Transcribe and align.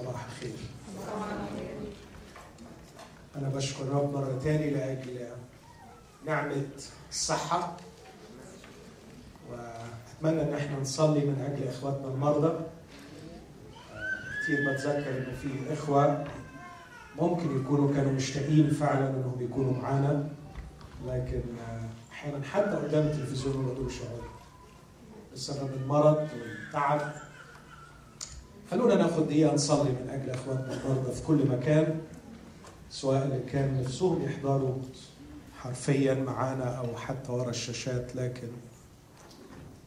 صباح 0.00 0.24
الخير. 0.24 0.56
أنا 3.36 3.48
بشكر 3.48 3.88
رب 3.88 4.14
مرة 4.14 4.38
تاني 4.44 4.70
لأجل 4.70 5.26
نعمة 6.26 6.66
الصحة 7.10 7.76
وأتمنى 9.50 10.42
إن 10.42 10.54
إحنا 10.54 10.80
نصلي 10.80 11.20
من 11.20 11.52
أجل 11.52 11.68
إخواتنا 11.68 12.08
المرضى. 12.08 12.60
كتير 14.42 14.72
بتذكر 14.72 15.18
إنه 15.18 15.36
في 15.42 15.72
إخوة 15.72 16.24
ممكن 17.18 17.60
يكونوا 17.60 17.94
كانوا 17.94 18.12
مشتاقين 18.12 18.70
فعلا 18.70 19.08
إنهم 19.08 19.36
يكونوا 19.40 19.82
معانا 19.82 20.28
لكن 21.06 21.42
أحيانا 22.12 22.44
حتى 22.44 22.76
قدام 22.76 23.06
التلفزيون 23.06 23.56
ما 23.56 23.72
يقعدوا. 23.72 24.30
بسبب 25.32 25.74
المرض 25.74 26.28
والتعب. 26.32 27.12
خلونا 28.70 28.94
ناخد 28.94 29.26
دقيقة 29.26 29.54
نصلي 29.54 29.90
من 29.90 30.10
أجل 30.10 30.30
إخواتنا 30.30 30.80
المرضى 30.82 31.12
في 31.12 31.22
كل 31.22 31.46
مكان. 31.48 32.00
سواء 32.90 33.24
اللي 33.24 33.40
كان 33.52 33.80
نفسهم 33.80 34.22
يحضروا 34.22 34.74
حرفيا 35.58 36.14
معانا 36.14 36.64
أو 36.64 36.96
حتى 36.96 37.32
ورا 37.32 37.50
الشاشات 37.50 38.16
لكن 38.16 38.48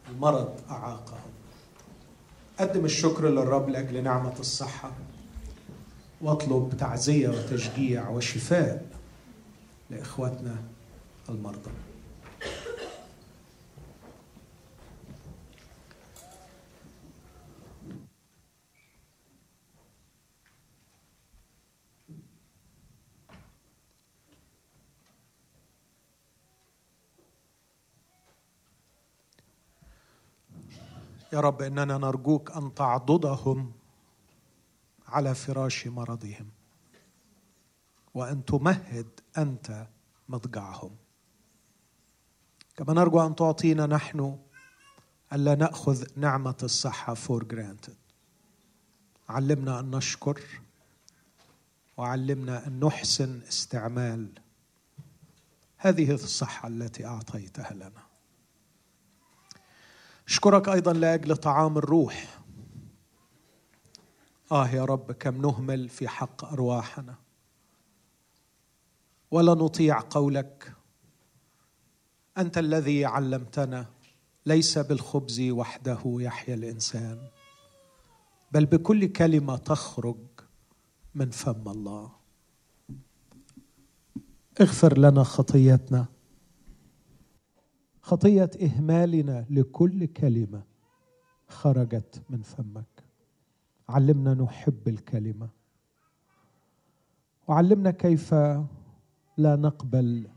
المرض 0.10 0.54
أعاقهم. 0.70 1.32
قدم 2.60 2.86
الشكر 2.86 3.30
للرب 3.30 3.70
لأجل 3.70 4.04
نعمة 4.04 4.40
الصحة 4.40 4.92
وأطلب 6.22 6.74
تعزية 6.80 7.30
وتشجيع 7.30 8.10
وشفاء 8.10 8.86
لإخواتنا 9.90 10.56
المرضى. 11.30 11.72
يا 31.34 31.40
رب 31.40 31.62
إننا 31.62 31.98
نرجوك 31.98 32.52
أن 32.52 32.76
تعضدهم 32.76 33.72
على 35.08 35.36
فراش 35.36 35.88
مرضهم 35.88 36.50
وأن 38.14 38.46
تمهد 38.46 39.08
أنت 39.38 39.88
مضجعهم. 40.30 40.96
كما 42.78 42.94
نرجو 42.94 43.26
أن 43.26 43.36
تعطينا 43.36 43.86
نحن 43.86 44.38
الا 45.34 45.56
نأخذ 45.56 46.06
نعمة 46.16 46.58
الصحة 46.64 47.14
for 47.14 47.44
granted 47.44 47.98
علمنا 49.30 49.80
أن 49.80 49.92
نشكر 49.92 50.42
وعلمنا 51.98 52.68
أن 52.68 52.80
نحسن 52.80 53.42
استعمال 53.48 54.32
هذه 55.78 56.12
الصحة 56.12 56.68
التي 56.68 57.06
أعطيتها 57.06 57.74
لنا. 57.74 58.13
أشكرك 60.28 60.70
أيضا 60.70 60.94
لأجل 60.94 61.38
طعام 61.38 61.78
الروح. 61.78 62.40
آه 64.52 64.68
يا 64.70 64.86
رب 64.86 65.12
كم 65.12 65.42
نهمل 65.42 65.90
في 65.90 66.08
حق 66.08 66.46
أرواحنا. 66.46 67.16
ولا 69.32 69.54
نطيع 69.54 70.00
قولك. 70.10 70.74
أنت 72.38 72.58
الذي 72.58 73.06
علمتنا 73.06 73.86
ليس 74.46 74.78
بالخبز 74.78 75.42
وحده 75.42 76.00
يحيا 76.06 76.56
الإنسان. 76.56 77.28
بل 78.52 78.66
بكل 78.66 79.06
كلمة 79.06 79.58
تخرج 79.58 80.18
من 81.16 81.30
فم 81.30 81.70
الله. 81.70 82.12
اغفر 84.62 84.98
لنا 84.98 85.24
خطيتنا. 85.24 86.06
خطية 88.04 88.50
إهمالنا 88.62 89.46
لكل 89.50 90.06
كلمة 90.06 90.64
خرجت 91.48 92.24
من 92.30 92.42
فمك. 92.42 93.04
علمنا 93.90 94.34
نحب 94.34 94.88
الكلمة. 94.88 95.50
وعلمنا 97.48 97.92
كيف 97.92 98.34
لا 99.38 99.56
نقبل 99.56 100.28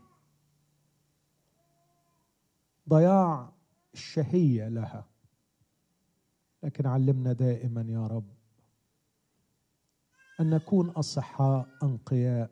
ضياع 2.88 3.52
الشهية 3.94 4.68
لها. 4.68 5.06
لكن 6.62 6.86
علمنا 6.86 7.32
دائما 7.32 7.82
يا 7.82 8.06
رب 8.06 8.28
أن 10.40 10.50
نكون 10.50 10.90
أصحاء 10.90 11.68
أنقياء 11.82 12.50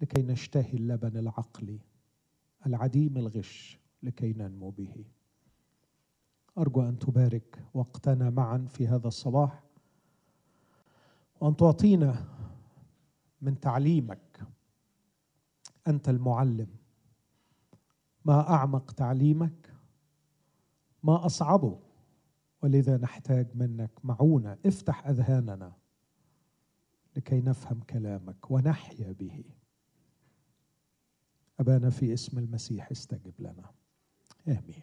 لكي 0.00 0.22
نشتهي 0.22 0.72
اللبن 0.72 1.16
العقلي. 1.16 1.87
العديم 2.66 3.16
الغش 3.16 3.78
لكي 4.02 4.32
ننمو 4.32 4.70
به. 4.70 5.04
أرجو 6.58 6.82
أن 6.82 6.98
تبارك 6.98 7.64
وقتنا 7.74 8.30
معا 8.30 8.66
في 8.70 8.88
هذا 8.88 9.08
الصباح 9.08 9.62
وأن 11.40 11.56
تعطينا 11.56 12.24
من 13.40 13.60
تعليمك 13.60 14.40
أنت 15.86 16.08
المعلم. 16.08 16.68
ما 18.24 18.50
أعمق 18.50 18.92
تعليمك 18.92 19.74
ما 21.02 21.26
أصعبه 21.26 21.80
ولذا 22.62 22.96
نحتاج 22.96 23.46
منك 23.54 23.90
معونة. 24.04 24.58
افتح 24.66 25.06
أذهاننا 25.06 25.72
لكي 27.16 27.40
نفهم 27.40 27.80
كلامك 27.80 28.50
ونحيا 28.50 29.12
به. 29.12 29.44
أبانا 31.60 31.90
في 31.90 32.14
اسم 32.14 32.38
المسيح 32.38 32.90
استجب 32.90 33.32
لنا. 33.38 33.70
آمين. 34.48 34.82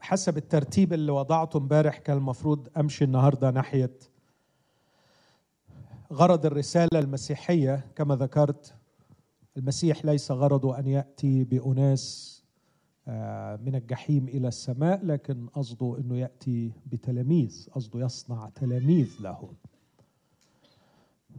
حسب 0.00 0.36
الترتيب 0.36 0.92
اللي 0.92 1.12
وضعته 1.12 1.56
امبارح 1.56 1.98
كان 1.98 2.16
المفروض 2.16 2.68
أمشي 2.76 3.04
النهاردة 3.04 3.50
ناحية 3.50 3.98
غرض 6.12 6.46
الرسالة 6.46 6.98
المسيحية. 6.98 7.86
كما 7.96 8.16
ذكرت 8.16 8.74
المسيح 9.56 10.04
ليس 10.04 10.30
غرضه 10.30 10.78
أن 10.78 10.86
يأتي 10.86 11.44
بأناس 11.44 12.34
من 13.60 13.74
الجحيم 13.74 14.28
إلى 14.28 14.48
السماء 14.48 15.04
لكن 15.06 15.46
قصده 15.46 15.98
أنه 15.98 16.16
يأتي 16.18 16.72
بتلاميذ 16.86 17.68
قصده 17.72 18.00
يصنع 18.00 18.48
تلاميذ 18.54 19.16
له. 19.20 19.52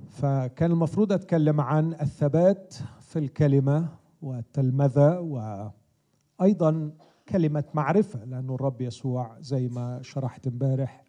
فكان 0.10 0.72
المفروض 0.72 1.12
أتكلم 1.14 1.62
عن 1.62 1.94
الثبات 1.94 2.74
في 3.00 3.20
الكلمة 3.20 3.90
والتلمذة 4.22 5.20
وأيضا 6.40 6.92
كلمة 7.30 7.64
معرفة 7.74 8.26
لأنه 8.26 8.56
الرب 8.56 8.82
يسوع 8.82 9.38
زي 9.42 9.68
ما 9.68 10.00
شرحت 10.02 10.48
امبارح 10.48 11.06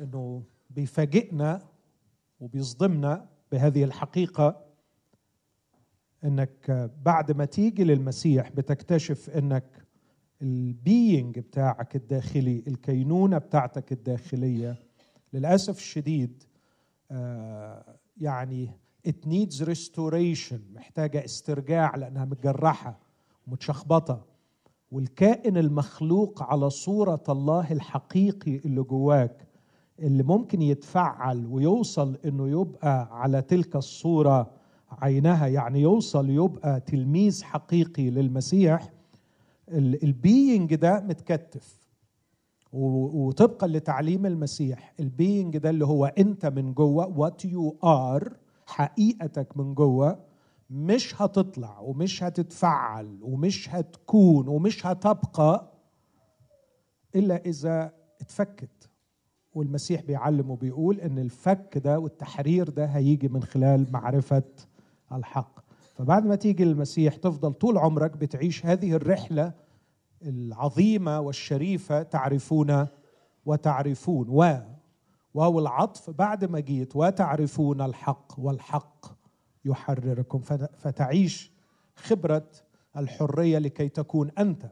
إنه 0.00 0.42
بيفاجئنا 0.70 1.62
وبيصدمنا 2.40 3.28
بهذه 3.52 3.84
الحقيقة 3.84 4.64
إنك 6.24 6.90
بعد 7.04 7.32
ما 7.32 7.44
تيجي 7.44 7.84
للمسيح 7.84 8.50
بتكتشف 8.50 9.30
إنك 9.30 9.84
البينج 10.42 11.38
بتاعك 11.38 11.96
الداخلي 11.96 12.64
الكينونة 12.66 13.38
بتاعتك 13.38 13.92
الداخلية 13.92 14.76
للأسف 15.32 15.76
الشديد 15.78 16.42
يعني 18.20 18.70
it 19.08 19.28
needs 19.28 19.62
restoration 19.64 20.58
محتاجة 20.74 21.24
استرجاع 21.24 21.96
لأنها 21.96 22.24
متجرحة 22.24 22.98
ومتشخبطة. 23.46 24.24
والكائن 24.92 25.56
المخلوق 25.56 26.42
على 26.42 26.70
صورة 26.70 27.22
الله 27.28 27.72
الحقيقي 27.72 28.56
اللي 28.56 28.82
جواك 28.82 29.46
اللي 29.98 30.22
ممكن 30.22 30.62
يتفعل 30.62 31.46
ويوصل 31.46 32.18
إنه 32.24 32.48
يبقى 32.60 33.08
على 33.22 33.42
تلك 33.42 33.76
الصورة 33.76 34.50
عينها 34.92 35.46
يعني 35.46 35.80
يوصل 35.80 36.30
يبقى 36.30 36.80
تلميذ 36.80 37.42
حقيقي 37.44 38.10
للمسيح. 38.10 38.92
البينج 39.68 40.74
ده 40.74 41.00
متكتف. 41.00 41.87
وطبقا 42.72 43.66
لتعليم 43.66 44.26
المسيح 44.26 44.94
ال 45.00 45.09
being 45.09 45.56
ده 45.58 45.70
اللي 45.70 45.86
هو 45.86 46.04
أنت 46.06 46.46
من 46.46 46.74
جوه 46.74 47.18
what 47.18 47.44
you 47.44 47.78
are 47.84 48.36
حقيقتك 48.66 49.56
من 49.56 49.74
جوه 49.74 50.18
مش 50.70 51.22
هتطلع 51.22 51.80
ومش 51.80 52.22
هتتفعل 52.22 53.18
ومش 53.22 53.74
هتكون 53.74 54.48
ومش 54.48 54.86
هتبقى 54.86 55.72
إلا 57.16 57.36
إذا 57.46 57.92
اتفكت. 58.20 58.88
والمسيح 59.54 60.02
بيعلم 60.02 60.50
وبيقول 60.50 61.00
إن 61.00 61.18
الفك 61.18 61.78
ده 61.84 61.98
والتحرير 61.98 62.68
ده 62.70 62.84
هيجي 62.86 63.28
من 63.28 63.42
خلال 63.42 63.86
معرفة 63.92 64.42
الحق. 65.12 65.60
فبعد 65.94 66.26
ما 66.26 66.34
تيجي 66.34 66.62
المسيح 66.62 67.16
تفضل 67.16 67.52
طول 67.52 67.78
عمرك 67.78 68.16
بتعيش 68.16 68.66
هذه 68.66 68.92
الرحلة 68.92 69.52
العظيمة 70.22 71.20
والشريفة 71.20 72.02
تعرفون 72.02 72.86
وتعرفون 73.46 74.28
واو 75.34 75.58
العطف 75.58 76.10
بعد 76.10 76.44
ما 76.44 76.60
جيت 76.60 76.96
وتعرفون 76.96 77.80
الحق 77.80 78.32
والحق 78.38 79.06
يحرركم 79.64 80.40
فتعيش 80.78 81.52
خبرة 81.96 82.50
الحرية 82.96 83.58
لكي 83.58 83.88
تكون 83.88 84.30
أنت 84.38 84.70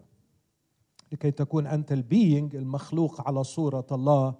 لكي 1.12 1.30
تكون 1.30 1.66
أنت 1.66 1.92
ال 1.92 2.03
being 2.03 2.56
المخلوق 2.56 3.28
على 3.28 3.44
صورة 3.44 3.86
الله 3.92 4.34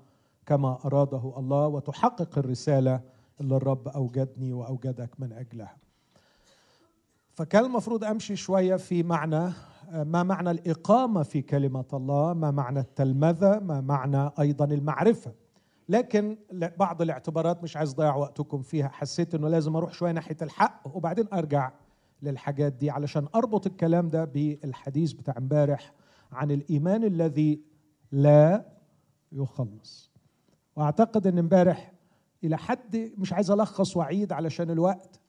كما 0.47 0.79
أراده 0.85 1.35
الله 1.37 1.67
وتحقق 1.67 2.39
الرسالة 2.39 3.01
اللي 3.41 3.57
الرب 3.57 3.89
أوجدني 3.89 4.53
وأوجدك 4.53 5.11
من 5.19 5.33
أجلها. 5.33 5.77
فكان 7.33 7.65
المفروض 7.65 8.05
أمشي 8.05 8.37
شوية 8.37 8.77
في 8.77 9.03
معنى 9.03 9.53
ما 9.93 10.23
معنى 10.23 10.51
الإقامة 10.51 11.23
في 11.23 11.43
كلمة 11.43 11.85
الله، 11.93 12.33
ما 12.35 12.51
معنى 12.51 12.81
التلمذة، 12.81 13.59
ما 13.59 13.81
معنى 13.81 14.31
أيضا 14.41 14.65
المعرفة. 14.65 15.33
لكن 15.89 16.37
بعض 16.79 17.03
الاعتبارات 17.03 17.63
مش 17.63 17.77
عايز 17.77 17.93
اضيع 17.93 18.17
وقتكم 18.17 18.63
فيها، 18.63 18.89
حسيت 18.89 19.35
إنه 19.35 19.49
لازم 19.49 19.77
أروح 19.77 19.93
شوية 19.93 20.13
ناحية 20.13 20.37
الحق 20.43 20.97
وبعدين 20.97 21.27
أرجع 21.33 21.73
للحاجات 22.23 22.73
دي 22.73 22.91
علشان 22.91 23.27
أربط 23.35 23.67
الكلام 23.67 24.09
ده 24.09 24.25
بالحديث 24.25 25.13
بتاع 25.13 25.35
امبارح 25.39 25.93
عن 26.33 26.51
الإيمان 26.51 27.05
الذي 27.05 27.61
لا 28.13 28.65
يخلص. 29.33 30.11
وأعتقد 30.77 31.27
إن 31.27 31.39
امبارح 31.39 31.93
إلى 32.45 32.59
حد 32.59 33.13
مش 33.19 33.33
عايز 33.33 33.51
ألخص 33.51 33.97
وأعيد 33.97 34.33
علشان 34.33 34.71
الوقت 34.71 35.21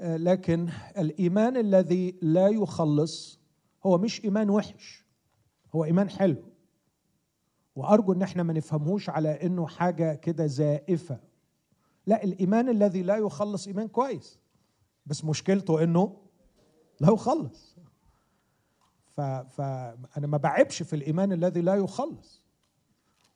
آه، 0.00 0.16
لكن 0.16 0.68
الإيمان 0.98 1.56
الذي 1.56 2.18
لا 2.22 2.48
يخلص 2.48 3.41
هو 3.86 3.98
مش 3.98 4.24
إيمان 4.24 4.50
وحش 4.50 5.04
هو 5.74 5.84
إيمان 5.84 6.10
حلو. 6.10 6.42
وأرجو 7.76 8.12
إن 8.12 8.22
إحنا 8.22 8.42
ما 8.42 8.52
نفهمهوش 8.52 9.08
على 9.10 9.46
إنه 9.46 9.66
حاجة 9.66 10.14
كده 10.14 10.46
زائفة. 10.46 11.20
لا 12.06 12.24
الإيمان 12.24 12.68
الذي 12.68 13.02
لا 13.02 13.16
يخلص 13.16 13.66
إيمان 13.66 13.88
كويس 13.88 14.38
بس 15.06 15.24
مشكلته 15.24 15.84
إنه 15.84 16.16
لا 17.00 17.12
يخلص. 17.12 17.76
فانا 19.16 20.26
ما 20.26 20.36
بعبش 20.36 20.82
في 20.82 20.96
الإيمان 20.96 21.32
الذي 21.32 21.60
لا 21.60 21.74
يخلص. 21.74 22.42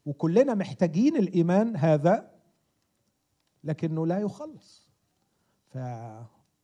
وكلنا 0.07 0.55
محتاجين 0.55 1.17
الإيمان 1.17 1.77
هذا 1.77 2.31
لكنه 3.65 4.07
لا 4.07 4.19
يخلص. 4.19 4.89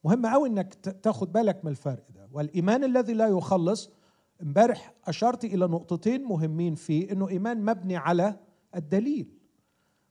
فمهم 0.05 0.27
قوي 0.27 0.49
إنك 0.49 0.75
تاخد 0.75 1.33
بالك 1.33 1.65
من 1.65 1.71
الفرق 1.71 2.05
ده. 2.15 2.29
والإيمان 2.33 2.85
الذي 2.85 3.13
لا 3.13 3.29
يخلص 3.29 3.91
امبارح 4.43 4.95
أشرت 5.05 5.45
إلى 5.45 5.67
نقطتين 5.67 6.25
مهمين 6.25 6.75
فيه 6.75 7.13
إنه 7.13 7.29
إيمان 7.29 7.65
مبني 7.65 7.97
على 7.97 8.37
الدليل. 8.77 9.39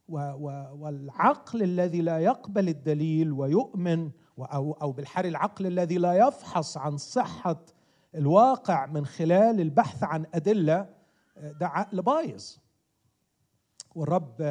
والعقل 0.08 1.64
الذي 1.64 2.02
لا 2.02 2.20
يقبل 2.20 2.70
الدليل 2.70 3.32
ويؤمن 3.32 4.12
أو 4.40 4.72
أو 4.72 4.92
بالحري 4.92 5.30
العقل 5.30 5.68
الذي 5.68 5.98
لا 5.98 6.28
يفحص 6.28 6.78
عن 6.78 6.98
صحة 6.98 7.66
الواقع 8.16 8.86
من 8.86 9.06
خلال 9.06 9.62
البحث 9.62 10.04
عن 10.04 10.26
أدلة 10.34 10.90
ده 11.38 11.68
عقل 11.68 12.02
بايظ. 12.02 12.58
والرب 13.96 14.42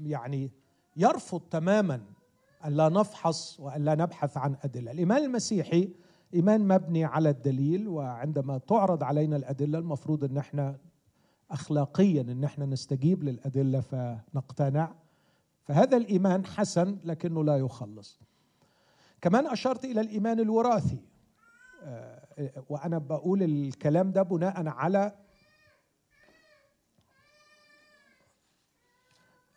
يعني 0.00 0.50
يرفض 0.96 1.40
تماما 1.40 2.00
أن 2.64 2.72
لا 2.72 2.88
نفحص 2.88 3.60
وأن 3.60 3.84
لا 3.84 3.94
نبحث 3.94 4.36
عن 4.36 4.56
أدلة. 4.64 4.90
الإيمان 4.90 5.24
المسيحي 5.24 5.92
إيمان 6.34 6.68
مبني 6.68 7.04
على 7.04 7.30
الدليل 7.30 7.88
وعندما 7.88 8.58
تعرض 8.58 9.02
علينا 9.02 9.36
الأدلة 9.36 9.78
المفروض 9.78 10.24
أن 10.24 10.36
إحنا 10.36 10.76
أخلاقيا 11.50 12.20
أن 12.20 12.44
إحنا 12.44 12.66
نستجيب 12.66 13.24
للأدلة 13.24 13.80
فنقتنع. 13.80 14.94
فهذا 15.64 15.96
الإيمان 15.96 16.46
حسن 16.46 16.98
لكنه 17.04 17.44
لا 17.44 17.56
يخلص. 17.56 18.20
كمان 19.20 19.46
أشرت 19.46 19.84
إلى 19.84 20.00
الإيمان 20.00 20.40
الوراثي. 20.40 20.98
آه، 21.82 22.64
وأنا 22.68 22.98
بقول 22.98 23.42
الكلام 23.42 24.12
ده 24.12 24.22
بناء 24.22 24.68
على 24.68 25.12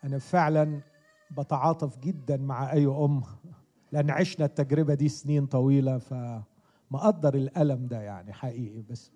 أنا 0.04 0.18
فعلا 0.18 0.80
بتعاطف 1.38 1.98
جدا 1.98 2.36
مع 2.36 2.72
أي 2.72 2.86
أم 2.86 3.22
لأن 3.92 4.10
عشنا 4.10 4.46
التجربة 4.46 4.94
دي 4.94 5.08
سنين 5.08 5.46
طويلة 5.46 5.98
فمقدر 5.98 7.34
الألم 7.34 7.86
ده 7.86 8.00
يعني 8.00 8.32
حقيقي 8.32 8.82
بس. 8.90 9.10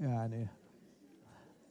يعني 0.00 0.48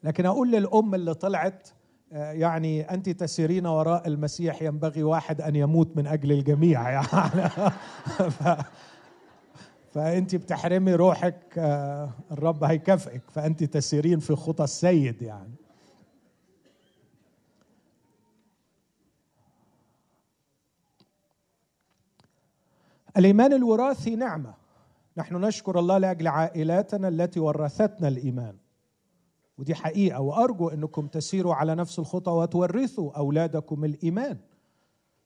لكن 0.04 0.26
أقول 0.26 0.52
للأم 0.52 0.96
اللي 0.96 1.14
طلعت 1.14 1.70
يعني 2.12 2.94
أنت 2.94 3.10
تسيرين 3.10 3.66
وراء 3.66 4.08
المسيح 4.08 4.62
ينبغي 4.62 5.04
واحد 5.04 5.42
أن 5.42 5.56
يموت 5.56 5.98
من 5.98 6.08
أجل 6.08 6.32
الجميع 6.32 6.90
يعني. 6.90 7.08
ف... 8.38 8.62
فأنت 9.92 10.36
بتحرمي 10.36 10.94
روحك 10.94 11.54
الرب 12.32 12.64
هيكافئك 12.64 13.22
فأنت 13.30 13.64
تسيرين 13.64 14.20
في 14.20 14.36
خطى 14.36 14.64
السيد 14.64 15.22
يعني. 15.22 15.59
الإيمان 23.18 23.54
الوراثي 23.54 24.16
نعمة. 24.16 24.54
نحن 25.18 25.36
نشكر 25.36 25.80
الله 25.80 25.98
لأجل 25.98 26.28
عائلاتنا 26.28 27.08
التي 27.08 27.40
ورثتنا 27.40 28.08
الإيمان. 28.08 28.58
ودي 29.58 29.76
حقيقة 29.76 30.22
وأرجو 30.22 30.70
أنكم 30.70 31.08
تسيروا 31.08 31.54
على 31.54 31.76
نفس 31.76 32.00
الخطى 32.00 32.32
وتورثوا 32.32 33.12
أولادكم 33.12 33.86
الإيمان. 33.86 34.38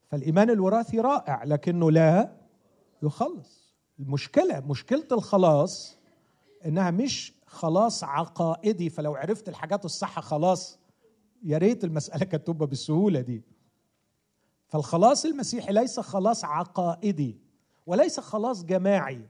فالإيمان 0.07 0.49
الوراثي 0.49 0.99
رائع 0.99 1.43
لكنه 1.43 1.91
لا 1.91 2.31
يخلص. 3.03 3.73
المشكلة 3.99 4.59
مشكلة 4.59 5.07
الخلاص 5.11 5.97
إنها 6.65 6.91
مش 6.91 7.33
خلاص 7.45 8.03
عقائدي. 8.03 8.89
فلو 8.89 9.15
عرفت 9.15 9.49
الحاجات 9.49 9.85
الصح 9.85 10.19
خلاص 10.19 10.79
يا 11.43 11.57
ريت 11.57 11.83
المسألة 11.83 12.25
كانت 12.25 12.47
تبقى 12.47 12.67
بالسهولة 12.67 13.21
دي. 13.21 13.43
فالخلاص 14.67 15.25
المسيحي 15.25 15.73
ليس 15.73 15.99
خلاص 15.99 16.45
عقائدي. 16.45 17.42
وليس 17.85 18.19
خلاص 18.19 18.63
جماعي. 18.65 19.27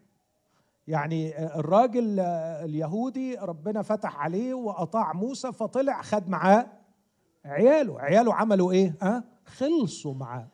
يعني 0.87 1.45
الراجل 1.59 2.19
اليهودي 2.19 3.35
ربنا 3.35 3.81
فتح 3.81 4.19
عليه 4.19 4.53
وأطاع 4.53 5.13
موسى 5.13 5.51
فطلع 5.51 6.01
خد 6.01 6.29
معاه 6.29 6.67
عياله. 7.45 8.01
عياله 8.01 8.33
عملوا 8.33 8.71
إيه؟ 8.71 8.95
ها؟ 9.01 9.23
خلصوا 9.45 10.13
معاه. 10.13 10.47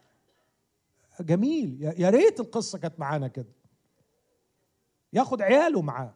جميل. 1.20 1.94
يا 1.98 2.10
ريت 2.10 2.40
القصة 2.40 2.78
كانت 2.80 3.00
معانا 3.00 3.28
كده. 3.28 3.54
ياخد 5.14 5.42
عياله 5.42 5.82
معاه. 5.82 6.14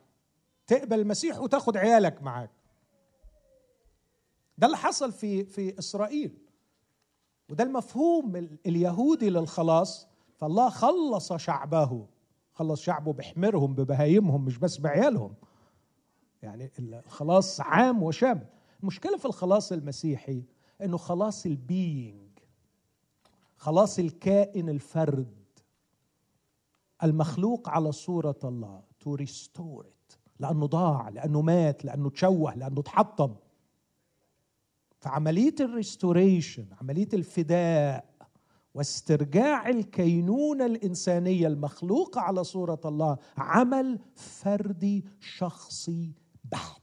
تقبل 0.68 1.00
المسيح 1.00 1.40
وتاخد 1.40 1.78
عيالك 1.78 2.22
معاك. 2.22 2.52
ده 4.58 4.66
اللي 4.68 4.78
حصل 4.78 5.12
في 5.12 5.46
في 5.46 5.80
إسرائيل. 5.80 6.38
وده 7.50 7.64
المفهوم 7.64 8.36
اليهودي 8.66 9.30
للخلاص. 9.30 10.08
فالله 10.36 10.70
خلص 10.70 11.34
شعبه 11.34 12.08
خلص 12.54 12.82
شعبه 12.82 13.14
بحمرهم 13.14 13.76
ببهايمهم 13.76 14.46
مش 14.46 14.58
بس 14.58 14.78
بعيالهم. 14.78 15.34
يعني 16.44 16.72
الخلاص 16.80 17.62
عام 17.62 18.04
وشامل 18.04 18.46
المشكلة 18.82 19.18
في 19.18 19.26
الخلاص 19.26 19.72
المسيحي 19.72 20.44
إنه 20.82 20.98
خلاص 20.98 21.46
ال 21.46 21.62
being 21.62 22.40
خلاص 23.58 24.00
الكائن 24.00 24.70
الفرد 24.70 25.34
المخلوق 27.04 27.70
على 27.70 27.92
صورة 27.92 28.40
الله 28.44 28.82
to 29.00 29.16
restore 29.16 29.88
لأنه 30.40 30.66
ضاع 30.66 31.10
لأنه 31.10 31.42
مات 31.42 31.86
لأنه 31.86 32.10
تشوه 32.10 32.56
لأنه 32.56 32.82
تحطم 32.82 33.36
فعملية 35.00 35.56
ال 35.60 35.69
restoration 35.69 36.66
عملية 36.82 37.10
الفداء 37.14 38.13
واسترجاع 38.74 39.70
الكينونة 39.70 40.66
الإنسانية 40.66 41.48
المخلوقة 41.48 42.22
على 42.22 42.44
صورة 42.44 42.82
الله 42.86 43.18
عمل 43.38 44.00
فردي 44.16 45.06
شخصي 45.20 46.14
بحت. 46.44 46.82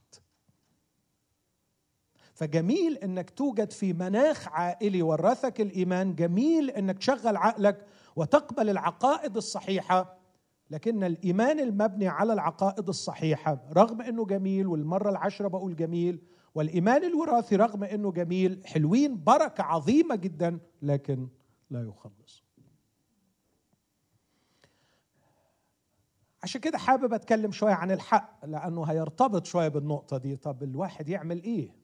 فجميل 2.34 2.96
إنك 2.96 3.30
توجد 3.30 3.70
في 3.70 3.92
مناخ 3.92 4.48
عائلي 4.48 5.02
ورثك 5.02 5.60
الإيمان 5.60 6.14
جميل 6.14 6.70
إنك 6.70 6.98
تشغل 6.98 7.36
عقلك 7.36 7.86
وتقبل 8.16 8.70
العقائد 8.70 9.36
الصحيحة 9.36 10.20
لكن 10.70 11.04
الإيمان 11.04 11.60
المبني 11.60 12.08
على 12.08 12.32
العقائد 12.32 12.88
الصحيحة 12.88 13.64
رغم 13.72 14.02
إنه 14.02 14.26
جميل 14.26 14.66
والمرة 14.66 15.10
العشرة 15.10 15.48
بقول 15.48 15.76
جميل 15.76 16.22
والإيمان 16.54 17.04
الوراثي 17.04 17.56
رغم 17.56 17.84
إنه 17.84 18.12
جميل 18.12 18.60
حلوين 18.64 19.24
بركة 19.24 19.62
عظيمة 19.64 20.16
جدا 20.16 20.58
لكن 20.82 21.28
لا 21.70 21.82
يخلص. 21.82 22.44
عشان 26.42 26.60
كده 26.60 26.78
حابب 26.78 27.14
أتكلم 27.14 27.52
شوية 27.52 27.72
عن 27.72 27.90
الحق 27.90 28.44
لأنه 28.44 28.84
هيرتبط 28.84 29.46
شوية 29.46 29.68
بالنقطة 29.68 30.18
دي. 30.18 30.36
طب 30.36 30.62
الواحد 30.62 31.08
يعمل 31.08 31.42
إيه 31.42 31.76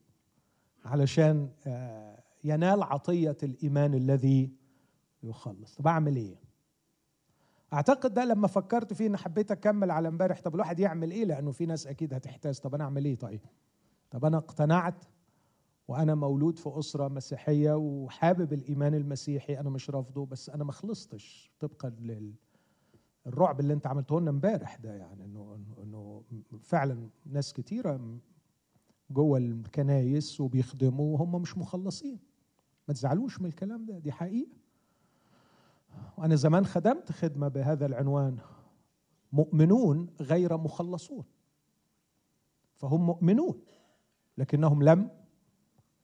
علشان 0.85 1.51
آه، 1.67 2.23
ينال 2.45 2.83
عطية 2.83 3.37
الإيمان 3.43 3.95
الذي 3.95 4.53
يخلص؟ 5.23 5.75
طب 5.75 5.87
أعمل 5.87 6.17
إيه؟ 6.17 6.37
أعتقد 7.73 8.15
ده 8.15 8.25
لما 8.25 8.49
فكرت 8.49 8.93
فيه 8.93 9.07
ان 9.07 9.17
حبيت 9.17 9.51
أكمل 9.51 9.91
على 9.91 10.09
إمبارح 10.09 10.41
طب 10.41 10.55
الواحد 10.55 10.81
يعمل 10.81 11.11
إيه؟ 11.11 11.25
لأنه 11.25 11.53
في 11.53 11.67
ناس 11.67 11.87
أكيد 11.87 12.15
هتحتاج. 12.15 12.59
طب 12.59 12.75
أنا 12.75 12.85
أعمل 12.85 13.05
إيه 13.05 13.17
طيب؟ 13.17 13.41
طب 14.11 14.25
أنا 14.25 14.37
اقتنعت 14.37 15.05
وأنا 15.89 16.15
مولود 16.15 16.59
في 16.59 16.79
أسرة 16.79 17.09
مسيحية 17.09 17.73
وحابب 17.77 18.53
الإيمان 18.53 18.95
المسيحي 18.95 19.59
أنا 19.61 19.71
مش 19.71 19.91
رافضه 19.91 20.27
بس 20.27 20.51
أنا 20.51 20.65
ما 20.65 20.73
خلصتش 20.73 21.53
طبقا 21.61 21.91
للرعب 23.27 23.61
اللي 23.61 23.73
أنت 23.73 23.87
عملته 23.87 24.21
لنا 24.21 24.31
امبارح 24.31 24.77
ده 24.77 24.95
يعني 24.95 25.25
إنه 25.25 25.59
إنه 25.83 26.23
فعلا 26.63 27.09
ناس 27.27 27.53
كتيرة 27.53 28.19
جوه 29.11 29.39
الكنايس 29.39 30.41
وبيخدموا 30.41 31.15
وهم 31.15 31.43
مش 31.43 31.59
مخلصين. 31.59 32.19
ما 32.89 32.95
تزعلوش 32.95 33.41
من 33.41 33.47
الكلام 33.47 33.85
ده 33.87 33.99
دي 33.99 34.13
حقيقة. 34.13 34.51
وأنا 36.19 36.35
زمان 36.35 36.67
خدمت 36.67 37.13
خدمة 37.13 37.49
بهذا 37.49 37.87
العنوان 37.87 38.39
مؤمنون 39.33 40.07
غير 40.21 40.57
مخلصون. 40.57 41.25
فهم 42.75 43.07
مؤمنون 43.07 43.61
لكنهم 44.39 44.83
لم 44.83 45.11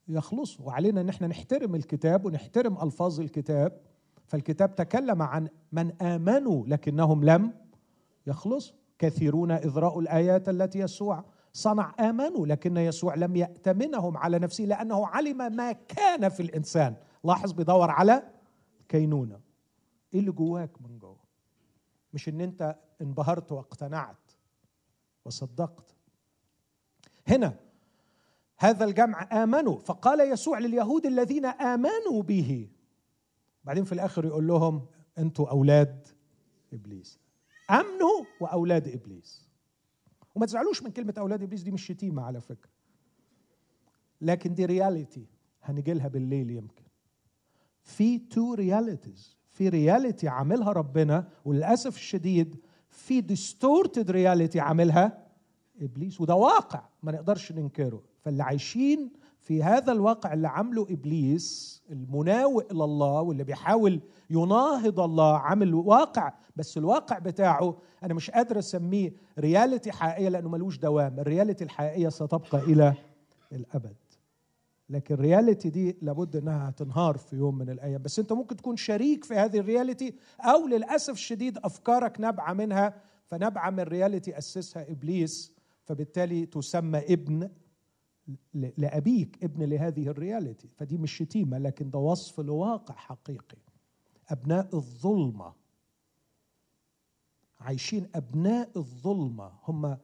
يخلصوا 0.09 0.67
وعلينا 0.67 1.01
إن 1.01 1.09
إحنا 1.09 1.27
نحترم 1.27 1.75
الكتاب 1.75 2.25
ونحترم 2.25 2.83
ألفاظ 2.83 3.21
الكتاب. 3.21 3.81
فالكتاب 4.27 4.75
تكلم 4.75 5.23
عن 5.23 5.49
من 5.73 6.03
آمنوا 6.03 6.65
لكنهم 6.67 7.25
لم 7.25 7.55
يخلصوا 8.27 8.77
كثيرون 8.99 9.51
اذراء 9.51 9.99
الآيات 9.99 10.49
التي 10.49 10.79
يسوع 10.79 11.25
صنع. 11.53 11.95
آمنوا 12.01 12.47
لكن 12.47 12.77
يسوع 12.77 13.15
لم 13.15 13.37
يأتمنهم 13.37 14.17
على 14.17 14.39
نفسه 14.39 14.65
لأنه 14.65 15.07
علم 15.07 15.57
ما 15.57 15.73
كان 15.73 16.29
في 16.29 16.43
الإنسان. 16.43 16.95
لاحظ 17.25 17.53
بيدور 17.53 17.91
على 17.91 18.23
كينونة. 18.89 19.41
إيه 20.15 20.21
اللي 20.21 20.33
جواك 20.33 20.83
من 20.83 20.99
جوه؟ 20.99 21.23
مش 22.13 22.29
إن 22.29 22.41
أنت 22.41 22.77
انبهرت 23.03 23.53
واقتنعت 23.53 24.17
وصدقت. 25.25 25.95
هنا 27.29 27.55
هذا 28.63 28.85
الجمع 28.85 29.43
آمنوا. 29.43 29.79
فقال 29.79 30.33
يسوع 30.33 30.59
لليهود 30.59 31.07
الذين 31.07 31.47
آمنوا 31.47 32.23
به. 32.23 32.69
بعدين 33.65 33.85
في 33.85 33.93
الآخر 33.93 34.25
يقول 34.25 34.47
لهم 34.47 34.87
أنتوا 35.19 35.51
أولاد 35.51 36.09
إبليس. 36.73 37.19
أمنوا 37.71 38.25
وأولاد 38.41 38.89
إبليس. 38.89 39.49
وما 40.35 40.47
تزعلوش 40.47 40.83
من 40.83 40.91
كلمة 40.91 41.15
أولاد 41.19 41.43
إبليس 41.43 41.63
دي 41.63 41.71
مش 41.71 41.87
شتيمة 41.87 42.23
على 42.23 42.41
فكرة. 42.41 42.71
لكن 44.21 44.55
دي 44.55 44.65
reality 44.67 45.27
هنجي 45.63 45.93
لها 45.93 46.09
بالليل 46.09 46.51
يمكن. 46.51 46.85
في 47.83 48.19
two 48.19 48.55
realities 48.55 49.37
في 49.51 49.69
reality 49.69 50.29
عاملها 50.29 50.73
ربنا 50.73 51.29
وللأسف 51.45 51.97
الشديد 51.97 52.57
في 52.89 53.21
distorted 53.21 54.11
reality 54.11 54.61
عاملها 54.61 55.27
إبليس. 55.81 56.21
وده 56.21 56.35
واقع 56.35 56.83
ما 57.03 57.13
نقدرش 57.13 57.53
ننكره. 57.53 58.12
فاللي 58.23 58.43
عايشين 58.43 59.11
في 59.41 59.63
هذا 59.63 59.93
الواقع 59.93 60.33
اللي 60.33 60.49
عامله 60.49 60.83
إبليس 60.91 61.83
المناوئ 61.91 62.73
لله 62.73 63.21
واللي 63.21 63.45
بيحاول 63.45 64.01
يناهض 64.31 65.01
الله 65.01 65.37
عامل 65.37 65.75
واقع 65.75 66.33
بس 66.57 66.79
الواقع 66.79 67.19
بتاعه 67.19 67.77
أنا 68.03 68.15
مش 68.15 68.31
قادر 68.31 68.59
أسميه 68.59 69.13
reality 69.39 69.93
حقيقية 69.93 70.29
لأنه 70.29 70.49
ملوش 70.49 70.79
دوام 70.79 71.21
ال 71.21 71.26
reality 71.26 71.65
الحقيقية 71.65 72.09
ستبقى 72.09 72.59
إلى 72.59 72.95
الأبد. 73.53 73.97
لكن 74.91 75.15
ال 75.15 75.22
reality 75.22 75.71
دي 75.71 75.97
لابد 76.03 76.37
إنها 76.37 76.71
تنهار 76.71 77.17
في 77.17 77.37
يوم 77.37 77.59
من 77.59 77.71
الأيام. 77.71 78.03
بس 78.03 78.19
أنت 78.19 78.33
ممكن 78.33 78.57
تكون 78.57 78.77
شريك 78.77 79.25
في 79.25 79.35
هذه 79.35 79.59
ال 79.59 79.66
reality 79.66 80.15
أو 80.41 80.67
للأسف 80.67 81.13
الشديد 81.13 81.59
أفكارك 81.59 82.21
نابعة 82.21 82.53
منها 82.53 82.95
فنابعة 83.27 83.71
من 83.71 83.81
reality 83.81 84.39
أسسها 84.39 84.91
إبليس 84.91 85.53
فبالتالي 85.85 86.47
تسمى 86.47 86.99
ابن 86.99 87.51
لأبيك 88.55 89.45
ابن 89.45 89.63
لهذه 89.63 90.07
ال 90.09 90.15
reality. 90.15 90.69
فدي 90.77 90.99
مش 90.99 91.17
شتيمة 91.17 91.59
لكن 91.59 91.91
ده 91.91 91.99
وصف 91.99 92.41
لواقع 92.41 92.95
حقيقي. 92.95 93.59
أبناء 94.29 94.69
الظلمة. 94.75 95.53
عايشين 97.61 98.07
أبناء 98.15 98.71
الظلمة. 98.77 99.53
هم 99.69 99.97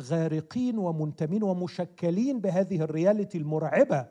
غارقين 0.00 0.78
ومنتمين 0.78 1.42
ومشكلين 1.42 2.40
بهذه 2.40 2.80
ال 2.80 2.87
reality 2.87 3.38
المرعبة 3.38 4.06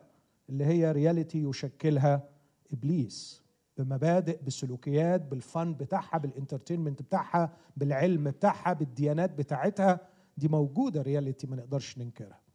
اللي 0.50 0.66
هي 0.66 0.92
reality 0.92 1.44
يشكلها 1.44 2.30
إبليس. 2.74 3.44
بمبادئ 3.78 4.44
بسلوكيات 4.44 5.22
بالفن 5.22 5.74
بتاعها 5.74 6.18
بال 6.18 6.29
entertainment 6.29 7.02
بتاعها 7.02 7.54
بالعلم 7.78 8.24
بتاعها 8.24 8.74
بالديانات 8.74 9.38
بتاعتها. 9.38 10.00
دي 10.38 10.48
موجودة 10.48 11.02
رياليتي 11.02 11.48
ما 11.48 11.56
نقدرش 11.56 11.98
ننكرها. 11.98 12.47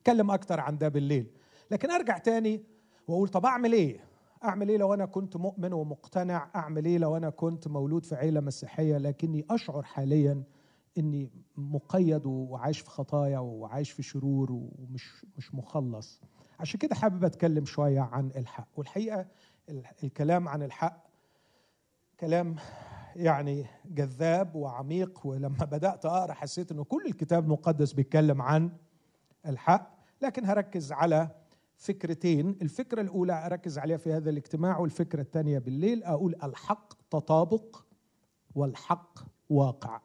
هتكلم 0.00 0.30
أكتر 0.30 0.60
عن 0.60 0.78
ده 0.78 0.88
بالليل. 0.88 1.26
لكن 1.70 1.90
أرجع 1.90 2.18
تاني 2.18 2.62
وأقول 3.08 3.28
طب 3.28 3.46
أعمل 3.46 3.72
إيه؟ 3.72 4.00
أعمل 4.44 4.68
إيه 4.68 4.76
لو 4.76 4.94
أنا 4.94 5.06
كنت 5.06 5.36
مؤمن 5.36 5.72
ومقتنع؟ 5.72 6.50
أعمل 6.56 6.84
إيه 6.84 6.98
لو 6.98 7.16
أنا 7.16 7.30
كنت 7.30 7.68
مولود 7.68 8.04
في 8.04 8.14
عيلة 8.14 8.40
مسيحية 8.40 8.98
لكني 8.98 9.46
أشعر 9.50 9.82
حاليا 9.82 10.42
إني 10.98 11.30
مقيد 11.56 12.26
وعايش 12.26 12.80
في 12.80 12.90
خطايا 12.90 13.38
وعايش 13.38 13.90
في 13.90 14.02
شرور 14.02 14.52
ومش 14.52 15.26
مش 15.38 15.54
مخلص؟ 15.54 16.20
عشان 16.60 16.78
كده 16.80 16.94
حابب 16.94 17.24
أتكلم 17.24 17.64
شوية 17.64 18.00
عن 18.00 18.30
الحق. 18.36 18.68
والحقيقة 18.76 19.26
الكلام 20.04 20.48
عن 20.48 20.62
الحق 20.62 21.06
كلام 22.20 22.56
يعني 23.16 23.66
جذاب 23.84 24.54
وعميق 24.54 25.26
ولما 25.26 25.64
بدأت 25.64 26.06
أقرأ 26.06 26.32
حسيت 26.32 26.72
إنه 26.72 26.84
كل 26.84 27.06
الكتاب 27.06 27.44
المقدس 27.44 27.92
بيتكلم 27.92 28.42
عن 28.42 28.70
الحق 29.46 29.98
لكن 30.22 30.44
هركز 30.44 30.92
على 30.92 31.30
فكرتين. 31.76 32.48
الفكرة 32.62 33.00
الأولى 33.00 33.46
أركز 33.46 33.78
عليها 33.78 33.96
في 33.96 34.12
هذا 34.12 34.30
الاجتماع 34.30 34.78
والفكرة 34.78 35.20
الثانية 35.20 35.58
بالليل 35.58 36.04
أقول 36.04 36.34
الحق 36.42 36.94
تطابق 37.10 37.84
والحق 38.54 39.18
واقع. 39.50 40.00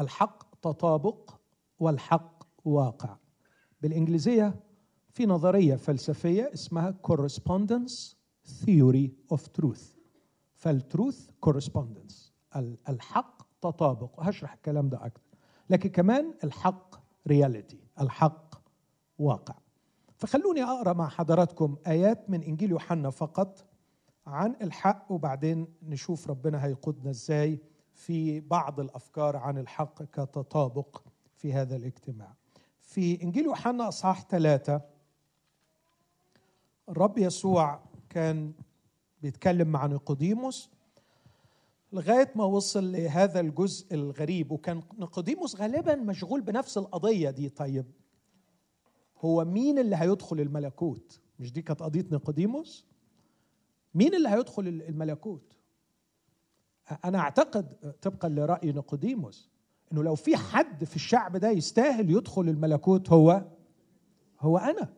الحق 0.00 0.54
تطابق 0.62 1.30
والحق 1.78 2.44
واقع. 2.64 3.16
بالإنجليزية 3.82 4.54
في 5.12 5.26
نظرية 5.26 5.76
فلسفية 5.76 6.50
اسمها 6.54 6.94
correspondence 7.08 8.14
theory 8.64 9.10
of 9.34 9.40
truth. 9.60 9.96
فالتروث 10.54 11.30
correspondence. 11.46 12.30
الحق 12.88 13.42
تطابق. 13.60 14.18
وهشرح 14.18 14.52
الكلام 14.52 14.88
ده 14.88 15.06
أكثر 15.06 15.30
لكن 15.70 15.88
كمان 15.88 16.34
الحق 16.44 16.99
reality 17.28 17.76
الحق 18.00 18.54
واقع 19.18 19.54
فخلوني 20.16 20.62
أقرأ 20.62 20.92
مع 20.92 21.08
حضراتكم 21.08 21.76
آيات 21.86 22.30
من 22.30 22.42
إنجيل 22.42 22.70
يوحنا 22.70 23.10
فقط 23.10 23.64
عن 24.26 24.56
الحق 24.62 25.12
وبعدين 25.12 25.66
نشوف 25.82 26.30
ربنا 26.30 26.64
هيقودنا 26.64 27.10
إزاي 27.10 27.58
في 27.92 28.40
بعض 28.40 28.80
الأفكار 28.80 29.36
عن 29.36 29.58
الحق 29.58 30.02
كتطابق 30.02 31.02
في 31.36 31.52
هذا 31.52 31.76
الاجتماع. 31.76 32.34
في 32.80 33.22
إنجيل 33.22 33.44
يوحنا 33.44 33.88
أصحاح 33.88 34.22
ثلاثة 34.28 34.80
الرب 36.88 37.18
يسوع 37.18 37.80
كان 38.10 38.52
بيتكلم 39.22 39.68
مع 39.68 39.86
نيقوديموس 39.86 40.70
لغاية 41.92 42.32
ما 42.36 42.44
وصل 42.44 42.92
لهذا 42.92 43.40
الجزء 43.40 43.94
الغريب 43.94 44.52
وكان 44.52 44.82
نيقوديموس 44.98 45.56
غالبا 45.56 45.94
مشغول 45.94 46.40
بنفس 46.40 46.78
القضية 46.78 47.30
دي 47.30 47.48
طيب 47.48 47.86
هو 49.18 49.44
مين 49.44 49.78
اللي 49.78 49.96
هيدخل 49.96 50.40
الملكوت؟ 50.40 51.20
مش 51.38 51.52
دي 51.52 51.62
كانت 51.62 51.82
قضية 51.82 52.06
نيقوديموس؟ 52.12 52.86
مين 53.94 54.14
اللي 54.14 54.28
هيدخل 54.28 54.68
الملكوت؟ 54.68 55.56
أنا 57.04 57.18
أعتقد 57.18 57.94
طبقا 58.02 58.28
لرأي 58.28 58.72
نيقوديموس 58.72 59.50
إنه 59.92 60.02
لو 60.02 60.14
في 60.14 60.36
حد 60.36 60.84
في 60.84 60.96
الشعب 60.96 61.36
ده 61.36 61.50
يستاهل 61.50 62.10
يدخل 62.10 62.42
الملكوت 62.48 63.10
هو 63.10 63.44
هو 64.40 64.58
أنا 64.58 64.88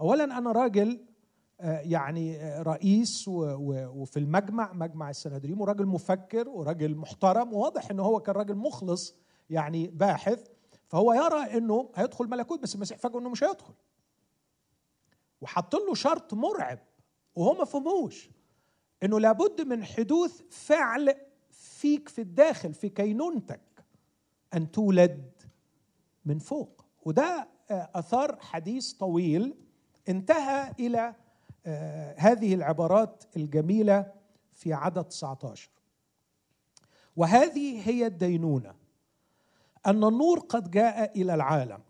اولا 0.00 0.24
أنا 0.38 0.52
راجل 0.52 1.00
يعني 1.62 2.38
رئيس 2.62 3.24
وفي 3.28 4.16
المجمع 4.16 4.72
مجمع 4.72 5.10
السنهدريم 5.10 5.60
وراجل 5.60 5.86
مفكر 5.86 6.48
وراجل 6.48 6.96
محترم 6.96 7.52
وواضح 7.52 7.90
انه 7.90 8.02
هو 8.02 8.20
كان 8.20 8.34
راجل 8.34 8.54
مخلص 8.54 9.16
يعني 9.50 9.86
باحث 9.86 10.46
فهو 10.88 11.12
يرى 11.12 11.58
إنه 11.58 11.90
هيدخل 11.94 12.28
ملكوت 12.28 12.62
بس 12.62 12.74
المسيح 12.74 12.98
فاجئه 12.98 13.18
إنه 13.18 13.28
مش 13.28 13.44
هيدخل. 13.44 13.74
وحط 15.40 15.74
له 15.74 15.94
شرط 15.94 16.34
مرعب 16.34 16.78
وهو 17.34 17.54
ما 17.54 17.64
فهموش 17.64 18.30
إنه 19.02 19.20
لابد 19.20 19.60
من 19.60 19.84
حدوث 19.84 20.42
فعل 20.50 21.14
فيك 21.50 22.08
في 22.08 22.20
الداخل 22.20 22.74
في 22.74 22.88
كينونتك 22.88 23.84
أن 24.54 24.70
تولد 24.70 25.42
من 26.24 26.38
فوق. 26.38 26.84
وده 27.04 27.48
آه، 27.70 27.90
أثار 27.94 28.36
حديث 28.40 28.92
طويل 28.92 29.54
انتهى 30.08 30.72
إلى 30.80 31.14
هذه 32.16 32.54
العبارات 32.54 33.24
الجميلة 33.36 34.12
في 34.52 34.72
عدد 34.72 35.04
19 35.04 35.70
وهذه 37.16 37.88
هي 37.88 38.06
الدينونة 38.06 38.74
أن 39.86 40.04
النور 40.04 40.38
قد 40.38 40.70
جاء 40.70 41.20
إلى 41.22 41.34
العالم 41.34 41.82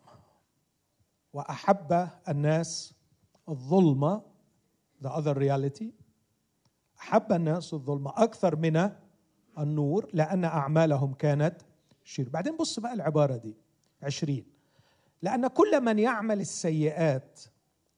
وأحب 1.33 2.09
الناس 2.29 2.95
الظلمه 3.49 4.23
the 5.05 5.09
other 5.09 5.35
reality 5.35 5.85
أحب 6.99 7.33
الناس 7.33 7.75
الظلمه 7.75 8.13
أكثر 8.17 8.57
من 8.57 8.91
النور 9.59 10.09
لأن 10.13 10.45
أعمالهم 10.45 11.15
كانت 11.15 11.57
شريرة 12.05 12.29
بعدين 12.29 12.57
بص 12.57 12.81
بقى 12.81 12.93
العبارة 12.93 13.37
دي 13.37 13.57
عشرين. 14.03 14.47
لأن 15.23 15.47
كل 15.47 15.81
من 15.81 15.99
يعمل 15.99 16.41
السيئات 16.41 17.41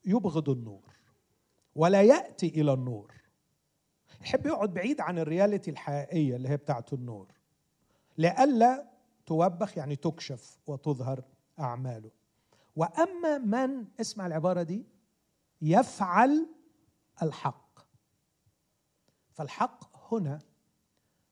يبغض 0.05 0.51
النور. 0.51 0.84
ولا 1.75 2.03
يأتي 2.03 2.47
إلى 2.49 2.73
النور. 2.73 3.15
يحب 4.21 4.47
يقعد 4.47 4.75
بعيد 4.75 5.01
عن 5.01 5.19
ال 5.19 5.25
reality 5.25 5.71
الحقيقية 5.71 6.37
اللي 6.37 6.49
هي 6.49 6.57
بتاعت 6.57 6.93
النور. 6.93 7.29
لئلا 8.19 8.91
توبخ 9.27 9.79
يعني 9.79 9.97
تكشف 9.97 10.59
وتظهر 10.67 11.25
أعماله. 11.59 12.11
وأما 12.77 13.39
من 13.39 13.85
اسمع 14.01 14.27
العبارة 14.27 14.63
دي 14.63 14.87
يفعل 15.63 16.47
الحق. 17.23 17.79
فالحق 19.33 20.13
هنا 20.15 20.39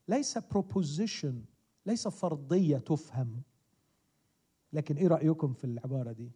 ليس 0.09 0.39
بروبوزيشن 0.39 1.45
ليس 1.87 2.09
فرضية 2.09 2.79
تفهم. 2.79 3.43
لكن 4.73 4.97
إيه 4.97 5.09
رأيكم 5.09 5.53
في 5.53 5.65
العبارة 5.65 6.13
دي؟ 6.13 6.33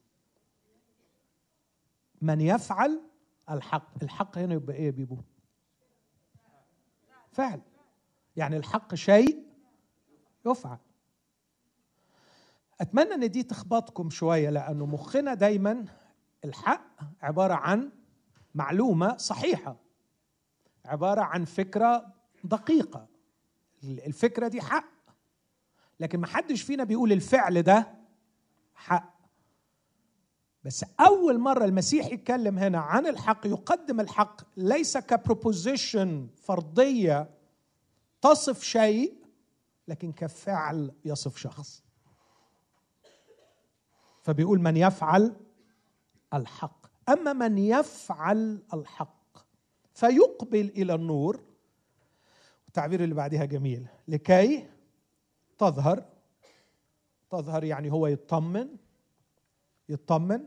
من 2.23 2.41
يفعل 2.41 3.01
الحق 3.51 4.03
الحق 4.03 4.39
هنا 4.39 4.55
يبقى 4.55 4.77
إيه 4.77 4.87
يا 4.87 4.91
بيبو؟ 4.91 5.19
فعل. 7.33 7.61
يعني 8.37 8.57
الحق 8.57 8.95
شيء 8.95 9.47
يفعل. 10.47 10.79
أتمنى 12.81 13.15
إن 13.15 13.31
دي 13.31 13.43
تخبطكم 13.43 14.11
شوية 14.11 14.51
لأنه 14.51 14.87
مخنا 14.87 15.35
دايما 15.35 15.85
الحق 16.45 17.01
عبارة 17.23 17.55
عن 17.55 17.91
معلومة 18.55 19.17
صحيحة 19.17 19.77
عبارة 20.85 21.21
عن 21.21 21.45
فكرة 21.45 22.13
دقيقة. 22.45 23.09
الفكرة 23.85 24.49
دي 24.49 24.61
حق. 24.61 24.85
لكن 26.01 26.21
ما 26.21 26.27
حدش 26.27 26.63
فينا 26.63 26.85
بيقول 26.85 27.13
الفعل 27.13 27.63
ده 27.63 27.95
حق. 28.75 29.16
بس 30.67 30.85
أول 31.01 31.39
مرة 31.39 31.65
المسيح 31.65 32.07
يتكلم 32.07 32.59
هنا 32.59 32.79
عن 32.79 33.07
الحق 33.07 33.47
يقدم 33.47 34.01
الحق 34.01 34.41
ليس 34.57 34.99
كبروبوزيشن 34.99 36.29
فرضيه 36.37 37.31
تصف 38.23 38.63
شيء 38.63 39.15
لكن 39.89 40.13
كفعل 40.13 40.93
يصف 41.05 41.37
شخص. 41.37 41.85
فبيقول 44.23 44.61
من 44.61 44.77
يفعل 44.77 45.37
الحق. 46.35 46.87
أما 47.09 47.33
من 47.33 47.59
يفعل 47.59 48.63
الحق 48.75 49.39
فيقبل 49.95 50.69
إلى 50.69 50.95
النور. 50.95 51.41
التعبير 52.69 53.05
اللي 53.05 53.15
بعدها 53.15 53.45
جميل. 53.45 53.87
لكي 54.09 54.69
تظهر 55.59 56.05
تظهر 57.31 57.65
يعني 57.65 57.93
هو 57.93 58.07
يطمن 58.07 58.69
يطمن 59.89 60.41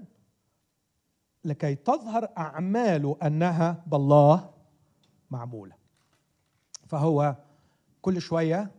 لكي 1.45 1.75
تظهر 1.75 2.29
اعماله 2.37 3.17
أنها 3.23 3.83
بالله 3.87 4.49
معمولة. 5.31 5.75
فهو 6.87 7.35
كل 8.01 8.21
شوية 8.21 8.71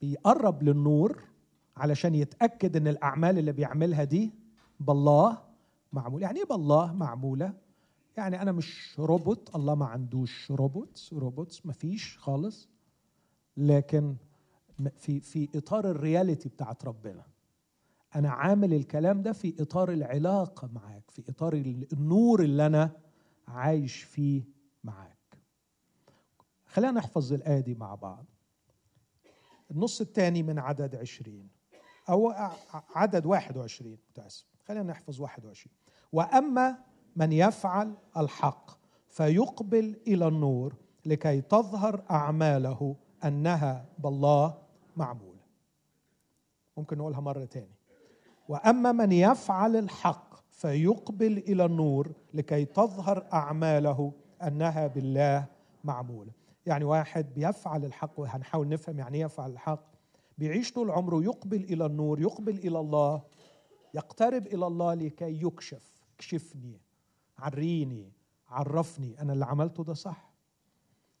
بيقرب 0.00 0.62
للنور 0.62 1.22
علشان 1.76 2.14
يتأكد 2.14 2.76
إن 2.76 2.88
الأعمال 2.88 3.38
اللي 3.38 3.52
بيعملها 3.52 4.04
دي 4.04 4.30
بالله 4.80 5.38
معمولة. 5.92 6.22
يعني 6.26 6.38
إيه 6.38 6.46
بالله 6.46 6.92
معمولة؟ 6.92 7.52
يعني 8.16 8.42
أنا 8.42 8.52
مش 8.52 8.94
روبوت 8.98 9.56
الله 9.56 9.74
ما 9.74 9.86
عندوش 9.86 10.50
robots 10.50 11.12
robots 11.12 11.66
ما 11.66 11.72
فيش 11.72 12.18
خالص 12.18 12.68
لكن 13.56 14.16
في 14.96 15.20
في 15.20 15.48
إطار 15.54 15.90
ال 15.90 15.97
reality 15.97 16.48
بتاعت 16.48 16.84
ربنا. 16.84 17.22
أنا 18.14 18.30
عامل 18.30 18.74
الكلام 18.74 19.22
ده 19.22 19.32
في 19.32 19.62
إطار 19.62 19.92
العلاقة 19.92 20.68
معاك 20.72 21.10
في 21.10 21.24
إطار 21.28 21.52
النور 21.92 22.42
اللي 22.42 22.66
أنا 22.66 22.90
عايش 23.48 24.02
فيه 24.02 24.42
معاك. 24.84 25.38
خلينا 26.66 26.92
نحفظ 26.92 27.32
الآية 27.32 27.60
دي 27.60 27.74
مع 27.74 27.94
بعض. 27.94 28.24
النص 29.70 30.00
الثاني 30.00 30.42
من 30.42 30.58
عدد 30.58 30.96
عشرين 30.96 31.48
أو 32.08 32.32
عدد 32.94 33.26
واحد 33.26 33.56
وعشرين 33.56 33.98
متأسف. 34.10 34.46
خلينا 34.64 34.82
نحفظ 34.82 35.20
واحد 35.20 35.44
وعشرين. 35.44 35.76
وأما 36.12 36.78
من 37.16 37.32
يفعل 37.32 37.94
الحق 38.16 38.70
فيقبل 39.08 40.00
إلى 40.06 40.28
النور 40.28 40.74
لكي 41.06 41.40
تظهر 41.40 42.04
أعماله 42.10 42.96
أنها 43.24 43.86
بالله 43.98 44.62
معمولة. 44.96 45.40
ممكن 46.76 46.98
نقولها 46.98 47.20
مرة 47.20 47.44
تاني. 47.44 47.79
وأما 48.50 48.92
من 48.92 49.12
يفعل 49.12 49.76
الحق 49.76 50.34
فيقبل 50.50 51.38
إلى 51.38 51.64
النور 51.64 52.12
لكي 52.34 52.64
تظهر 52.64 53.26
أعماله 53.32 54.12
أنها 54.42 54.86
بالله 54.86 55.46
معمولة. 55.84 56.32
يعني 56.66 56.84
واحد 56.84 57.34
بيفعل 57.34 57.84
الحق 57.84 58.20
وهنحاول 58.20 58.68
نفهم 58.68 58.98
يعني 58.98 59.18
إيه 59.18 59.24
يفعل 59.24 59.50
الحق. 59.50 59.84
بيعيش 60.38 60.72
طول 60.72 60.90
عمره 60.90 61.22
يقبل 61.24 61.64
إلى 61.64 61.86
النور 61.86 62.20
يقبل 62.20 62.58
إلى 62.58 62.80
الله 62.80 63.22
يقترب 63.94 64.46
إلى 64.46 64.66
الله 64.66 64.94
لكي 64.94 65.44
يكشف. 65.46 66.02
اكشفني 66.14 66.80
عريني 67.38 68.12
عرفني 68.48 69.20
أنا 69.20 69.32
اللي 69.32 69.44
عملته 69.44 69.84
ده 69.84 69.94
صح؟ 69.94 70.32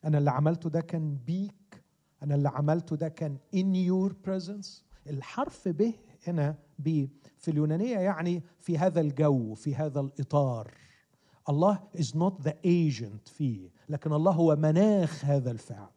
أنا 0.04 0.18
اللي 0.18 0.30
عملته 0.30 0.70
ده 0.70 0.80
كان 0.80 1.16
بيك؟ 1.26 1.82
أنا 2.22 2.34
اللي 2.34 2.48
عملته 2.48 2.96
ده 2.96 3.08
كان 3.08 3.36
in 3.56 3.90
your 3.90 4.12
presence 4.28 4.68
الحرف 5.06 5.68
به 5.68 5.94
هنا 6.26 6.58
ب. 6.78 7.06
في 7.38 7.50
اليونانية 7.50 7.98
يعني 7.98 8.42
في 8.60 8.78
هذا 8.78 9.00
الجو 9.00 9.54
في 9.54 9.74
هذا 9.74 10.00
الإطار. 10.00 10.74
الله 11.48 11.80
is 11.96 12.06
not 12.06 12.44
the 12.44 12.52
agent 12.52 13.28
فيه 13.28 13.70
لكن 13.88 14.12
الله 14.12 14.32
هو 14.32 14.56
مناخ 14.56 15.24
هذا 15.24 15.50
الفعل. 15.50 15.90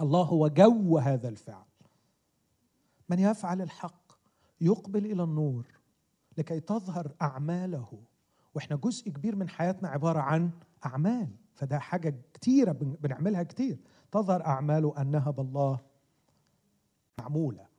الله 0.00 0.22
هو 0.22 0.48
جو 0.48 0.98
هذا 0.98 1.28
الفعل. 1.28 1.64
من 3.08 3.18
يفعل 3.18 3.62
الحق 3.62 4.12
يقبل 4.60 5.06
إلى 5.06 5.22
النور 5.22 5.66
لكي 6.38 6.60
تظهر 6.60 7.12
أعماله. 7.22 8.02
وإحنا 8.54 8.76
جزء 8.76 9.10
كبير 9.10 9.36
من 9.36 9.48
حياتنا 9.48 9.88
عبارة 9.88 10.20
عن 10.20 10.50
أعمال 10.86 11.28
فده 11.54 11.78
حاجة 11.78 12.14
كتيرة 12.34 12.72
بنعملها 12.72 13.42
كتير. 13.42 13.78
تظهر 14.12 14.46
أعماله 14.46 14.94
أنها 15.00 15.30
بالله 15.30 15.80
معمولة. 17.18 17.71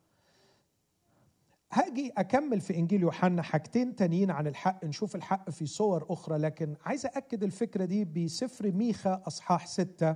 هاجي 1.73 2.11
أكمل 2.17 2.61
في 2.61 2.75
إنجيل 2.75 3.01
يوحنا 3.01 3.41
حاجتين 3.41 3.95
تانيين 3.95 4.31
عن 4.31 4.47
الحق 4.47 4.85
نشوف 4.85 5.15
الحق 5.15 5.49
في 5.49 5.65
صور 5.65 6.05
أخرى 6.09 6.37
لكن 6.37 6.75
عايز 6.85 7.05
اكد 7.05 7.43
الفكرة 7.43 7.85
دي 7.85 8.05
بسفر 8.05 8.71
ميخا 8.71 9.23
أصحاح 9.27 9.67
ستة. 9.67 10.15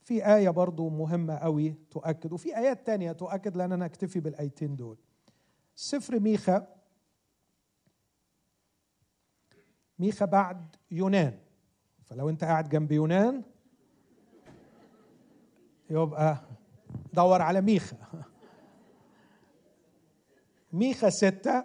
في 0.00 0.34
آية 0.34 0.50
برضو 0.50 0.88
مهمة 0.88 1.36
قوي 1.36 1.74
تؤكد 1.90 2.32
وفي 2.32 2.56
آيات 2.56 2.86
تانية 2.86 3.12
تؤكد 3.12 3.56
لأن 3.56 3.72
أنا 3.72 3.86
أكتفي 3.86 4.20
بالآيتين 4.20 4.76
دول. 4.76 4.98
سفر 5.74 6.20
ميخا 6.20 6.66
ميخا 9.98 10.24
بعد 10.24 10.76
يونان. 10.90 11.38
فلو 12.04 12.28
أنت 12.28 12.44
قاعد 12.44 12.68
جنب 12.68 12.92
يونان 12.92 13.42
يبقى 15.90 16.40
دور 17.12 17.42
على 17.42 17.60
ميخا. 17.60 17.96
ميخا 20.72 21.10
ستة. 21.10 21.64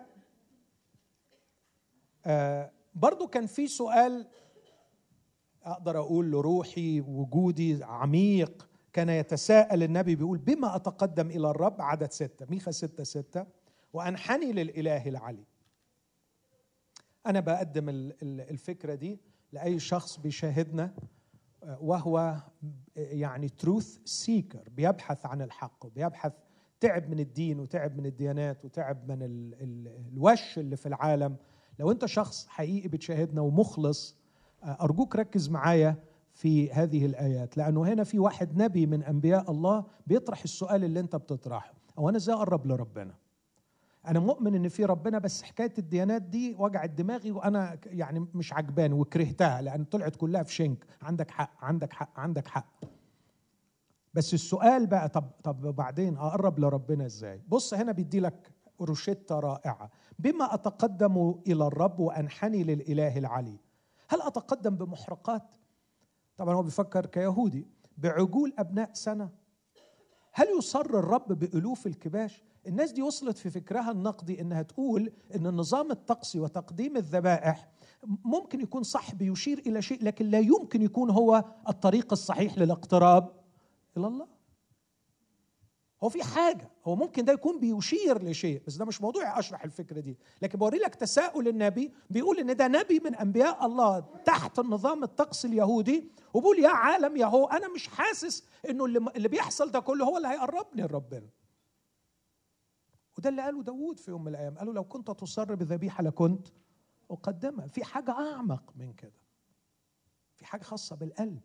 آه 2.26 2.72
برضو 2.96 3.28
كان 3.28 3.46
في 3.46 3.68
سؤال 3.68 4.28
أقدر 5.64 5.98
أقول 6.00 6.32
لروحي 6.32 7.02
وجودي 7.02 7.84
عميق. 7.84 8.70
كان 8.94 9.10
يتساءل 9.10 9.84
النبي 9.84 10.16
بيقول 10.16 10.38
بما 10.38 10.76
أتقدم 10.76 11.30
إلى 11.30 11.50
الرب 11.50 11.82
عدد 11.82 12.12
ستة 12.12 12.46
ميخا 12.50 12.72
ستة 12.72 13.04
ستة 13.04 13.46
وأنحني 13.94 14.52
للإله 14.52 15.08
العلي. 15.10 15.44
أنا 17.26 17.40
بقدم 17.40 17.90
الفكرة 18.22 18.96
دي 18.96 19.20
لأي 19.52 19.80
شخص 19.80 20.18
بيشاهدنا 20.18 20.94
آه، 21.64 21.78
وهو 21.82 22.36
يعني 22.96 23.50
تروث 23.50 23.98
سيكر 24.06 24.70
بيبحث 24.70 25.26
عن 25.26 25.42
الحق 25.42 25.86
وبيبحث 25.86 26.34
تعب 26.80 27.10
من 27.10 27.20
الدين 27.20 27.60
وتعب 27.60 27.98
من 27.98 28.06
الديانات 28.06 28.66
وتعب 28.66 29.12
من 29.12 29.22
ال 29.24 29.54
ال 29.62 29.88
الوش 30.14 30.58
اللي 30.60 30.76
في 30.76 30.86
العالم. 30.86 31.36
لو 31.80 31.92
انت 31.92 32.06
شخص 32.06 32.48
حقيقي 32.48 32.88
بتشاهدنا 32.88 33.42
ومخلص 33.42 34.16
آه، 34.64 34.78
أرجوك 34.82 35.16
ركز 35.16 35.50
معايا 35.50 35.96
في 36.34 36.72
هذه 36.72 37.06
الآيات 37.06 37.58
لأنه 37.58 37.84
هنا 37.84 38.04
في 38.04 38.20
واحد 38.20 38.62
نبي 38.62 38.86
من 38.86 39.04
أنبياء 39.04 39.52
الله 39.52 39.86
بيطرح 40.08 40.42
السؤال 40.44 40.84
اللي 40.84 41.00
انت 41.00 41.16
بتطرحه. 41.16 41.74
أو 41.98 42.10
أنا 42.10 42.18
إزاي 42.18 42.36
أقرب 42.36 42.68
لربنا؟ 42.68 43.14
أنا 44.08 44.20
مؤمن 44.20 44.56
إن 44.56 44.70
في 44.70 44.86
ربنا 44.86 45.20
بس 45.20 45.44
حكاية 45.44 45.74
الديانات 45.78 46.22
دي 46.22 46.56
وجعت 46.60 46.90
دماغي 46.90 47.32
وأنا 47.32 47.78
يعني 47.86 48.28
مش 48.34 48.54
عجباني 48.54 48.94
وكرهتها 48.94 49.62
لأن 49.62 49.84
طلعت 49.84 50.16
كلها 50.16 50.44
في 50.44 50.54
شنك. 50.54 50.86
عندك 51.02 51.32
حق 51.32 51.52
عندك 51.62 51.94
حق 51.94 52.20
عندك 52.20 52.48
حق. 52.48 52.68
بس 54.18 54.34
السؤال 54.34 54.88
بقى 54.88 55.10
طب 55.10 55.30
طب 55.44 55.66
وبعدين 55.66 56.18
أقرب 56.18 56.60
لربنا 56.60 57.06
إزاي؟ 57.06 57.42
بص 57.48 57.74
هنا 57.74 57.92
بيدي 57.92 58.20
لك 58.20 58.52
روشتة 58.82 59.40
رائعة. 59.40 59.90
بما 60.20 60.54
أتقدم 60.54 61.36
إلى 61.48 61.68
الرب 61.68 62.00
وأنحني 62.00 62.64
للإله 62.64 63.18
العلي 63.18 63.60
هل 64.10 64.22
أتقدم 64.22 64.76
بمحرقات؟ 64.76 65.56
طبعا 66.38 66.56
هو 66.56 66.64
بيفكر 66.64 67.06
كيهودي. 67.06 67.68
بعجول 67.98 68.54
أبناء 68.58 68.90
سنة. 68.94 69.30
هل 70.34 70.48
يصر 70.58 70.86
الرب 70.86 71.28
بألوف 71.40 71.88
الكباش؟ 71.88 72.44
الناس 72.68 72.92
دي 72.92 73.02
وصلت 73.02 73.38
في 73.38 73.50
فكرها 73.50 73.92
النقدي 73.92 74.42
إنها 74.42 74.62
تقول 74.62 75.12
إن 75.36 75.48
النظام 75.48 75.92
الطقسي 75.92 76.40
وتقديم 76.40 76.98
الذبائح 76.98 77.70
ممكن 78.26 78.62
يكون 78.62 78.84
صح 78.84 79.16
بيشير 79.16 79.60
إلى 79.60 79.82
شيء 79.82 80.04
لكن 80.04 80.26
لا 80.26 80.40
يمكن 80.40 80.82
يكون 80.82 81.10
هو 81.10 81.44
الطريق 81.70 82.12
الصحيح 82.14 82.58
للاقتراب. 82.58 83.37
إلى 83.98 84.08
الله. 84.08 84.28
هو 86.04 86.10
في 86.10 86.24
حاجة 86.24 86.72
هو 86.86 86.96
ممكن 86.96 87.26
ده 87.26 87.34
يكون 87.34 87.60
بيشير 87.60 88.24
لشيء 88.24 88.62
بس 88.68 88.76
ده 88.76 88.86
مش 88.86 89.02
موضوعي 89.02 89.40
أشرح 89.40 89.64
الفكرة 89.64 90.00
دي. 90.00 90.18
لكن 90.42 90.60
بوري 90.60 90.78
لك 90.78 90.96
تساؤل 90.96 91.48
النبي 91.48 91.94
بيقول 92.10 92.40
إن 92.40 92.56
ده 92.56 92.68
نبي 92.68 93.00
من 93.00 93.16
أنبياء 93.16 93.66
الله 93.66 94.00
تحت 94.26 94.60
النظام 94.60 95.04
الطقس 95.04 95.46
اليهودي 95.46 96.12
وبيقول 96.34 96.60
يا 96.60 96.70
عالم 96.70 97.18
يا 97.18 97.26
هو 97.26 97.46
أنا 97.46 97.68
مش 97.74 97.88
حاسس 97.88 98.44
إنه 98.70 98.86
اللي 98.86 99.28
بيحصل 99.28 99.72
ده 99.72 99.80
كله 99.80 100.06
هو 100.06 100.18
اللي 100.18 100.28
هيقربني 100.28 100.82
لربنا. 100.82 101.30
وده 103.18 103.30
اللي 103.30 103.42
قاله 103.42 103.64
داوود 103.64 104.00
في 104.00 104.12
يوم 104.12 104.22
من 104.24 104.28
الأيام. 104.28 104.58
قالوا 104.58 104.74
لو 104.74 104.84
كنت 104.84 105.12
تصر 105.12 105.56
بذبيحة 105.56 106.04
لكنت 106.04 106.48
أقدمها. 107.12 107.68
في 107.68 107.84
حاجة 107.84 108.12
أعمق 108.12 108.74
من 108.76 108.94
كده. 108.94 109.14
في 110.36 110.46
حاجة 110.46 110.64
خاصة 110.64 110.96
بالقلب. 110.96 111.42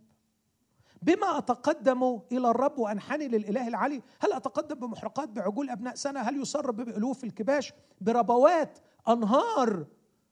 بما 1.03 1.39
أتقدم 1.39 2.21
إلى 2.33 2.51
الرب 2.51 2.79
وأنحني 2.79 3.29
للإله 3.29 3.69
العلي 3.69 4.03
هل 4.21 4.33
أتقدم 4.33 4.75
بمحرقات 4.75 5.29
بعجول 5.29 5.71
أبناء 5.71 5.95
سنة؟ 5.95 6.21
هل 6.21 6.37
يصر 6.41 6.71
بألوف 6.71 7.25
الكباش؟ 7.25 7.73
بربوات 8.01 8.79
أنهار. 9.09 9.87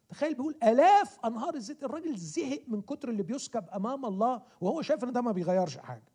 تخيل 0.08 0.34
بيقول 0.34 0.56
آلاف 0.62 1.18
أنهار 1.24 1.54
الزيت. 1.54 1.84
الراجل 1.84 2.16
زهق 2.16 2.62
من 2.68 2.82
كتر 2.82 3.08
اللي 3.08 3.22
بيسكب 3.22 3.68
أمام 3.68 4.06
الله 4.06 4.42
وهو 4.60 4.82
شايف 4.82 5.04
إن 5.04 5.12
ده 5.12 5.20
ما 5.20 5.32
بيغيرش 5.32 5.78
حاجة. 5.78 6.12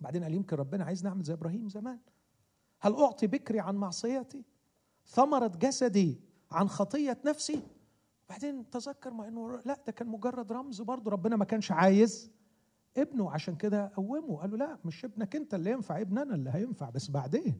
بعدين 0.00 0.22
قال 0.22 0.34
يمكن 0.34 0.56
ربنا 0.56 0.84
عايز 0.84 1.04
نعمل 1.04 1.22
زي 1.22 1.32
إبراهيم 1.32 1.68
زمان. 1.68 1.98
هل 2.80 2.94
أعطي 2.94 3.26
بكري 3.26 3.60
عن 3.60 3.76
معصيتي؟ 3.76 4.44
ثمرة 5.06 5.52
جسدي 5.60 6.20
عن 6.50 6.68
خطية 6.68 7.18
نفسي؟ 7.24 7.62
بعدين 8.28 8.70
تذكر 8.70 9.10
ما 9.10 9.28
إنه 9.28 9.60
لا 9.64 9.78
ده 9.86 9.92
كان 9.92 10.08
مجرد 10.08 10.52
رمز 10.52 10.80
برضه. 10.82 11.10
ربنا 11.10 11.36
ما 11.36 11.44
كانش 11.44 11.72
عايز 11.72 12.30
ابنه 12.96 13.30
عشان 13.30 13.56
كده 13.56 13.92
قومه 13.96 14.36
قال 14.40 14.50
له 14.50 14.56
لا 14.56 14.78
مش 14.84 15.04
ابنك 15.04 15.36
انت 15.36 15.54
اللي 15.54 15.70
ينفع 15.70 16.00
ابننا 16.00 16.34
اللي 16.34 16.50
هينفع 16.50 16.90
بس 16.90 17.10
بعدين. 17.10 17.58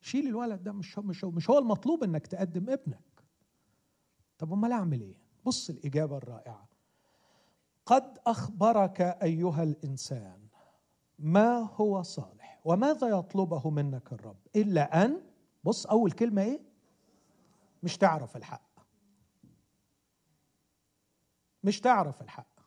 شيل 0.00 0.26
الولد 0.28 0.62
ده 0.62 0.72
مش 0.72 0.98
هو 0.98 1.04
مش 1.04 1.24
هو 1.24 1.30
مش 1.30 1.50
هو 1.50 1.58
المطلوب 1.58 2.04
انك 2.04 2.26
تقدم 2.26 2.70
ابنك. 2.70 3.24
طب 4.38 4.52
امال 4.52 4.72
اعمل 4.72 5.00
إيه؟ 5.00 5.16
بص 5.44 5.70
الإجابة 5.70 6.16
الرائعة. 6.16 6.68
قد 7.86 8.18
أخبرك 8.26 9.00
أيها 9.00 9.62
الإنسان 9.62 10.48
ما 11.18 11.58
هو 11.58 12.02
صالح 12.02 12.60
وماذا 12.64 13.08
يطلبه 13.08 13.70
منك 13.70 14.12
الرب؟ 14.12 14.36
إلا 14.56 15.04
أن 15.04 15.20
بص 15.64 15.86
أول 15.86 16.12
كلمة 16.12 16.42
إيه؟ 16.42 16.60
مش 17.82 17.96
تعرف 17.96 18.36
الحق. 18.36 18.80
مش 21.64 21.80
تعرف 21.80 22.22
الحق. 22.22 22.57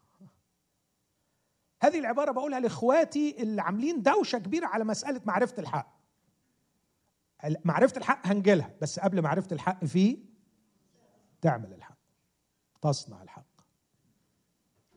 هذه 1.82 2.00
العبارة 2.00 2.32
بقولها 2.32 2.60
لإخواتي 2.60 3.41
اللي 3.44 3.62
عاملين 3.62 4.02
دوشة 4.02 4.38
كبيرة 4.38 4.67
على 4.67 4.84
مسألة 4.84 5.22
معرفة 5.26 5.60
الحق. 5.60 6.02
معرفة 7.65 7.98
الحق 7.98 8.28
هنجيلها 8.28 8.74
بس 8.82 9.00
قبل 9.00 9.22
معرفة 9.22 9.54
الحق 9.54 9.86
في 9.86 10.17
تعمل 11.41 11.74
الحق. 11.74 11.98
تصنع 12.82 13.22
الحق. 13.22 13.46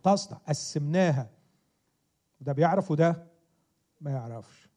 تصنع. 0.03 0.39
قسمناها. 0.39 1.31
ده 2.41 2.53
بيعرف 2.53 2.91
وده 2.91 3.27
ما 4.01 4.11
يعرفش. 4.11 4.69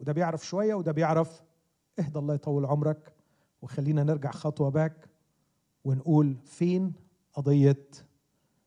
وده 0.00 0.12
بيعرف 0.12 0.46
شوية 0.46 0.74
وده 0.74 0.92
بيعرف 0.92 1.42
اهدى 1.98 2.18
الله 2.18 2.34
يطول 2.34 2.66
عمرك. 2.66 3.14
وخلينا 3.62 4.02
نرجع 4.02 4.30
خطوة 4.30 4.68
back 4.68 5.08
ونقول 5.84 6.36
فين 6.44 6.92
قضية 7.32 7.86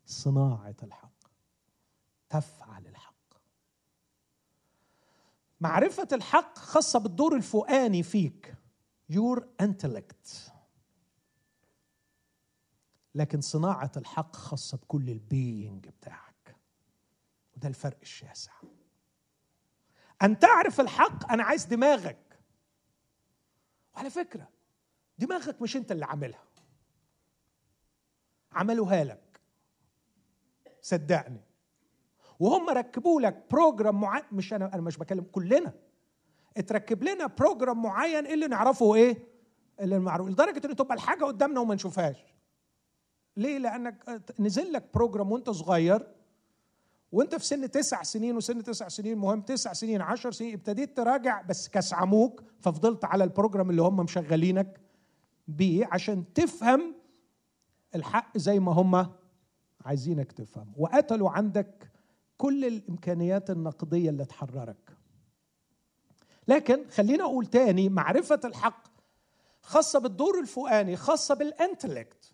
صناعة 0.06 0.76
الحق. 0.84 1.17
تفعل 2.30 2.88
الحق. 2.88 3.14
معرفة 5.60 6.08
الحق 6.12 6.58
خاصة 6.58 7.00
بالدور 7.00 7.36
الفوقاني 7.36 8.04
فيك. 8.04 8.56
your 9.10 9.48
intellect 9.62 10.54
لكن 13.16 13.42
صناعة 13.42 13.92
الحق 13.98 14.36
خاصة 14.36 14.78
بكل 14.78 15.10
ال 15.10 15.23
being 15.23 15.88
بتاعك. 15.88 16.56
وده 17.56 17.68
الفرق 17.68 17.98
الشاسع. 18.02 18.54
أن 20.22 20.40
تعرف 20.40 20.80
الحق 20.80 21.32
أنا 21.32 21.44
عايز 21.44 21.66
دماغك. 21.66 22.40
وعلى 23.94 24.10
فكرة 24.10 24.50
دماغك 25.18 25.62
مش 25.62 25.78
أنت 25.78 25.92
اللي 25.92 26.06
عاملها. 26.06 26.44
عملوها 28.52 29.04
لك. 29.04 29.42
صدقني. 30.82 31.47
وهم 32.40 32.70
ركبوا 32.70 33.22
لك 33.22 33.44
program 33.52 34.02
معين 34.02 34.24
مش 34.32 34.54
أنا 34.54 34.74
أنا 34.74 34.82
مش 34.82 34.98
بكلم 34.98 35.24
كلنا. 35.32 35.74
اتركب 36.58 37.04
لنا 37.04 37.28
program 37.28 37.82
معين 37.82 38.28
اللي 38.28 38.48
نعرفه 38.48 38.96
إيه؟ 38.96 39.18
اللي 39.80 40.00
معروف. 40.00 40.30
لدرجة 40.30 40.68
ان 40.68 40.76
تبقى 40.76 40.96
الحاجة 40.96 41.26
قدامنا 41.26 41.60
وما 41.60 41.76
نشوفهاش. 41.76 42.18
ليه؟ 43.38 43.58
لأنك 43.58 44.22
نزل 44.40 44.74
لك 44.74 44.86
program 44.94 45.32
وأنت 45.32 45.50
صغير 45.50 46.08
وأنت 47.12 47.36
في 47.36 47.46
سن 47.46 47.72
تسع 47.72 48.04
سنين 48.04 48.38
وسن 48.38 48.64
تسع 48.64 48.88
سنين 48.88 49.18
مهم 49.18 49.42
تسع 49.42 49.74
سنين 49.74 50.02
عشر 50.02 50.32
سنين 50.32 50.54
ابتديت 50.54 50.98
تراجع 50.98 51.42
بس 51.42 51.70
كسعموك 51.70 52.44
ففضلت 52.60 53.06
على 53.06 53.24
ال 53.24 53.29
program 53.30 53.70
اللي 53.70 53.82
هم 53.82 53.96
مشغلينك 53.96 54.80
بيه 55.48 55.90
عشان 55.92 56.34
تفهم 56.34 56.96
الحق 57.96 58.38
زي 58.38 58.60
ما 58.60 58.72
هم 58.72 59.12
عايزينك 59.86 60.32
تفهم. 60.32 60.74
وقتلوا 60.78 61.30
عندك 61.30 61.92
كل 62.38 62.66
الإمكانيات 62.66 63.50
النقدية 63.50 64.10
اللي 64.10 64.26
تحررك. 64.26 64.98
لكن 66.48 66.90
خلينا 66.90 67.24
أقول 67.24 67.46
تاني 67.46 67.90
معرفة 67.90 68.40
الحق 68.46 68.88
خاصة 69.62 70.00
بالدور 70.00 70.40
الفوقاني 70.40 70.96
خاصة 70.96 71.36
بال 71.36 71.54
intellect 71.54 72.34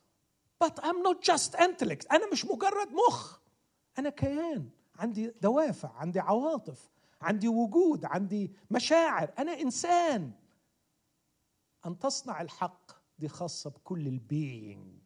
but 0.64 0.80
I'm 0.80 1.04
not 1.08 1.32
just 1.32 1.56
intellect 1.56 2.12
أنا 2.12 2.32
مش 2.32 2.46
مجرد 2.46 2.88
مخ. 3.08 3.40
أنا 4.00 4.10
كيان. 4.10 4.70
عندي 4.96 5.34
دوافع 5.42 5.92
عندي 5.96 6.20
عواطف 6.20 6.92
عندي 7.22 7.48
وجود 7.48 8.06
عندي 8.06 8.52
مشاعر. 8.72 9.32
أنا 9.40 9.60
إنسان. 9.60 10.32
أن 11.86 12.00
تصنع 12.00 12.42
الحق 12.42 12.92
دي 13.20 13.28
خاصة 13.28 13.70
بكل 13.70 14.08
ال 14.08 14.24
being 14.24 15.02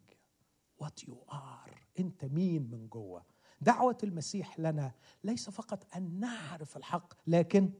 what 0.82 1.02
you 1.08 1.32
are. 1.34 1.70
أنت 1.98 2.24
مين 2.24 2.70
من 2.70 2.88
جوه؟ 2.88 3.22
دعوة 3.60 3.98
المسيح 4.02 4.60
لنا 4.60 4.92
ليس 5.24 5.50
فقط 5.50 5.96
أن 5.96 6.20
نعرف 6.20 6.76
الحق 6.76 7.14
لكن 7.26 7.70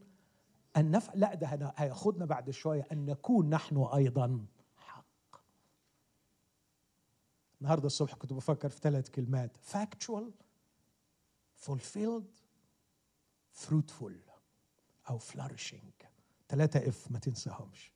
أن 0.77 0.91
نفعل 0.91 1.21
لا 1.21 1.35
ده 1.35 1.75
هياخدنا 1.77 2.25
بعد 2.25 2.51
شوية 2.51 2.87
أن 2.93 3.07
نكون 3.07 3.51
نحن 3.51 3.77
أيضا 3.95 4.47
حق. 4.77 5.41
النهاردة 7.61 7.87
الصبح 7.87 8.15
كنت 8.15 8.33
بفكر 8.33 8.69
في 8.69 8.81
ثلاث 8.81 9.09
كلمات 9.11 9.57
factual 9.57 10.25
fulfilled 11.67 12.35
fruitful 13.67 14.13
أو 15.11 15.19
flourishing. 15.19 16.07
ثلاثة 16.49 16.89
اف 16.89 17.11
ما 17.11 17.19
تنساهمش. 17.19 17.93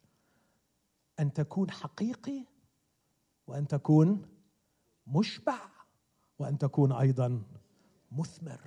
أن 1.20 1.32
تكون 1.32 1.70
حقيقي 1.70 2.44
وأن 3.46 3.68
تكون 3.68 4.28
مشبع 5.06 5.58
وأن 6.38 6.58
تكون 6.58 6.92
أيضا 6.92 7.42
مثمر 8.16 8.60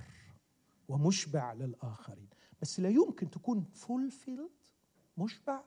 ومشبع 0.87 1.53
للآخرين. 1.53 2.29
بس 2.61 2.79
لا 2.79 2.89
يمكن 2.89 3.29
تكون 3.29 3.63
فولفيلد 3.63 4.51
مشبع 5.17 5.63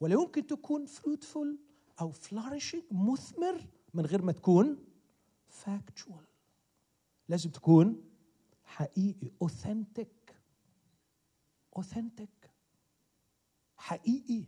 ولا 0.00 0.14
يمكن 0.14 0.46
تكون 0.46 0.86
fruitful 0.86 1.48
أو 2.00 2.12
flourishing 2.12 2.92
مثمر 2.92 3.68
من 3.94 4.06
غير 4.06 4.22
ما 4.22 4.32
تكون 4.32 4.84
factual. 5.64 6.24
لازم 7.28 7.50
تكون 7.50 8.10
حقيقي 8.64 9.30
authentic 9.44 10.32
authentic. 11.78 12.48
حقيقي. 13.76 14.44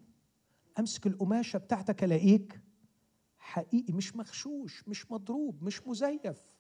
أمسك 0.78 1.06
القماشة 1.06 1.58
بتاعتك 1.58 2.04
ألاقيك 2.04 2.60
حقيقي 3.38 3.92
مش 3.92 4.16
مغشوش 4.16 4.88
مش 4.88 5.10
مضروب 5.10 5.62
مش 5.62 5.86
مزيف. 5.86 6.53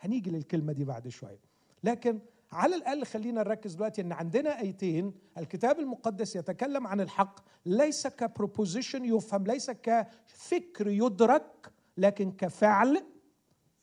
هنيجي 0.00 0.30
للكلمة 0.30 0.72
دي 0.72 0.84
بعد 0.84 1.08
شوية. 1.08 1.40
لكن 1.84 2.20
على 2.52 2.74
الأقل 2.76 3.04
خلينا 3.04 3.40
نركز 3.42 3.74
دلوقتي 3.74 4.00
إن 4.02 4.12
عندنا 4.12 4.60
أيتين 4.60 5.14
الكتاب 5.38 5.78
المقدس 5.78 6.36
يتكلم 6.36 6.86
عن 6.86 7.00
الحق 7.00 7.40
ليس 7.66 8.06
كبروبوزيشن 8.06 9.04
يفهم 9.04 9.44
ليس 9.44 9.70
كفكر 9.70 10.88
يدرك 10.88 11.72
لكن 11.96 12.32
كفعل 12.32 13.04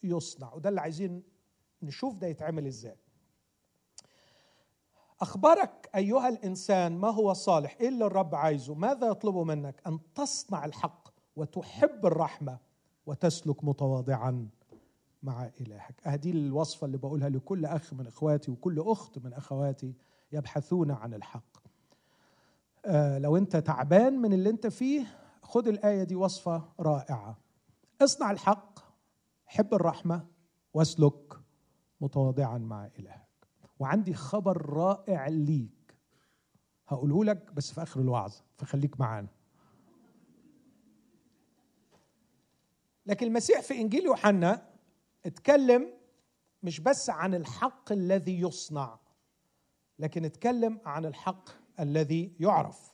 يصنع. 0.04 0.54
وده 0.54 0.70
اللي 0.70 0.82
عايزين 0.82 1.24
نشوف 1.82 2.16
ده 2.16 2.28
يتعمل 2.28 2.66
إزاي. 2.68 2.96
أخبرك 5.22 5.90
أيها 5.96 6.30
الإنسان 6.30 6.98
ما 6.98 7.10
هو 7.10 7.34
صالح 7.34 7.78
إيه 7.82 7.88
اللي 7.88 8.06
الرب 8.06 8.36
عايزه؟ 8.36 8.74
ماذا 8.74 9.08
يطلبه 9.08 9.44
منك؟ 9.44 9.82
أن 9.88 10.00
تصنع 10.16 10.66
الحق 10.66 11.08
وتحب 11.36 12.06
الرحمة 12.06 12.58
وتسلك 13.06 13.64
متواضعا. 13.64 14.48
مع 15.24 15.50
إلهك. 15.62 16.02
هذه 16.04 16.32
الوصفة 16.32 16.86
اللي 16.86 16.98
بقولها 16.98 17.30
لكل 17.30 17.66
أخ 17.66 17.94
من 17.94 18.08
إخواتي 18.08 18.52
وكل 18.52 18.80
أخت 18.80 19.20
من 19.20 19.34
أخواتي 19.34 19.94
يبحثون 20.32 20.92
عن 20.92 21.14
الحق. 21.14 21.58
آه 22.86 23.18
لو 23.18 23.38
أنت 23.38 23.58
تعبان 23.58 24.14
من 24.22 24.34
اللي 24.34 24.50
أنت 24.50 24.68
فيه 24.68 25.06
خد 25.42 25.68
الآية 25.68 26.04
دي 26.04 26.16
وصفة 26.16 26.70
رائعة. 26.80 27.38
اصنع 28.02 28.32
الحق 28.32 28.80
حب 29.46 29.74
الرحمة 29.74 30.28
واسلك 30.74 31.40
متواضعا 32.02 32.58
مع 32.58 32.90
إلهك. 33.00 33.28
وعندي 33.80 34.14
خبر 34.14 34.70
رائع 34.70 35.28
ليك. 35.28 35.96
هقوله 36.88 37.24
لك 37.26 37.54
بس 37.54 37.72
في 37.72 37.84
آخر 37.84 38.02
الوعظ 38.02 38.34
فخليك 38.58 39.00
معانا. 39.00 39.28
لكن 43.06 43.28
المسيح 43.28 43.62
في 43.62 43.82
إنجيل 43.82 44.06
يوحنا 44.06 44.67
اتكلم 45.28 45.94
مش 46.63 46.80
بس 46.80 47.10
عن 47.10 47.36
الحق 47.36 47.92
الذي 47.92 48.40
يصنع 48.42 49.00
لكن 50.00 50.26
اتكلم 50.26 50.80
عن 50.86 51.06
الحق 51.06 51.50
الذي 51.80 52.36
يعرف. 52.40 52.94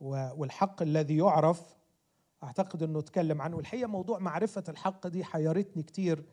والحق 0.00 0.82
الذي 0.82 1.16
يعرف 1.16 1.76
أعتقد 2.42 2.82
إنه 2.82 2.98
اتكلم 2.98 3.42
عنه. 3.42 3.56
والحقيقة 3.56 3.86
موضوع 3.88 4.18
معرفة 4.18 4.64
الحق 4.68 5.06
دي 5.06 5.24
حيرتني 5.24 5.82
كتير 5.82 6.24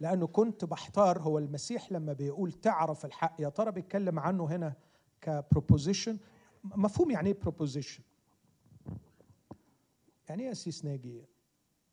لأنه 0.00 0.26
كنت 0.26 0.64
بحتار. 0.64 1.22
هو 1.22 1.38
المسيح 1.38 1.92
لما 1.92 2.12
بيقول 2.12 2.52
تعرف 2.52 3.04
الحق 3.04 3.36
يا 3.40 3.48
ترى 3.48 3.72
بيتكلم 3.72 4.18
عنه 4.18 4.44
هنا 4.44 4.74
ك 5.20 5.28
proposition 5.28 6.18
مفهوم 6.64 7.10
يعني 7.10 7.28
إيه 7.30 7.40
proposition 7.40 8.02
يعني 10.28 10.42
إيه 10.42 10.48
يا 10.48 10.54
قسيس 10.54 10.84
ناجي 10.84 11.24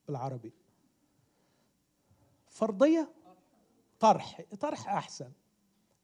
بالعربي؟ 0.08 0.54
فرضية 2.52 3.10
طرح 4.00 4.42
طرح 4.60 4.90
أحسن. 4.90 5.32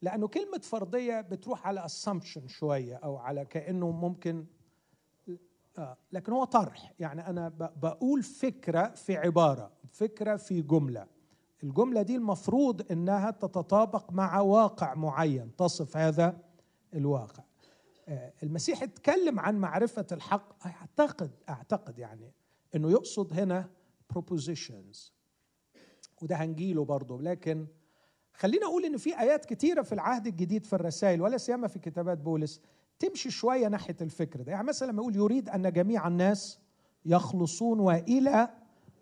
لأنه 0.02 0.28
كلمة 0.28 0.58
فرضية 0.58 1.20
بتروح 1.20 1.66
على 1.66 1.84
assumption 1.84 2.48
شوية 2.48 2.96
أو 2.96 3.16
على 3.16 3.44
كأنه 3.44 3.90
ممكن 3.90 4.46
آه 5.78 5.96
لكن 6.12 6.32
هو 6.32 6.44
طرح. 6.44 6.94
يعني 6.98 7.26
أنا 7.26 7.48
بقول 7.76 8.22
فكرة 8.22 8.88
في 8.88 9.16
عبارة 9.16 9.72
فكرة 9.92 10.36
في 10.36 10.62
جملة. 10.62 11.06
الجملة 11.62 12.02
دي 12.02 12.16
المفروض 12.16 12.92
إنها 12.92 13.30
تتطابق 13.30 14.12
مع 14.12 14.40
واقع 14.40 14.94
معين 14.94 15.56
تصف 15.56 15.96
هذا 15.96 16.40
الواقع. 16.94 17.42
آه 18.08 18.32
المسيح 18.42 18.82
اتكلم 18.82 19.40
عن 19.40 19.58
معرفة 19.58 20.06
الحق. 20.12 20.66
أعتقد 20.66 21.30
أعتقد 21.48 21.98
يعني 21.98 22.32
إنه 22.74 22.90
يقصد 22.90 23.32
هنا 23.40 23.70
propositions. 24.14 25.17
وده 26.22 26.36
هنجيله 26.36 26.84
برضه. 26.84 27.22
لكن 27.22 27.66
خلينا 28.34 28.66
أقول 28.66 28.84
إن 28.84 28.96
في 28.96 29.20
آيات 29.20 29.44
كتيرة 29.44 29.82
في 29.82 29.92
العهد 29.92 30.26
الجديد 30.26 30.66
في 30.66 30.72
الرسائل 30.72 31.22
ولا 31.22 31.36
سيما 31.38 31.68
في 31.68 31.78
كتابات 31.78 32.18
بولس 32.18 32.60
تمشي 32.98 33.30
شوية 33.30 33.68
ناحية 33.68 33.96
الفكر 34.00 34.42
ده. 34.42 34.52
يعني 34.52 34.66
مثلا 34.66 34.90
لما 34.92 35.02
يقول 35.02 35.16
يريد 35.16 35.48
أن 35.48 35.72
جميع 35.72 36.08
الناس 36.08 36.58
يخلصون 37.04 37.80
وإلى 37.80 38.48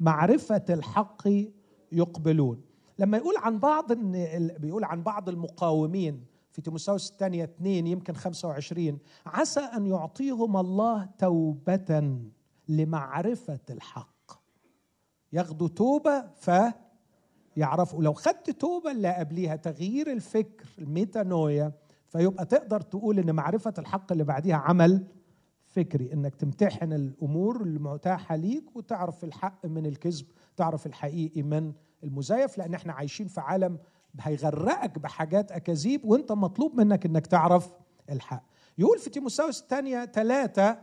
معرفة 0.00 0.64
الحق 0.70 1.22
يقبلون. 1.92 2.60
لما 2.98 3.16
يقول 3.16 3.34
عن 3.36 3.58
بعض 3.58 3.92
بيقول 4.60 4.84
عن 4.84 5.02
بعض 5.02 5.28
المقاومين 5.28 6.24
في 6.50 6.62
تيموساوس 6.62 7.10
الثانية 7.10 7.44
اثنين 7.44 7.86
يمكن 7.86 8.14
25 8.14 8.98
عسى 9.26 9.60
أن 9.60 9.86
يعطيهم 9.86 10.56
الله 10.56 11.08
توبة 11.18 12.18
لمعرفة 12.68 13.60
الحق. 13.70 14.32
ياخدوا 15.32 15.68
توبة 15.68 16.20
ف 16.34 16.50
يعرفوا 17.56 18.02
لو 18.02 18.12
خدت 18.12 18.50
توبة 18.50 18.90
اللي 18.90 19.14
قبليها 19.14 19.56
تغيير 19.56 20.12
الفكر 20.12 20.66
الميتانويا 20.78 21.72
فيبقى 22.08 22.44
تقدر 22.46 22.80
تقول 22.80 23.18
إن 23.18 23.34
معرفة 23.34 23.74
الحق 23.78 24.12
اللي 24.12 24.24
بعديها 24.24 24.56
عمل 24.56 25.06
فكري 25.66 26.12
إنك 26.12 26.34
تمتحن 26.34 26.92
الأمور 26.92 27.62
المتاحة 27.62 28.36
ليك 28.36 28.76
وتعرف 28.76 29.24
الحق 29.24 29.66
من 29.66 29.86
الكذب 29.86 30.26
تعرف 30.56 30.86
الحقيقي 30.86 31.42
من 31.42 31.72
المزيف 32.04 32.58
لأن 32.58 32.74
إحنا 32.74 32.92
عايشين 32.92 33.26
في 33.28 33.40
عالم 33.40 33.78
هيغرقك 34.20 34.98
بحاجات 34.98 35.52
أكاذيب 35.52 36.04
وإنت 36.04 36.32
مطلوب 36.32 36.74
منك 36.74 37.06
إنك 37.06 37.26
تعرف 37.26 37.70
الحق. 38.10 38.42
يقول 38.78 38.98
في 38.98 39.10
تيموساوس 39.10 39.60
الثانية 39.60 40.04
ثلاثة 40.04 40.78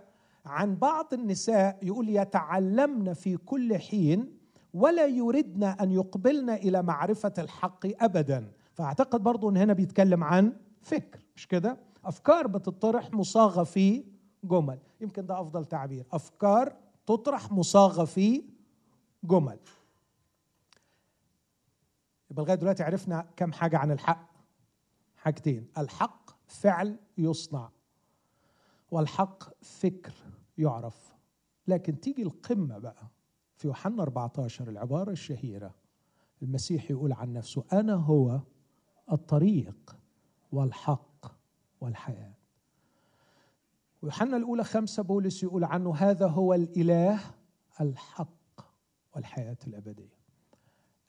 عن 0.46 0.76
بعض 0.76 1.14
النساء 1.14 1.78
يقول 1.82 2.10
يتعلمن 2.10 3.14
في 3.14 3.38
كل 3.38 3.78
حين 3.78 4.38
ولا 4.74 5.06
يردن 5.06 5.64
أن 5.64 5.92
يقبلن 5.92 6.50
إلى 6.50 6.82
معرفة 6.84 7.34
الحق 7.38 7.86
ابدا. 8.04 8.52
فأعتقد 8.74 9.24
برضو 9.24 9.50
إن 9.50 9.58
هنا 9.58 9.74
بيتكلم 9.74 10.24
عن 10.24 10.54
فكر 10.82 11.20
مش 11.36 11.48
كده؟ 11.48 11.78
أفكار 12.06 12.48
بتطرح 12.48 13.14
مصاغة 13.14 13.64
في 13.64 14.04
جمل. 14.44 14.80
يمكن 15.02 15.26
ده 15.26 15.42
أفضل 15.42 15.66
تعبير. 15.66 16.06
أفكار 16.12 16.76
تطرح 17.06 17.52
مصاغة 17.52 18.06
في 18.06 18.44
جمل. 19.24 19.60
يبقى 22.32 22.44
لغاية 22.44 22.56
دلوقتي 22.58 22.84
عرفنا 22.84 23.26
كم 23.36 23.52
حاجة 23.54 23.78
عن 23.78 23.92
الحق. 23.92 24.30
حاجتين. 25.18 25.68
الحق 25.78 26.30
فعل 26.48 26.98
يصنع 27.18 27.70
والحق 28.92 29.44
فكر 29.62 30.14
يعرف. 30.58 31.14
لكن 31.68 32.00
تيجي 32.00 32.24
القمة 32.24 32.78
بقى. 32.78 33.08
في 33.64 33.68
يوحنا 33.70 34.04
14 34.04 34.70
العبارة 34.70 35.12
الشهيرة. 35.12 35.74
المسيح 36.42 36.92
يقول 36.92 37.14
عن 37.14 37.34
نفسه 37.34 37.64
أنا 37.74 37.94
هو 37.94 38.40
الطريق 39.12 39.96
والحق 40.52 41.26
والحياة. 41.82 42.34
ويوحنا 44.02 44.38
الأولى 44.38 44.64
خمسة 44.64 45.04
بولس 45.04 45.44
يقول 45.44 45.64
عنه 45.64 45.96
هذا 45.96 46.28
هو 46.28 46.54
الإله 46.54 47.20
الحق 47.82 48.62
والحياة 49.16 49.58
الأبدية. 49.68 50.18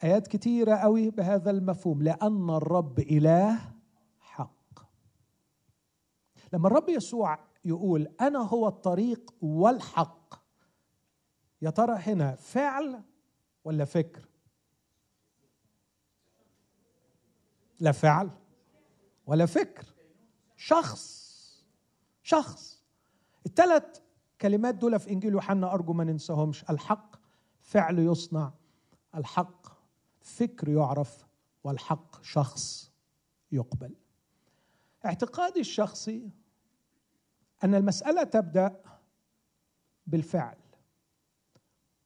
آيات 0.05 0.29
كثيرة 0.29 0.75
قوي 0.77 1.11
بهذا 1.11 1.51
المفهوم 1.51 2.03
لأن 2.03 2.51
الرب 2.51 2.99
إله 2.99 3.59
حق. 4.21 4.79
لما 6.53 6.69
الرب 6.69 6.89
يسوع 6.89 7.39
يقول 7.65 8.09
أنا 8.21 8.39
هو 8.39 8.69
الطريق 8.69 9.35
والحق 9.43 10.44
يا 11.65 11.71
ترى 11.71 11.93
هنا 11.97 12.35
فعل 12.35 13.03
ولا 13.65 13.85
فكر؟ 13.85 14.29
لا 17.81 17.93
فعل 17.93 18.31
ولا 19.27 19.47
فكر. 19.47 19.87
شخص. 20.57 21.25
شخص. 22.23 22.85
الثلاث 23.47 24.01
كلمات 24.41 24.75
دول 24.75 25.01
في 25.01 25.11
إنجيل 25.11 25.33
يوحنا 25.33 25.75
أرجو 25.75 25.93
ما 25.93 26.05
ننساهمش. 26.05 26.65
الحق 26.71 27.17
فعل 27.63 27.99
يصنع. 27.99 28.53
الحق 29.15 29.67
فكر 30.21 30.69
يعرف 30.69 31.27
والحق 31.65 32.23
شخص 32.23 32.93
يقبل. 33.53 33.95
اعتقادي 35.05 35.61
الشخصي 35.61 36.31
أن 37.65 37.75
المسألة 37.75 38.25
تبدأ 38.25 38.83
بالفعل. 40.07 40.64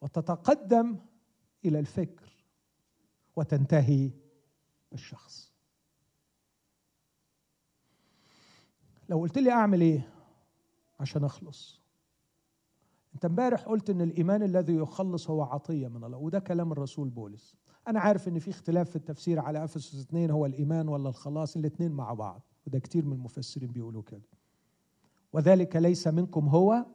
وتتقدم 0.00 0.96
إلى 1.64 1.78
الفكر 1.78 2.32
وتنتهي 3.36 4.10
بالشخص. 4.92 5.52
لو 9.08 9.18
قلت 9.20 9.38
لي 9.38 9.50
أعمل 9.50 9.80
إيه؟ 9.80 10.08
عشان 11.00 11.24
أخلص. 11.24 11.80
أنت 13.14 13.24
امبارح 13.24 13.62
قلت 13.62 13.90
إن 13.90 14.00
الإيمان 14.00 14.42
الذي 14.42 14.74
يخلص 14.74 15.30
هو 15.30 15.42
عطية 15.42 15.88
من 15.88 16.04
الله 16.04 16.18
وده 16.18 16.38
كلام 16.38 16.72
الرسول 16.72 17.08
بولس. 17.08 17.56
أنا 17.88 18.00
عارف 18.00 18.28
إن 18.28 18.38
في 18.38 18.50
اختلاف 18.50 18.90
في 18.90 18.96
التفسير 18.96 19.38
على 19.40 19.64
إفسس 19.64 20.00
اثنين 20.00 20.30
هو 20.30 20.46
الإيمان 20.46 20.88
ولا 20.88 21.08
الخلاص؟ 21.08 21.56
الاثنين 21.56 21.92
مع 21.92 22.14
بعض 22.14 22.42
وده 22.66 22.78
كتير 22.78 23.04
من 23.04 23.12
المفسرين 23.12 23.70
بيقولوا 23.70 24.02
كده. 24.02 24.28
وذلك 25.32 25.76
ليس 25.76 26.08
منكم 26.08 26.48
هو 26.48 26.86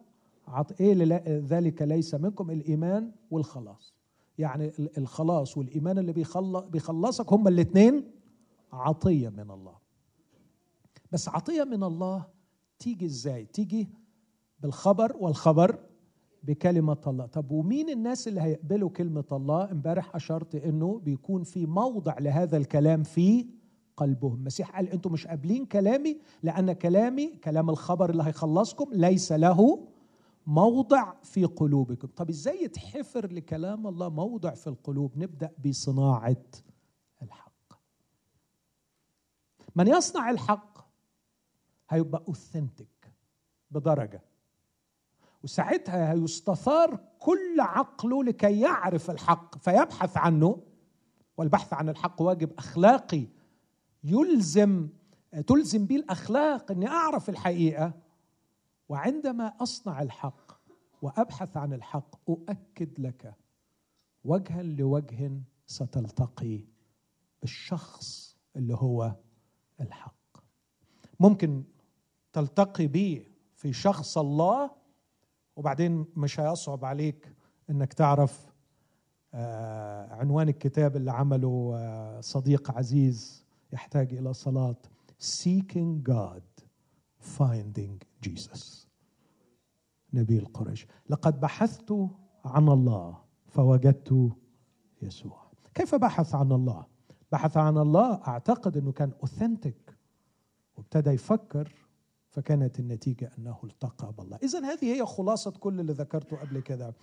عط... 0.47 0.81
إيه 0.81 1.23
ذلك 1.27 1.81
ليس 1.81 2.15
منكم 2.15 2.51
الإيمان 2.51 3.11
والخلاص. 3.31 3.93
يعني 4.37 4.71
الخلاص 4.97 5.57
والإيمان 5.57 5.97
اللي 5.97 6.13
بيخلص 6.13 6.63
بيخلصك 6.63 7.33
هما 7.33 7.49
الاثنين 7.49 8.11
عطية 8.73 9.29
من 9.29 9.51
الله. 9.51 9.75
بس 11.11 11.29
عطية 11.29 11.63
من 11.63 11.83
الله 11.83 12.25
تيجي 12.79 13.05
إزاي؟ 13.05 13.45
تيجي 13.45 13.89
بالخبر 14.59 15.15
والخبر 15.19 15.79
بكلمة 16.43 16.97
الله. 17.07 17.25
طب 17.25 17.51
ومين 17.51 17.89
الناس 17.89 18.27
اللي 18.27 18.41
هيقبلوا 18.41 18.89
كلمة 18.89 19.23
الله؟ 19.31 19.71
امبارح 19.71 20.15
أشرت 20.15 20.55
أنه 20.55 20.99
بيكون 20.99 21.43
في 21.43 21.65
موضع 21.65 22.19
لهذا 22.19 22.57
الكلام 22.57 23.03
في 23.03 23.47
قلبهم. 23.97 24.33
المسيح 24.35 24.75
قال 24.75 24.89
أنتم 24.89 25.11
مش 25.11 25.27
قابلين 25.27 25.65
كلامي 25.65 26.17
لأن 26.43 26.73
كلامي 26.73 27.27
كلام 27.27 27.69
الخبر 27.69 28.09
اللي 28.09 28.23
هيخلصكم 28.23 28.89
ليس 28.93 29.31
له 29.31 29.87
موضع 30.47 31.13
في 31.23 31.45
قلوبكم. 31.45 32.07
طب 32.07 32.29
إزاي 32.29 32.63
يتحفر 32.63 33.33
لكلام 33.33 33.87
الله 33.87 34.09
موضع 34.09 34.53
في 34.53 34.67
القلوب؟ 34.67 35.17
نبدأ 35.17 35.51
بصناعة 35.65 36.43
الحق. 37.21 37.73
من 39.75 39.87
يصنع 39.87 40.29
الحق 40.29 40.77
هيبقى 41.89 42.23
اوثنتك 42.27 43.13
بدرجة 43.71 44.21
وساعتها 45.43 46.11
هيستثار 46.11 46.99
كل 47.19 47.59
عقله 47.59 48.23
لكي 48.23 48.59
يعرف 48.59 49.11
الحق 49.11 49.57
فيبحث 49.57 50.17
عنه 50.17 50.63
والبحث 51.37 51.73
عن 51.73 51.89
الحق 51.89 52.21
واجب 52.21 52.51
أخلاقي. 52.57 53.27
يلزم 54.03 54.89
تلزم 55.47 55.85
به 55.85 55.95
الأخلاق 55.95 56.71
إني 56.71 56.87
أعرف 56.87 57.29
الحقيقة 57.29 57.93
وعندما 58.89 59.53
أصنع 59.61 60.01
الحق 60.01 60.51
وأبحث 61.01 61.57
عن 61.57 61.73
الحق 61.73 62.29
أؤكد 62.29 62.99
لك 62.99 63.35
وجها 64.23 64.63
لوجه 64.63 65.31
ستلتقي 65.67 66.65
بالشخص 67.41 68.37
اللي 68.55 68.73
هو 68.75 69.15
الحق. 69.81 70.15
ممكن 71.19 71.63
تلتقي 72.33 72.87
به 72.87 73.25
في 73.55 73.73
شخص 73.73 74.17
الله 74.17 74.71
وبعدين 75.55 76.05
مش 76.15 76.39
هيصعب 76.39 76.85
عليك 76.85 77.33
إنك 77.69 77.93
تعرف 77.93 78.53
آه، 79.33 80.13
عنوان 80.13 80.49
الكتاب 80.49 80.95
اللي 80.95 81.11
عمله 81.11 81.73
آه، 81.75 82.21
صديق 82.21 82.71
عزيز 82.71 83.45
يحتاج 83.73 84.13
إلى 84.13 84.33
صلاة 84.33 84.75
Seeking 85.19 86.01
God. 86.09 86.52
Finding 87.23 88.25
Jesus. 88.25 88.87
نبيل 90.13 90.45
قريش 90.45 90.87
لقد 91.09 91.39
بحثت 91.39 91.91
عن 92.45 92.69
الله 92.69 93.17
فوجدت 93.47 94.31
يسوع. 95.01 95.51
كيف 95.73 95.95
بحث 95.95 96.35
عن 96.35 96.51
الله؟ 96.51 96.85
بحث 97.31 97.57
عن 97.57 97.77
الله 97.77 98.21
أعتقد 98.27 98.77
إنه 98.77 98.91
كان 98.91 99.11
اوثنتيك 99.21 99.97
وابتدى 100.77 101.09
يفكر 101.09 101.73
فكانت 102.29 102.79
النتيجة 102.79 103.31
أنه 103.37 103.59
التقى 103.63 104.13
بالله. 104.13 104.37
إذا 104.43 104.59
هذه 104.59 104.95
هي 104.95 105.05
خلاصة 105.05 105.51
كل 105.51 105.79
اللي 105.79 105.93
ذكرته 105.93 106.37
قبل 106.37 106.59
كده. 106.59 106.93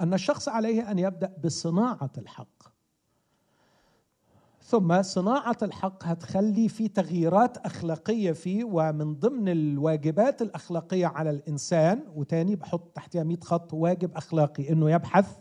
أن 0.00 0.14
الشخص 0.14 0.48
عليه 0.48 0.90
أن 0.90 0.98
يبدأ 0.98 1.36
بصناعة 1.44 2.12
الحق. 2.18 2.69
ثم 4.70 5.02
صناعة 5.02 5.56
الحق 5.62 6.04
هتخلي 6.04 6.68
في 6.68 6.88
تغييرات 6.88 7.56
أخلاقية 7.56 8.32
فيه 8.32 8.64
ومن 8.64 9.14
ضمن 9.14 9.48
الواجبات 9.48 10.42
الأخلاقية 10.42 11.06
على 11.06 11.30
الإنسان 11.30 12.02
وتاني 12.14 12.56
بحط 12.56 12.90
تحتها 12.94 13.22
100 13.24 13.40
خط 13.40 13.74
واجب 13.74 14.16
أخلاقي 14.16 14.72
أنه 14.72 14.90
يبحث 14.90 15.38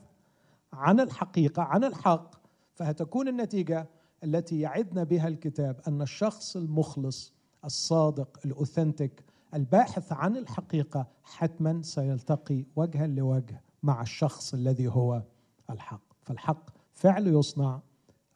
عن 0.74 1.00
الحقيقة 1.00 1.64
عن 1.64 1.84
الحق. 1.84 2.36
فهتكون 2.74 3.28
النتيجة 3.28 3.90
التي 4.24 4.60
يعدنا 4.60 5.04
بها 5.04 5.28
الكتاب 5.28 5.80
أن 5.88 6.02
الشخص 6.02 6.56
المخلص 6.56 7.34
الصادق 7.66 8.40
الأوثنتيك 8.46 9.24
الباحث 9.54 10.12
عن 10.12 10.38
الحقيقة 10.38 11.08
حتما 11.24 11.82
سيلتقي 11.82 12.66
وجها 12.76 13.08
لوجه 13.08 13.62
مع 13.84 14.02
الشخص 14.02 14.54
الذي 14.54 14.88
هو 14.88 15.22
الحق. 15.70 16.02
فالحق 16.22 16.70
فعل 16.94 17.28
يصنع 17.28 17.80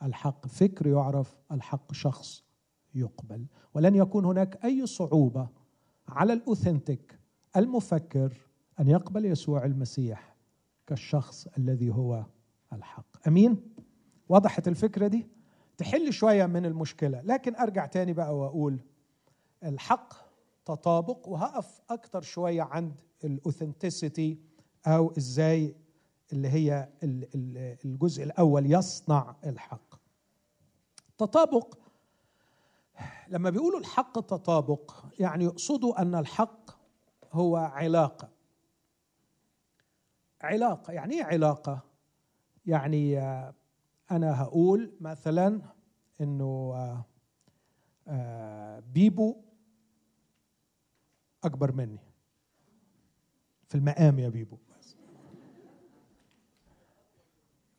الحق 0.03 0.47
فكر 0.47 0.87
يعرف 0.87 1.39
الحق 1.51 1.93
شخص 1.93 2.43
يقبل. 2.95 3.45
ولن 3.73 3.95
يكون 3.95 4.25
هناك 4.25 4.65
أي 4.65 4.85
صعوبة 4.85 5.49
على 6.07 6.33
الأوثنتيك 6.33 7.19
المفكر 7.57 8.33
أن 8.79 8.87
يقبل 8.87 9.25
يسوع 9.25 9.65
المسيح 9.65 10.35
كالشخص 10.87 11.47
الذي 11.57 11.89
هو 11.89 12.25
الحق. 12.73 13.27
أمين؟ 13.27 13.73
وضحت 14.29 14.67
الفكرة 14.67 15.07
دي؟ 15.07 15.27
تحل 15.77 16.13
شوية 16.13 16.45
من 16.45 16.65
المشكلة 16.65 17.21
لكن 17.21 17.55
أرجع 17.55 17.85
تاني 17.85 18.13
بقى 18.13 18.37
وأقول 18.37 18.79
الحق 19.63 20.13
تطابق 20.65 21.27
وهقف 21.29 21.81
أكتر 21.89 22.21
شوية 22.21 22.61
عند 22.61 23.01
الاوثنتسيتي 23.23 24.39
أو 24.87 25.13
إزاي 25.17 25.75
اللي 26.31 26.49
هي 26.49 26.89
الجزء 27.85 28.23
الأول 28.23 28.71
يصنع 28.71 29.35
الحق. 29.45 29.95
تطابق. 31.17 31.77
لما 33.27 33.49
بيقولوا 33.49 33.79
الحق 33.79 34.19
تطابق 34.19 35.05
يعني 35.19 35.43
يقصدوا 35.43 36.01
أن 36.01 36.15
الحق 36.15 36.71
هو 37.31 37.57
علاقة. 37.57 38.29
علاقة 40.41 40.93
يعني 40.93 41.13
إيه 41.13 41.23
علاقة؟ 41.23 41.81
يعني 42.65 43.19
أنا 44.11 44.41
هقول 44.41 44.93
مثلا 45.01 45.61
إنه 46.21 46.73
بيبو 48.93 49.35
أكبر 51.43 51.71
مني. 51.71 51.99
في 53.69 53.75
المقام 53.75 54.19
يا 54.19 54.29
بيبو. 54.29 54.57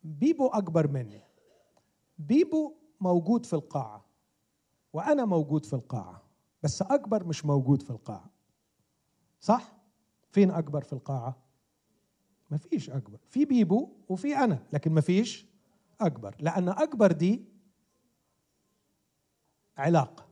بيبو 0.05 0.47
أكبر 0.47 0.89
مني. 0.89 1.23
بيبو 2.19 2.75
موجود 3.01 3.47
في 3.47 3.53
القاعة 3.53 4.05
وأنا 4.93 5.25
موجود 5.25 5.67
في 5.67 5.73
القاعة 5.73 6.23
بس 6.63 6.83
أكبر 6.83 7.25
مش 7.25 7.45
موجود 7.45 7.83
في 7.83 7.91
القاعة. 7.91 8.31
صح؟ 9.41 9.73
فين 10.33 10.51
أكبر 10.51 10.83
في 10.83 10.93
القاعة؟ 10.93 11.37
مفيش 12.51 12.91
أكبر. 12.91 13.19
في 13.29 13.45
بيبو 13.45 13.89
وفي 14.09 14.37
أنا 14.37 14.63
لكن 14.73 14.95
مفيش 14.95 15.47
أكبر. 16.01 16.37
لأن 16.41 16.69
أكبر 16.69 17.13
دي 17.13 17.45
علاقة. 19.77 20.27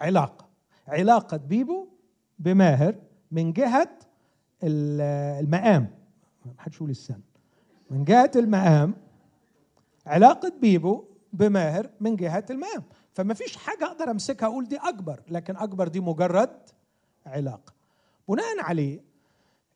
علاقة. 0.00 0.48
علاقة 0.88 1.36
بيبو 1.36 1.88
بماهر 2.38 3.00
من 3.30 3.52
جهة 3.52 3.98
المقام. 4.62 5.98
ما 6.46 6.54
حدش 6.58 6.76
يقول 6.76 6.90
السن. 6.90 7.20
من 7.90 8.04
جهة 8.04 8.30
المقام 8.36 8.94
علاقة 10.06 10.52
بيبو 10.60 11.04
بماهر 11.32 11.90
من 12.00 12.16
جهة 12.16 12.44
المقام 12.50 12.82
فما 13.12 13.34
فيش 13.34 13.56
حاجة 13.56 13.84
أقدر 13.86 14.10
أمسكها 14.10 14.46
أقول 14.46 14.68
دي 14.68 14.76
أكبر 14.76 15.22
لكن 15.28 15.56
أكبر 15.56 15.88
دي 15.88 16.00
مجرد 16.00 16.70
علاقة. 17.26 17.72
بناء 18.28 18.60
عليه 18.60 19.00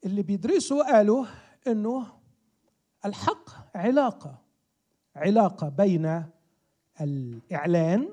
اللي 0.05 0.23
بيدرسوا 0.23 0.93
قالوا 0.93 1.27
أنه 1.67 2.07
الحق 3.05 3.77
علاقة 3.77 4.39
علاقة 5.17 5.69
بين 5.69 6.25
الإعلان 7.01 8.09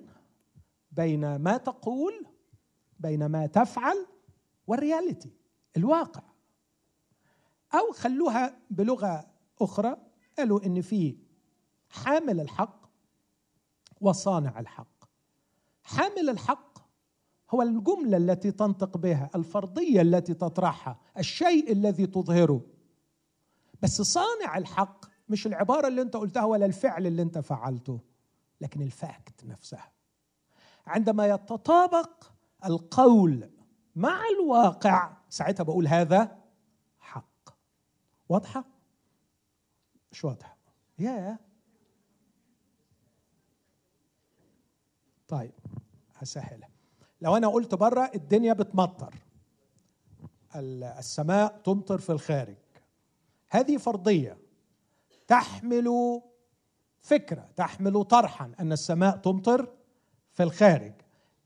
بين 0.91 1.36
ما 1.36 1.58
تقول 1.58 2.26
بين 3.00 3.26
ما 3.26 3.46
تفعل 3.48 4.06
والرياليتي 4.68 5.32
الواقع. 5.78 6.22
أو 7.74 7.91
خلوها 7.93 8.58
بلغة 8.70 9.35
أخرى 9.62 9.97
قالوا 10.38 10.66
إن 10.66 10.82
في 10.82 11.18
حامل 11.89 12.39
الحق 12.39 12.86
وصانع 14.01 14.60
الحق. 14.60 15.06
حامل 15.84 16.30
الحق 16.30 16.78
هو 17.49 17.62
الجملة 17.62 18.18
التي 18.18 18.51
تنطق 18.51 18.97
بها 18.97 19.30
الفرضية 19.36 20.01
التي 20.01 20.34
تطرحها 20.34 20.99
الشيء 21.18 21.72
الذي 21.72 22.08
تظهره. 22.08 22.62
بس 23.82 24.01
صانع 24.01 24.58
الحق 24.58 25.06
مش 25.30 25.47
العبارة 25.47 25.88
اللي 25.88 26.01
أنت 26.01 26.16
قلتها 26.16 26.43
ولا 26.43 26.66
الفعل 26.66 27.08
اللي 27.08 27.22
أنت 27.22 27.38
فعلته 27.38 27.99
لكن 28.62 28.82
الفاكت 28.82 29.45
نفسها. 29.45 29.91
عندما 30.88 31.28
يتطابق 31.28 32.24
القول 32.66 33.49
مع 33.95 34.22
الواقع 34.39 35.18
ساعتها 35.30 35.64
بقول 35.64 35.88
هذا 35.88 36.38
حق. 36.99 37.49
واضحة؟ 38.30 38.75
مش 40.16 40.24
واضحة. 40.24 40.57
يا 40.99 41.38
طيب 45.28 45.53
هسهلها. 46.16 46.70
لو 47.22 47.38
أنا 47.38 47.47
قلت 47.47 47.76
بره 47.76 48.11
الدنيا 48.16 48.53
بتمطر. 48.53 49.16
السماء 50.55 51.57
تمطر 51.57 51.97
في 51.97 52.11
الخارج. 52.11 52.55
هذه 53.49 53.78
فرضية. 53.78 54.38
تحمل 55.28 56.22
فكرة 57.01 57.49
تحمل 57.55 58.03
طرحا 58.03 58.51
أن 58.59 58.72
السماء 58.72 59.18
تمطر 59.18 59.74
في 60.32 60.43
الخارج. 60.43 60.93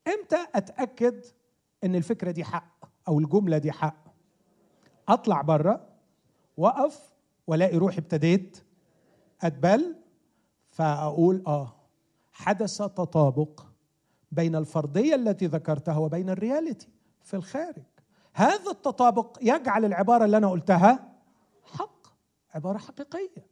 إمتى 0.07 0.47
أتأكد 0.55 1.25
إن 1.83 1.95
الفكرة 1.95 2.31
دي 2.31 2.43
حق 2.43 2.85
أو 3.07 3.19
الجملة 3.19 3.57
دي 3.57 3.71
حق؟ 3.71 4.03
أطلع 5.07 5.41
بره 5.41 5.89
وأقف 6.57 7.18
والاقي 7.49 7.77
روحي 7.77 7.97
ابتديت 7.97 8.57
أتبل 9.41 9.95
فأقول 10.69 11.43
آه 11.47 11.75
حدث 12.31 12.77
تطابق 12.77 13.65
بين 14.31 14.55
الفرضية 14.55 15.15
التي 15.15 15.45
ذكرتها 15.45 15.97
وبين 15.97 16.29
ال 16.29 16.36
reality 16.36 16.87
في 17.21 17.33
الخارج. 17.33 17.83
هذا 18.33 18.71
التطابق 18.71 19.37
يجعل 19.41 19.85
العبارة 19.85 20.25
اللي 20.25 20.37
أنا 20.37 20.49
قلتها 20.49 21.13
حق 21.63 22.07
عبارة 22.53 22.77
حقيقية. 22.77 23.47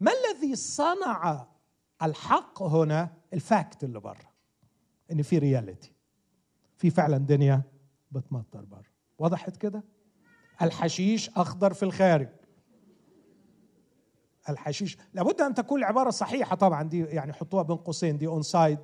ما 0.00 0.12
الذي 0.12 0.56
صنع 0.56 1.46
الحق 2.02 2.62
هنا؟ 2.62 3.10
ال 3.32 3.42
fact 3.42 3.84
اللي 3.84 4.00
بره 4.00 4.30
إن 5.12 5.22
في 5.22 5.38
reality 5.38 5.92
في 6.76 6.90
فعلا 6.90 7.18
دنيا 7.18 7.62
بتمطر 8.12 8.64
بره. 8.64 8.90
وضحت 9.18 9.56
كده؟ 9.56 9.82
الحشيش 10.62 11.30
أخضر 11.30 11.72
في 11.72 11.82
الخارج. 11.82 12.28
الحشيش. 14.48 14.98
لابد 15.14 15.40
أن 15.40 15.54
تكون 15.54 15.78
العبارة 15.78 16.10
صحيحة 16.10 16.56
طبعا 16.56 16.82
دي 16.82 17.04
يعني 17.04 17.32
حطوها 17.32 17.62
بين 17.62 17.76
قوسين 17.76 18.18
دي 18.18 18.26
aside 18.26 18.78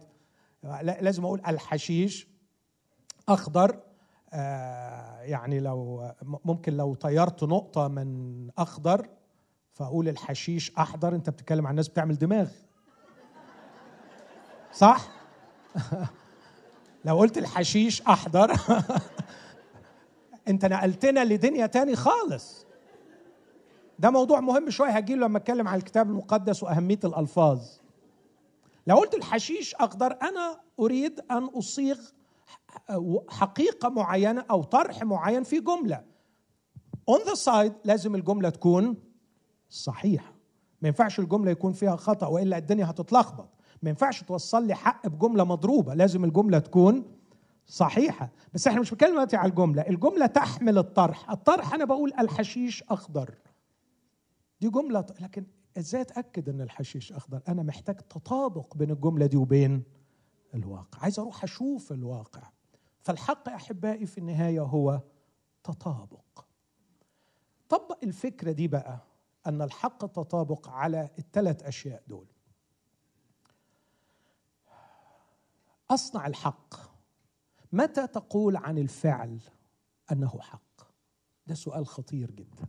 لازم 0.83 1.25
أقول 1.25 1.43
الحشيش 1.49 2.29
أخضر 3.29 3.81
آه 4.33 5.21
يعني 5.21 5.61
لو 5.61 6.11
ممكن 6.23 6.77
لو 6.77 6.95
طيرت 6.95 7.45
نقطة 7.45 7.89
من 7.89 8.49
أخضر 8.59 9.09
فأقول 9.73 10.09
الحشيش 10.09 10.73
أحضر. 10.79 11.15
أنت 11.15 11.31
بتتكلم 11.31 11.67
عن 11.67 11.75
ناس 11.75 11.89
بتعمل 11.89 12.19
دماغ. 12.19 12.49
صح؟ 14.73 15.09
لو 17.05 17.19
قلت 17.19 17.39
الحشيش 17.39 18.03
أحضر 18.03 18.53
أنت 20.49 20.65
نقلتنا 20.65 21.25
لدنيا 21.25 21.67
تاني 21.67 21.97
خالص. 21.97 22.67
ده 24.03 24.11
موضوع 24.11 24.41
مهم 24.41 24.71
شوية 24.71 24.91
هجيله 24.91 25.27
لما 25.27 25.39
أتكلم 25.39 25.69
عن 25.69 25.79
الكتاب 25.79 26.11
المقدس 26.11 26.63
وأهمية 26.63 26.99
الألفاظ. 27.05 27.61
لو 28.87 28.97
قلت 28.97 29.15
الحشيش 29.15 29.75
أخضر 29.75 30.17
أنا 30.23 30.61
أريد 30.81 31.21
أن 31.31 31.45
أصيغ 31.45 31.99
حقيقة 33.29 33.89
معينة 33.89 34.45
أو 34.51 34.63
طرح 34.63 35.03
معين 35.03 35.43
في 35.43 35.61
جملة. 35.61 36.05
On 37.11 37.19
the 37.29 37.37
side 37.45 37.73
لازم 37.85 38.15
الجملة 38.15 38.49
تكون 38.49 38.97
صحيحة. 39.71 40.33
ما 40.83 40.89
ينفعش 40.89 41.19
الجملة 41.21 41.51
يكون 41.51 41.73
فيها 41.73 41.97
خطأ 41.97 42.27
وإلا 42.27 42.59
الدنيا 42.59 42.91
هتتلخبط. 42.91 43.49
ما 43.83 43.91
ينفعش 43.91 44.23
توصل 44.23 44.67
لي 44.67 44.75
حق 44.75 45.07
بجملة 45.07 45.45
مضروبة 45.45 45.95
لازم 45.95 46.25
الجملة 46.25 46.59
تكون 46.59 47.05
صحيحة. 47.67 48.29
بس 48.55 48.67
إحنا 48.67 48.81
مش 48.81 48.91
بنتكلم 48.91 49.11
دلوقتي 49.13 49.37
على 49.37 49.51
الجملة 49.51 49.83
الجملة 49.83 50.27
تحمل 50.27 50.79
الطرح. 50.79 51.31
الطرح 51.31 51.75
أنا 51.75 51.85
بقول 51.85 52.13
الحشيش 52.19 52.83
أخضر. 52.91 53.35
دي 54.63 54.71
جملة 54.71 55.07
لكن 55.21 55.47
إزاي 55.79 56.01
اتأكد 56.01 56.49
ان 56.49 56.61
الحشيش 56.61 57.13
اخضر؟ 57.13 57.43
أنا 57.49 57.63
محتاج 57.63 57.97
تطابق 57.97 58.77
بين 58.77 58.91
الجملة 58.91 59.27
دي 59.27 59.37
وبين 59.37 59.85
الواقع. 60.55 60.99
عايز 61.03 61.19
أروح 61.19 61.45
أشوف 61.45 61.93
الواقع. 61.93 62.51
فالحق 63.01 63.49
احبائي 63.49 64.07
في 64.07 64.19
النهاية 64.19 64.61
هو 64.63 65.01
تطابق. 65.65 66.45
طبق 67.69 67.99
الفكرة 68.03 68.53
دي 68.53 68.69
بقى 68.69 68.99
ان 69.47 69.63
الحق 69.63 70.07
تطابق 70.07 70.69
على 70.69 71.11
الثلاث 71.19 71.63
اشياء 71.63 72.03
دول. 72.09 72.27
اصنع 75.91 76.27
الحق. 76.27 76.75
متى 77.73 78.07
تقول 78.07 78.57
عن 78.57 78.79
الفعل 78.79 79.41
انه 80.13 80.41
حق؟ 80.41 80.83
ده 81.47 81.55
سؤال 81.55 81.87
خطير 81.87 82.31
جدا. 82.31 82.69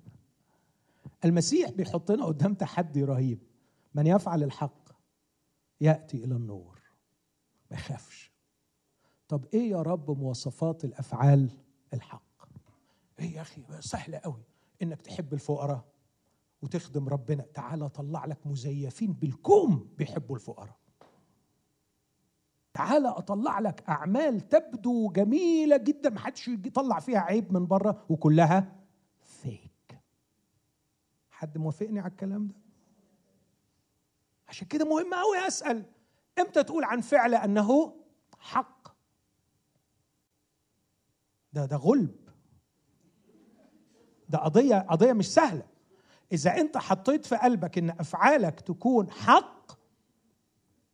المسيح 1.26 1.72
بيحطنا 1.72 2.26
قدام 2.26 2.54
تحدي 2.54 3.04
رهيب. 3.04 3.40
من 3.94 4.08
يفعل 4.08 4.44
الحق 4.44 4.90
يأتي 5.82 6.24
إلى 6.24 6.36
النور. 6.36 6.82
ما 7.72 7.78
يخافش. 7.78 8.32
طب 9.28 9.46
إيه 9.54 9.72
يا 9.72 9.82
رب 9.82 10.20
مواصفات 10.20 10.86
الأفعال 10.86 11.50
الحق؟ 11.94 12.24
إيه 13.20 13.36
يا 13.36 13.42
أخي؟ 13.42 13.62
سهلة 13.80 14.18
قوي. 14.18 14.44
إنك 14.82 15.02
تحب 15.02 15.34
الفقراء 15.34 15.86
وتخدم 16.62 17.10
ربنا. 17.10 17.46
تعالى 17.54 17.86
اطلع 17.86 18.26
لك 18.26 18.48
مزيفين 18.48 19.14
بالكوم 19.14 19.90
بيحبوا 19.98 20.36
الفقراء. 20.36 20.78
تعالى 22.74 23.08
أطلع 23.08 23.60
لك 23.60 23.84
أعمال 23.90 24.48
تبدو 24.48 25.10
جميلة 25.10 25.78
جدا. 25.78 26.10
ما 26.10 26.20
حدش 26.20 26.48
يطلع 26.48 27.00
فيها 27.00 27.20
عيب 27.20 27.54
من 27.54 27.68
بره 27.68 28.06
وكلها 28.10 28.83
حد 31.44 31.58
موافقني 31.58 32.00
على 32.00 32.12
الكلام 32.12 32.48
ده؟ 32.48 32.56
عشان 34.48 34.68
كده 34.68 34.86
مهم 34.86 35.14
قوي 35.14 35.48
أسأل. 35.48 35.86
إمتى 36.40 36.64
تقول 36.64 36.84
عن 36.84 37.02
فعل 37.02 37.36
أنه 37.36 37.96
حق؟ 38.40 38.88
ده 41.54 41.66
ده 41.66 41.76
غلب. 41.76 42.30
ده 44.30 44.38
قضية 44.38 44.76
قضية 44.76 45.14
مش 45.14 45.34
سهلة. 45.34 45.68
إذا 46.32 46.58
أنت 46.58 46.78
حطيت 46.78 47.26
في 47.26 47.36
قلبك 47.36 47.78
إن 47.78 47.90
أفعالك 47.90 48.62
تكون 48.62 49.12
حق 49.12 49.72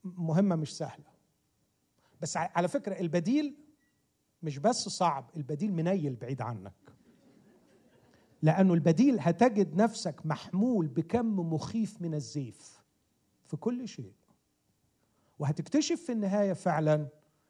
مهمة 0.04 0.56
مش 0.56 0.78
سهلة. 0.78 1.10
بس 2.22 2.38
على 2.38 2.68
فكرة 2.68 3.00
البديل 3.00 3.58
مش 4.44 4.58
بس 4.58 4.90
صعب 4.90 5.30
البديل 5.36 5.74
منيل 5.74 6.16
بعيد 6.16 6.42
عنك. 6.42 6.99
لأنه 8.42 8.74
البديل 8.74 9.20
هتجد 9.20 9.76
نفسك 9.76 10.26
محمول 10.26 10.88
بكم 10.88 11.40
مخيف 11.54 12.02
من 12.02 12.14
الزيف 12.14 12.84
في 13.48 13.58
كل 13.58 13.88
شيء. 13.88 14.14
وهتكتشف 15.40 16.02
في 16.02 16.12
النهاية 16.12 16.54
فعلا 16.54 17.08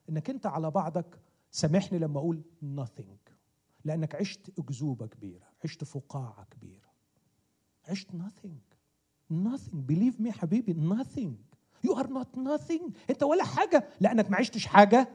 إنك 0.09 0.29
أنت 0.29 0.45
على 0.45 0.71
بعضك 0.71 1.19
سامحني 1.51 1.99
لما 1.99 2.19
أقول 2.19 2.41
nothing 2.63 3.31
لأنك 3.85 4.15
عشت 4.15 4.59
اكذوبه 4.59 5.07
كبيرة 5.07 5.47
عشت 5.63 5.83
فقاعة 5.83 6.47
كبيرة. 6.51 6.89
عشت 7.89 8.11
nothing 8.11 8.75
nothing. 9.33 9.75
Believe 9.91 10.19
me 10.25 10.29
حبيبي 10.29 10.73
nothing. 10.73 11.33
You 11.87 11.93
are 11.95 12.07
not 12.07 12.37
nothing. 12.37 12.91
أنت 13.09 13.23
ولا 13.23 13.43
حاجة 13.43 13.89
لأنك 13.99 14.31
ما 14.31 14.37
عشتش 14.37 14.65
حاجة 14.65 15.09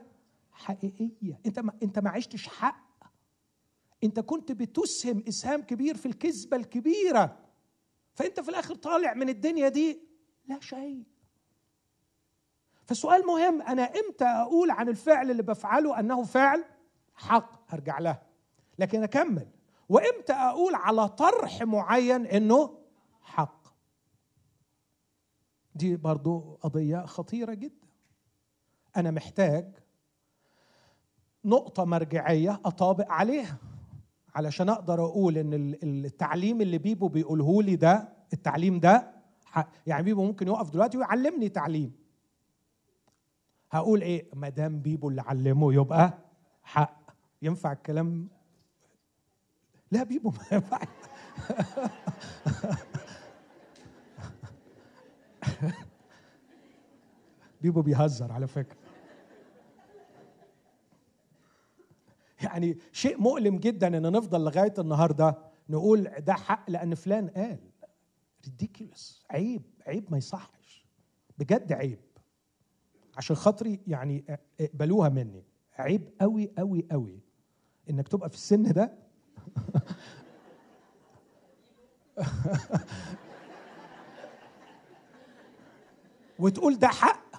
حقيقية. 0.52 1.40
أنت 1.46 1.58
ما 1.58 1.72
أنت 1.82 1.98
ما 1.98 2.10
عشتش 2.10 2.48
حق. 2.48 2.93
انت 4.05 4.20
كنت 4.20 4.52
بتسهم 4.52 5.24
اسهام 5.28 5.62
كبير 5.62 5.96
في 5.96 6.07
الكذبة 6.07 6.57
الكبيرة. 6.57 7.38
فانت 8.14 8.40
في 8.40 8.48
الآخر 8.48 8.74
طالع 8.74 9.14
من 9.14 9.28
الدنيا 9.28 9.68
دي 9.68 10.00
لا 10.46 10.61
شيء. 10.61 11.05
فالسؤال 12.86 13.26
مهم 13.26 13.62
أنا 13.62 13.82
إمتى 13.82 14.24
أقول 14.24 14.70
عن 14.70 14.88
الفعل 14.88 15.30
اللي 15.30 15.42
بفعله 15.42 16.00
انه 16.00 16.22
فعل؟ 16.22 16.64
حق 17.14 17.74
هرجع 17.74 17.98
لها 17.98 18.22
لكن 18.78 19.02
اكمل 19.02 19.48
وامتى 19.88 20.32
أقول 20.32 20.74
على 20.74 21.09
طرح 21.09 21.62
معين 21.62 22.26
انه 22.26 22.78
حق؟ 23.22 23.64
دي 25.74 25.96
برضو 25.96 26.59
قضية 26.62 27.07
خطيرة 27.07 27.55
جدا. 27.55 27.86
أنا 28.96 29.11
محتاج 29.11 29.74
نقطة 31.44 31.84
مرجعية 31.84 32.61
أطابق 32.64 33.12
عليها. 33.12 33.59
علشان 34.35 34.68
أقدر 34.68 35.05
أقول 35.05 35.39
إن 35.39 36.05
التعليم 36.05 36.61
اللي 36.61 36.78
بيبو 36.78 37.09
بيقوله 37.09 37.62
لي 37.62 37.76
ده 37.76 38.09
التعليم 38.32 38.80
ده 38.80 39.14
يعني 39.87 40.03
بيبو 40.03 40.24
ممكن 40.24 40.49
يقف 40.49 40.70
دلوقتي 40.70 40.99
ويعلمني 40.99 41.49
تعليم. 41.49 41.93
هقول 43.70 44.03
إيه؟ 44.03 44.26
ما 44.35 44.49
دام 44.49 44.80
بيبو 44.80 45.09
اللي 45.09 45.22
علمه 45.22 45.74
يبقى 45.74 46.18
حق. 46.62 47.01
ينفع 47.43 47.72
الكلام؟ 47.72 48.28
لا 49.91 50.03
بيبو 50.03 50.30
ما 50.30 50.39
ينفع 50.53 50.78
بيبو 57.62 57.82
بيهزر 57.82 58.32
على 58.32 58.47
فكرة. 58.47 58.84
يعني 62.45 62.78
شيء 62.92 63.20
مؤلم 63.20 63.59
جدا 63.59 63.86
إن 63.86 64.12
نفضل 64.12 64.45
لغاية 64.45 64.74
النهارده 64.78 65.38
نقول 65.68 66.03
ده 66.05 66.32
حق 66.32 66.70
لأن 66.70 66.95
فلان 66.95 67.28
قال. 67.28 67.59
ريديكولس 68.45 69.24
عيب 69.30 69.62
عيب 69.86 70.05
ما 70.11 70.18
يصحش. 70.18 70.86
بجد 71.38 71.72
عيب. 71.72 71.99
عشان 73.16 73.36
خاطري 73.36 73.80
يعني 73.86 74.38
اقبلوها 74.61 75.09
مني. 75.09 75.45
عيب 75.78 76.09
قوي 76.20 76.51
قوي 76.59 76.86
قوي 76.90 77.20
إنك 77.90 78.09
تبقى 78.09 78.28
في 78.28 78.34
السن 78.34 78.62
ده. 78.62 78.92
وتقول 86.38 86.78
ده 86.78 86.88
حق 86.88 87.36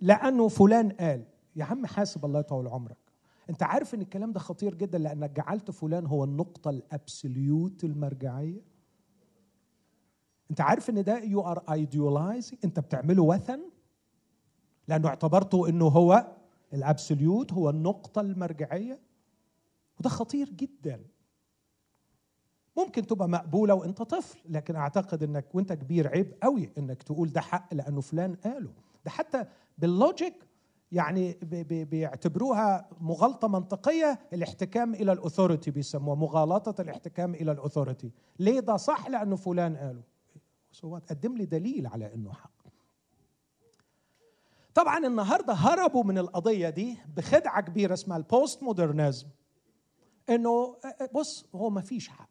لأنه 0.00 0.48
فلان 0.48 0.88
قال. 0.92 1.24
يا 1.56 1.64
عم 1.64 1.86
حاسب 1.86 2.24
الله 2.24 2.40
يطول 2.40 2.68
عمرك. 2.68 3.07
انت 3.50 3.62
عارف 3.62 3.94
ان 3.94 4.00
الكلام 4.00 4.32
ده 4.32 4.40
خطير 4.40 4.74
جدا 4.74 4.98
لانك 4.98 5.30
جعلت 5.30 5.70
فلان 5.70 6.06
هو 6.06 6.24
النقطة 6.24 6.70
الابسوليوت 6.70 7.84
المرجعية؟ 7.84 8.62
انت 10.50 10.60
عارف 10.60 10.90
ان 10.90 11.04
ده 11.04 11.18
you 11.18 11.40
are 11.40 11.58
idolizing 11.72 12.58
انت 12.64 12.80
بتعمله 12.80 13.22
وثن؟ 13.22 13.60
لأنه 14.88 15.08
اعتبرته 15.08 15.68
انه 15.68 15.84
هو 15.88 16.26
ال 16.72 16.81
absolute 16.81 17.52
هو 17.52 17.70
النقطة 17.70 18.20
المرجعية؟ 18.20 19.00
وده 20.00 20.08
خطير 20.10 20.48
جدا. 20.50 21.04
ممكن 22.76 23.06
تبقى 23.06 23.28
مقبولة 23.28 23.74
وانت 23.74 24.02
طفل 24.02 24.38
لكن 24.48 24.76
اعتقد 24.76 25.22
انك 25.22 25.54
وانت 25.54 25.72
كبير 25.72 26.08
عيب 26.08 26.34
قوي 26.42 26.70
انك 26.78 27.02
تقول 27.02 27.32
ده 27.32 27.40
حق 27.40 27.74
لأنه 27.74 28.00
فلان 28.00 28.34
قاله. 28.34 28.72
ده 29.04 29.10
حتى 29.10 29.44
بال 29.78 29.98
logic 29.98 30.47
يعني 30.92 31.38
بيعتبروها 31.84 32.88
مغالطة 33.00 33.48
منطقية 33.48 34.18
الاحتكام 34.32 34.94
إلى 34.94 35.12
ال 35.12 35.18
authority 35.18 35.70
بيسموها 35.70 36.16
مغالطة 36.16 36.82
الاحتكام 36.82 37.34
إلى 37.34 37.52
ال 37.52 37.57
authority. 37.57 38.10
ليه 38.38 38.60
ده 38.60 38.76
صح؟ 38.76 39.08
لأنه 39.08 39.36
فلان 39.36 39.76
قاله. 39.76 40.02
هو 40.84 41.00
قدم 41.10 41.36
لي 41.36 41.44
دليل 41.44 41.86
على 41.86 42.14
إنه 42.14 42.32
حق. 42.32 42.50
طبعا 44.74 45.06
النهارده 45.06 45.52
هربوا 45.52 46.04
من 46.04 46.18
القضية 46.18 46.70
دي 46.70 46.98
بخدعة 47.16 47.60
كبيرة 47.62 47.94
اسمها 47.94 48.16
البوست 48.16 48.62
مودرنزم 48.62 49.26
إنه 50.30 50.76
بص 51.14 51.46
هو 51.54 51.70
ما 51.70 51.80
فيش 51.80 52.08
حق. 52.08 52.30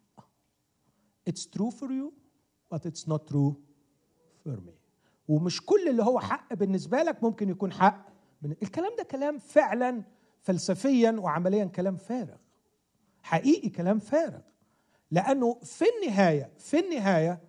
It's 1.29 1.43
true 1.43 1.71
for 1.71 1.87
you 1.89 2.11
but 2.75 2.79
it's 2.79 3.07
not 3.07 3.31
true 3.31 3.53
for 4.45 4.57
me. 4.57 4.73
ومش 5.27 5.65
كل 5.65 5.87
اللي 5.89 6.03
هو 6.03 6.19
حق 6.19 6.53
بالنسبة 6.53 7.03
لك 7.03 7.23
ممكن 7.23 7.49
يكون 7.49 7.71
حق 7.71 8.16
الكلام 8.45 8.91
ده 8.97 9.03
كلام 9.03 9.39
فعلا 9.39 10.03
فلسفيا 10.41 11.11
وعمليا 11.11 11.65
كلام 11.65 11.95
فارغ. 11.95 12.37
حقيقي 13.23 13.69
كلام 13.69 13.99
فارغ. 13.99 14.41
لأنه 15.11 15.59
في 15.63 15.85
النهاية 15.95 16.51
في 16.57 16.79
النهاية 16.79 17.41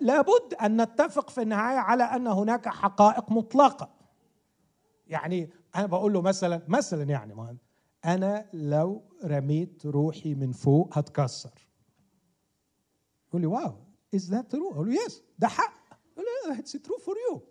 لابد 0.00 0.54
أن 0.62 0.82
نتفق 0.82 1.30
في 1.30 1.42
النهاية 1.42 1.78
على 1.78 2.02
أن 2.04 2.26
هناك 2.26 2.68
حقائق 2.68 3.32
مطلقة. 3.32 3.90
يعني 5.06 5.50
أنا 5.76 5.86
بقول 5.86 6.12
له 6.12 6.20
مثلا 6.22 6.62
مثلا 6.68 7.02
يعني 7.02 7.58
أنا 8.04 8.46
لو 8.52 9.02
رميت 9.24 9.86
روحي 9.86 10.34
من 10.34 10.52
فوق 10.52 10.98
هتكسر. 10.98 11.68
يقول 13.28 13.40
لي 13.40 13.46
wow 13.46 13.74
is 14.14 14.30
that 14.30 14.50
true 14.50 14.72
أقول 14.72 14.88
له 14.88 14.94
yes 14.94 15.22
ده 15.38 15.48
حق. 15.48 15.74
يقول 16.12 16.26
لي 16.48 16.58
it's 16.58 16.72
true 16.72 16.98
for 16.98 17.16
you 17.30 17.42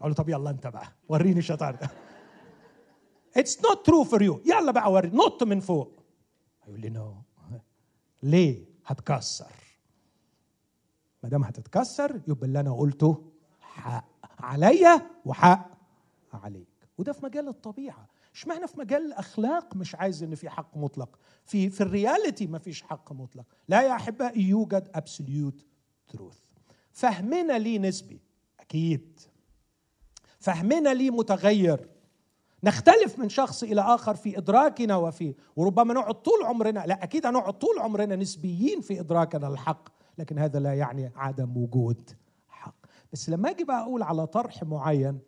أقول 0.00 0.10
له 0.10 0.14
طب 0.14 0.28
يلا 0.28 0.50
انت 0.50 0.66
بقى 0.66 0.88
وريني 1.08 1.38
الشطار 1.38 1.74
ده 1.74 1.90
it's 3.36 3.64
not 3.64 3.86
true 3.86 4.04
for 4.04 4.22
you 4.22 4.40
يلا 4.46 4.72
بقى 4.72 4.92
وري 4.92 5.08
نط 5.08 5.42
من 5.42 5.60
فوق. 5.60 6.02
يقول 6.66 6.80
لي 6.80 6.88
no 6.88 7.14
ليه؟ 8.22 8.64
هتكسر. 8.86 9.52
ما 11.22 11.28
دام 11.28 11.44
هتتكسر 11.44 12.20
يبقى 12.28 12.46
اللي 12.46 12.60
أنا 12.60 12.72
قلته 12.74 13.32
حق. 13.60 14.08
عليا 14.38 15.10
وحق 15.24 15.70
عليك. 16.32 16.68
وده 16.98 17.12
في 17.12 17.24
مجال 17.24 17.48
الطبيعة. 17.48 18.08
اشمعنى 18.34 18.66
في 18.66 18.78
مجال 18.80 19.06
الأخلاق 19.06 19.76
مش 19.76 19.94
عايز 19.94 20.22
إن 20.22 20.34
في 20.34 20.48
حق 20.50 20.76
مطلق؟ 20.76 21.18
في 21.44 21.70
في 21.70 21.80
ال 21.80 21.88
reality 21.88 22.46
ما 22.46 22.58
فيش 22.58 22.82
حق 22.82 23.12
مطلق. 23.12 23.44
لا 23.68 23.82
يا 23.82 23.92
احبائي 23.96 24.42
يوجد 24.42 24.90
absolute 24.94 25.66
truth 26.08 26.38
فهمنا 26.92 27.58
ليه 27.58 27.78
نسبي؟ 27.78 28.20
أكيد. 28.60 29.20
فهمنا 30.48 30.94
ليه 30.94 31.10
متغير؟ 31.10 31.88
نختلف 32.64 33.18
من 33.18 33.28
شخص 33.28 33.62
إلى 33.62 33.80
آخر 33.80 34.14
في 34.14 34.38
إدراكنا 34.38 34.96
وفي 34.96 35.34
وربما 35.56 35.94
نقعد 35.94 36.14
طول 36.14 36.44
عمرنا 36.44 36.84
لا 36.86 37.02
أكيد 37.04 37.26
هنقعد 37.26 37.52
طول 37.58 37.78
عمرنا 37.78 38.16
نسبيين 38.16 38.80
في 38.80 39.00
إدراكنا 39.00 39.48
الحق 39.48 39.88
لكن 40.18 40.38
هذا 40.38 40.58
لا 40.58 40.74
يعني 40.74 41.12
عدم 41.16 41.56
وجود 41.56 42.10
حق. 42.48 42.74
بس 43.12 43.28
لما 43.30 43.50
أجي 43.50 43.64
بقى 43.64 43.82
أقول 43.82 44.02
على 44.02 44.26
طرح 44.26 44.62
معين 44.62 45.18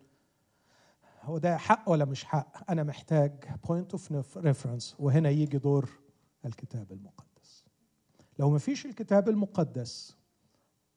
هو 1.21 1.37
ده 1.37 1.57
حق 1.57 1.89
ولا 1.89 2.05
مش 2.05 2.23
حق؟ 2.23 2.71
أنا 2.71 2.83
محتاج 2.83 3.31
point 3.67 3.91
of 3.91 4.37
reference 4.37 4.95
وهنا 4.99 5.29
يجي 5.29 5.57
دور 5.57 5.89
الكتاب 6.45 6.91
المقدس. 6.91 7.65
لو 8.39 8.49
ما 8.49 8.57
فيش 8.57 8.85
الكتاب 8.85 9.29
المقدس 9.29 10.17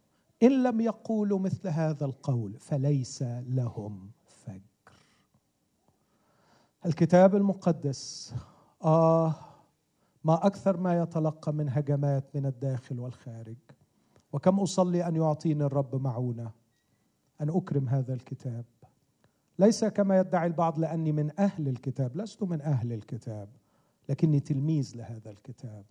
إن 0.43 0.63
لم 0.63 0.81
يقولوا 0.81 1.39
مثل 1.39 1.69
هذا 1.69 2.05
القول 2.05 2.59
فليس 2.59 3.23
لهم 3.23 4.11
فجر. 4.27 4.93
الكتاب 6.87 7.35
المقدس 7.35 8.35
آه 8.85 9.35
ما 10.25 10.47
أكثر 10.47 10.77
ما 10.77 11.03
يتلقى 11.03 11.53
من 11.53 11.69
هجمات 11.69 12.37
من 12.37 12.47
الداخل 12.47 13.01
والخارج. 13.01 13.57
وكم 14.33 14.61
أصلي 14.61 15.07
أن 15.09 15.17
يعطيني 15.17 15.65
الرب 15.65 16.03
معونة 16.03 16.51
أن 17.41 17.49
أكرم 17.49 17.89
هذا 17.89 18.15
الكتاب؟ 18.15 18.65
ليس 19.59 19.85
كما 19.85 20.19
يدعي 20.19 20.47
البعض 20.47 20.79
لأني 20.79 21.13
من 21.13 21.41
أهل 21.41 21.69
الكتاب 21.69 22.17
لست 22.17 22.43
من 22.43 22.61
أهل 22.61 22.93
الكتاب. 22.93 23.49
لكني 24.09 24.41
تلميذ 24.41 24.93
لهذا 24.97 25.31
الكتاب 25.31 25.85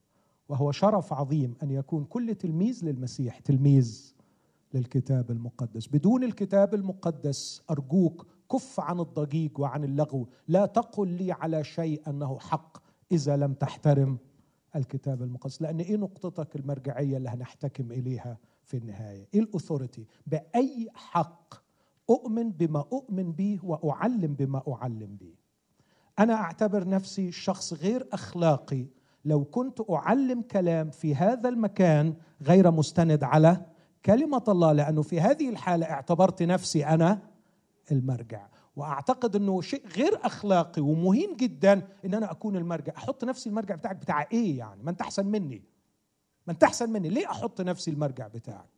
وهو 0.49 0.72
شرف 0.72 1.13
عظيم 1.13 1.53
أن 1.63 1.72
يكون 1.72 2.05
كل 2.05 2.36
تلميذ 2.36 2.86
للمسيح 2.86 3.39
تلميذ 3.39 4.13
للكتاب 4.74 5.32
المقدس. 5.32 5.88
بدون 5.88 6.24
الكتاب 6.24 6.74
المقدس 6.74 7.61
أرجوك 7.70 8.28
كف 8.51 8.80
عن 8.80 8.99
الضجيج 8.99 9.59
وعن 9.59 9.84
اللغو. 9.84 10.28
لا 10.47 10.65
تقل 10.65 11.07
لي 11.07 11.32
على 11.32 11.63
شيء 11.63 12.01
أنه 12.09 12.39
حق 12.39 12.78
إذا 13.11 13.38
لم 13.38 13.53
تحترم 13.53 14.18
الكتاب 14.76 15.22
المقدس 15.24 15.61
لأن 15.61 15.80
إيه 15.80 15.95
نقطتك 15.95 16.55
المرجعية 16.55 17.18
اللي 17.18 17.30
هنحتكم 17.30 17.91
إليها 17.91 18.38
في 18.63 18.78
النهاية؟ 18.78 19.28
إيه 19.34 19.39
الاثوريتي 19.39 20.05
بأي 20.28 20.88
حق 20.93 21.53
أؤمن 22.09 22.51
بما 22.51 22.80
أؤمن 22.80 23.32
به 23.32 23.59
وأعلم 23.63 24.34
بما 24.34 24.61
أعلم 24.68 25.15
به؟ 25.22 25.34
أنا 26.20 26.34
أعتبر 26.34 26.88
نفسي 26.88 27.32
شخص 27.32 27.74
غير 27.74 28.07
أخلاقي. 28.13 28.86
لو 29.26 29.45
كنت 29.45 29.82
أعلم 29.89 30.41
كلام 30.41 30.89
في 30.89 31.15
هذا 31.15 31.49
المكان 31.49 32.15
غير 32.41 32.72
مستند 32.72 33.24
على 33.24 33.65
كلمة 34.05 34.43
الله 34.47 34.72
لأنه 34.72 35.01
في 35.01 35.22
هذه 35.22 35.49
الحالة 35.49 35.86
اعتبرت 35.86 36.43
نفسي 36.43 36.86
أنا 36.86 37.20
المرجع. 37.91 38.47
وأعتقد 38.76 39.36
أنه 39.36 39.61
شيء 39.61 39.88
غير 39.88 40.26
أخلاقي 40.26 40.82
ومهين 40.82 41.36
جدا 41.36 41.88
إن 42.05 42.13
أنا 42.13 42.32
أكون 42.32 42.55
المرجع. 42.55 42.93
أحط 42.97 43.24
نفسي 43.24 43.49
المرجع 43.49 43.76
بتاعك 43.76 43.95
بتاع 43.95 44.28
إيه 44.32 44.57
يعني؟ 44.57 44.84
ما 44.84 44.91
أنت 44.91 45.01
أحسن 45.01 45.26
مني. 45.26 45.63
ما 46.47 46.53
أنت 46.53 46.63
أحسن 46.63 46.89
مني. 46.89 47.09
ليه 47.09 47.32
أحط 47.32 47.61
نفسي 47.61 47.91
المرجع 47.91 48.28
بتاعك؟ 48.28 48.70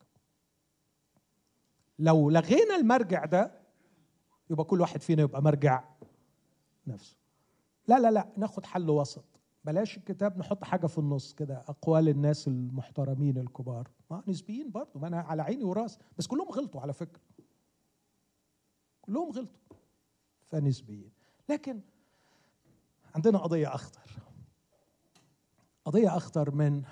لو 2.00 2.30
لغينا 2.30 2.76
المرجع 2.76 3.26
ده 3.26 3.52
يبقى 4.50 4.64
كل 4.64 4.82
واحد 4.82 5.02
فينا 5.02 5.22
يبقى 5.22 5.42
مرجع 5.42 5.84
نفسه. 6.88 7.16
لا 7.90 8.00
لا 8.00 8.12
لا 8.12 8.28
ناخد 8.38 8.66
حل 8.66 8.90
وسط. 8.90 9.26
بلاش 9.66 9.98
الكتاب 9.98 10.38
نحط 10.38 10.64
حاجة 10.64 10.88
في 10.88 10.98
النص 10.98 11.34
كده 11.34 11.58
أقوال 11.58 12.10
الناس 12.10 12.48
المحترمين 12.48 13.38
الكبار. 13.38 13.90
ما 14.12 14.24
نسبيين 14.28 14.72
برضه 14.72 15.00
ما 15.00 15.08
أنا 15.08 15.22
على 15.22 15.42
عيني 15.42 15.64
وراسي 15.64 16.00
بس 16.18 16.28
كلهم 16.28 16.50
غلطوا 16.50 16.82
على 16.82 16.94
فكرة. 16.94 17.22
كلهم 19.02 19.32
غلطوا. 19.32 19.78
فنسبيين. 20.46 21.12
لكن 21.50 21.82
عندنا 23.16 23.38
قضية 23.38 23.76
أخطر. 23.76 24.12
قضية 25.86 26.18
أخطر 26.18 26.52
من 26.52 26.84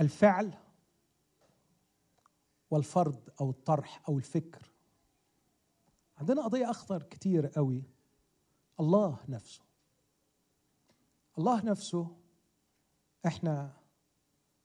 الفعل 0.00 0.54
والفرض 2.70 3.28
أو 3.40 3.50
الطرح 3.50 4.02
أو 4.08 4.18
الفكر. 4.18 4.70
عندنا 6.18 6.42
قضية 6.42 6.70
أخطر 6.70 7.02
كتير 7.02 7.46
قوي. 7.46 7.95
الله 8.80 9.18
نفسه. 9.28 9.62
الله 11.38 11.64
نفسه 11.64 12.16
إحنا 13.26 13.76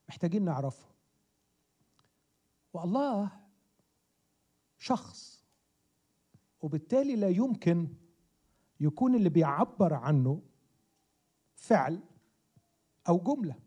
محتاجين 0.09 0.45
نعرفه. 0.45 0.87
والله 2.73 3.31
شخص 4.77 5.45
وبالتالي 6.61 7.15
لا 7.15 7.29
يمكن 7.29 7.87
يكون 8.79 9.15
اللي 9.15 9.29
بيعبر 9.29 9.93
عنه 9.93 10.41
فعل 11.55 11.99
أو 13.09 13.17
جملة 13.17 13.59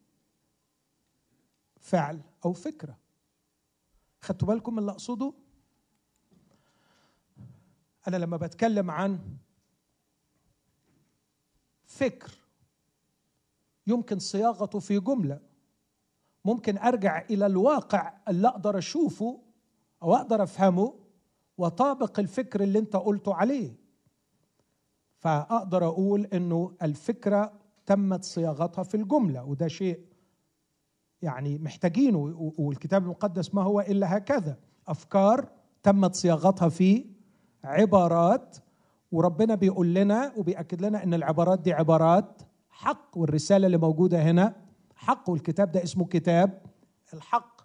فعل 1.80 2.20
أو 2.44 2.52
فكرة. 2.52 2.98
خدتوا 4.20 4.48
بالكم 4.48 4.72
من 4.72 4.78
اللي 4.78 4.90
أقصده؟ 4.90 5.34
أنا 8.08 8.16
لما 8.16 8.36
بتكلم 8.36 8.90
عن 8.90 9.38
فكر. 11.94 12.40
يمكن 13.86 14.18
صياغته 14.18 14.78
في 14.78 15.00
جملة. 15.00 15.40
ممكن 16.44 16.78
أرجع 16.78 17.24
إلى 17.30 17.46
الواقع 17.46 18.12
اللي 18.28 18.48
أقدر 18.48 18.78
أشوفه 18.78 19.40
أو 20.02 20.14
أقدر 20.14 20.42
أفهمه 20.42 20.94
وطابق 21.58 22.18
الفكر 22.18 22.62
اللي 22.62 22.78
أنت 22.78 22.96
قلته 22.96 23.34
عليه. 23.34 23.76
فأقدر 25.18 25.86
أقول 25.86 26.26
إنه 26.26 26.76
الفكرة 26.82 27.52
تمت 27.86 28.24
صياغتها 28.24 28.84
في 28.84 28.96
الجملة 28.96 29.44
وده 29.44 29.68
شيء 29.68 30.00
يعني 31.22 31.58
محتاجينه 31.58 32.52
والكتاب 32.58 33.02
المقدس 33.02 33.54
ما 33.54 33.62
هو 33.62 33.80
إلا 33.80 34.16
هكذا. 34.16 34.58
أفكار 34.88 35.48
تمت 35.82 36.14
صياغتها 36.14 36.68
في 36.68 37.06
عبارات 37.64 38.56
وربنا 39.14 39.54
بيقول 39.54 39.94
لنا 39.94 40.32
وبيأكد 40.36 40.82
لنا 40.82 41.02
إن 41.04 41.14
العبارات 41.14 41.60
دي 41.60 41.72
عبارات 41.72 42.42
حق 42.70 43.18
والرسالة 43.18 43.66
اللي 43.66 43.76
موجودة 43.78 44.22
هنا 44.22 44.56
حق 44.94 45.30
والكتاب 45.30 45.72
ده 45.72 45.82
اسمه 45.82 46.04
كتاب 46.06 46.62
الحق. 47.14 47.60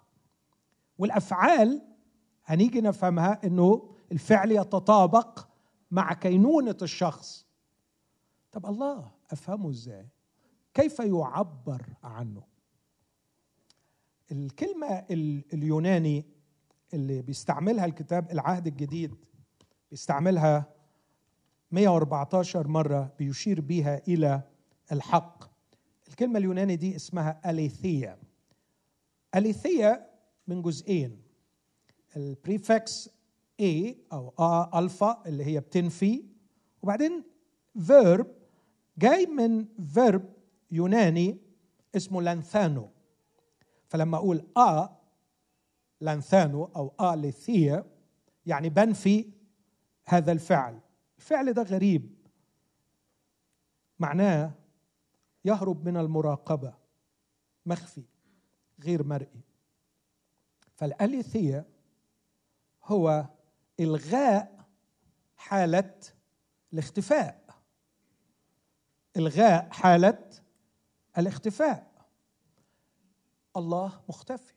والأفعال 0.98 1.82
هنيجي 2.44 2.80
نفهمها 2.80 3.40
إنه 3.44 3.90
الفعل 4.12 4.52
يتطابق 4.52 5.46
مع 5.90 6.12
كينونة 6.12 6.76
الشخص. 6.82 7.46
طب 8.52 8.66
الله 8.66 9.10
أفهمه 9.30 9.70
إزاي؟ 9.70 10.08
كيف 10.74 11.00
يعبر 11.00 11.82
عنه؟ 12.02 12.42
الكلمة 14.32 15.04
اليوناني 15.52 16.24
اللي 16.94 17.22
بيستعملها 17.22 17.84
الكتاب 17.84 18.30
العهد 18.30 18.66
الجديد 18.66 19.14
بيستعملها 19.90 20.79
114 21.72 22.68
مرة 22.68 23.12
بيشير 23.18 23.60
بها 23.60 24.02
إلى 24.08 24.42
الحق. 24.92 25.44
الكلمة 26.08 26.38
اليوناني 26.38 26.76
دي 26.76 26.96
اسمها 26.96 27.50
اليثيا 27.50 28.18
اليثيا 29.34 30.10
من 30.46 30.62
جزئين. 30.62 31.22
ال 32.16 32.29
prefix 32.29 33.08
A 33.62 33.94
أو 34.12 34.32
A 34.40 34.76
ألفا 34.76 35.22
اللي 35.26 35.44
هي 35.44 35.60
بتنفي. 35.60 36.24
وبعدين 36.82 37.22
verb 37.86 38.26
جاي 38.98 39.26
من 39.26 39.66
verb 39.94 40.24
يوناني 40.70 41.38
اسمه 41.96 42.22
لانثانو. 42.22 42.88
فلما 43.88 44.16
أقول 44.16 44.46
آ 44.56 44.88
لانثانو 46.00 46.64
أو 46.64 46.92
آ 47.00 47.16
لثيا 47.16 47.84
يعني 48.46 48.68
بنفي 48.68 49.30
هذا 50.06 50.32
الفعل. 50.32 50.80
الفعل 51.20 51.52
ده 51.52 51.62
غريب. 51.62 52.16
معناه 53.98 54.52
يهرب 55.44 55.88
من 55.88 55.96
المراقبة 55.96 56.74
مخفي 57.66 58.04
غير 58.84 59.02
مرئي. 59.02 59.40
فالأليثية 60.76 61.66
هو 62.84 63.26
إلغاء 63.80 64.68
حالة 65.36 66.00
الاختفاء. 66.72 67.44
إلغاء 69.16 69.70
حالة 69.70 70.30
الاختفاء. 71.18 72.08
الله 73.56 74.02
مختفي. 74.08 74.54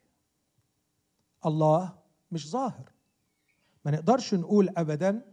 الله 1.45 1.97
مش 2.31 2.49
ظاهر. 2.49 2.91
ما 3.85 3.91
نقدرش 3.91 4.33
نقول 4.33 4.69
ابدا 4.77 5.32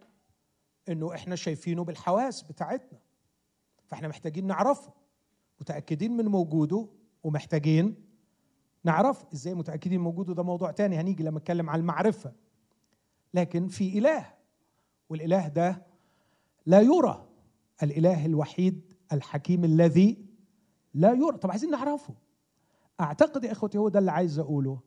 إنه 0.91 1.15
إحنا 1.15 1.37
شايفينه 1.37 1.85
بالحواس 1.85 2.43
بتاعتنا. 2.43 2.99
فإحنا 3.87 4.09
محتاجين 4.09 4.47
نعرفه. 4.47 4.93
متأكدين 5.61 6.17
من 6.17 6.35
وجوده 6.35 6.89
ومحتاجين 7.25 7.95
نعرف 8.85 9.25
إزاي 9.33 9.55
متأكدين 9.55 10.01
من 10.01 10.07
وجوده 10.07 10.35
ده 10.35 10.43
موضوع 10.43 10.71
تاني 10.71 10.97
هنيجي 11.01 11.23
لما 11.23 11.39
نتكلم 11.39 11.71
عن 11.71 11.79
المعرفة. 11.81 12.33
لكن 13.35 13.69
في 13.69 13.99
إله 13.99 14.27
والإله 15.09 15.49
ده 15.49 15.87
لا 16.67 16.81
يرى 16.81 17.27
الإله 17.83 18.27
الوحيد 18.27 18.93
الحكيم 19.13 19.65
الذي 19.65 20.25
لا 20.95 21.13
يرى. 21.13 21.37
طب 21.39 21.51
عايزين 21.51 21.71
نعرفه. 21.71 22.15
أعتقد 23.01 23.45
يا 23.45 23.53
إخوتي 23.53 23.79
هو 23.79 23.89
ده 23.89 23.99
اللي 23.99 24.11
عايز 24.13 24.39
أقوله 24.39 24.81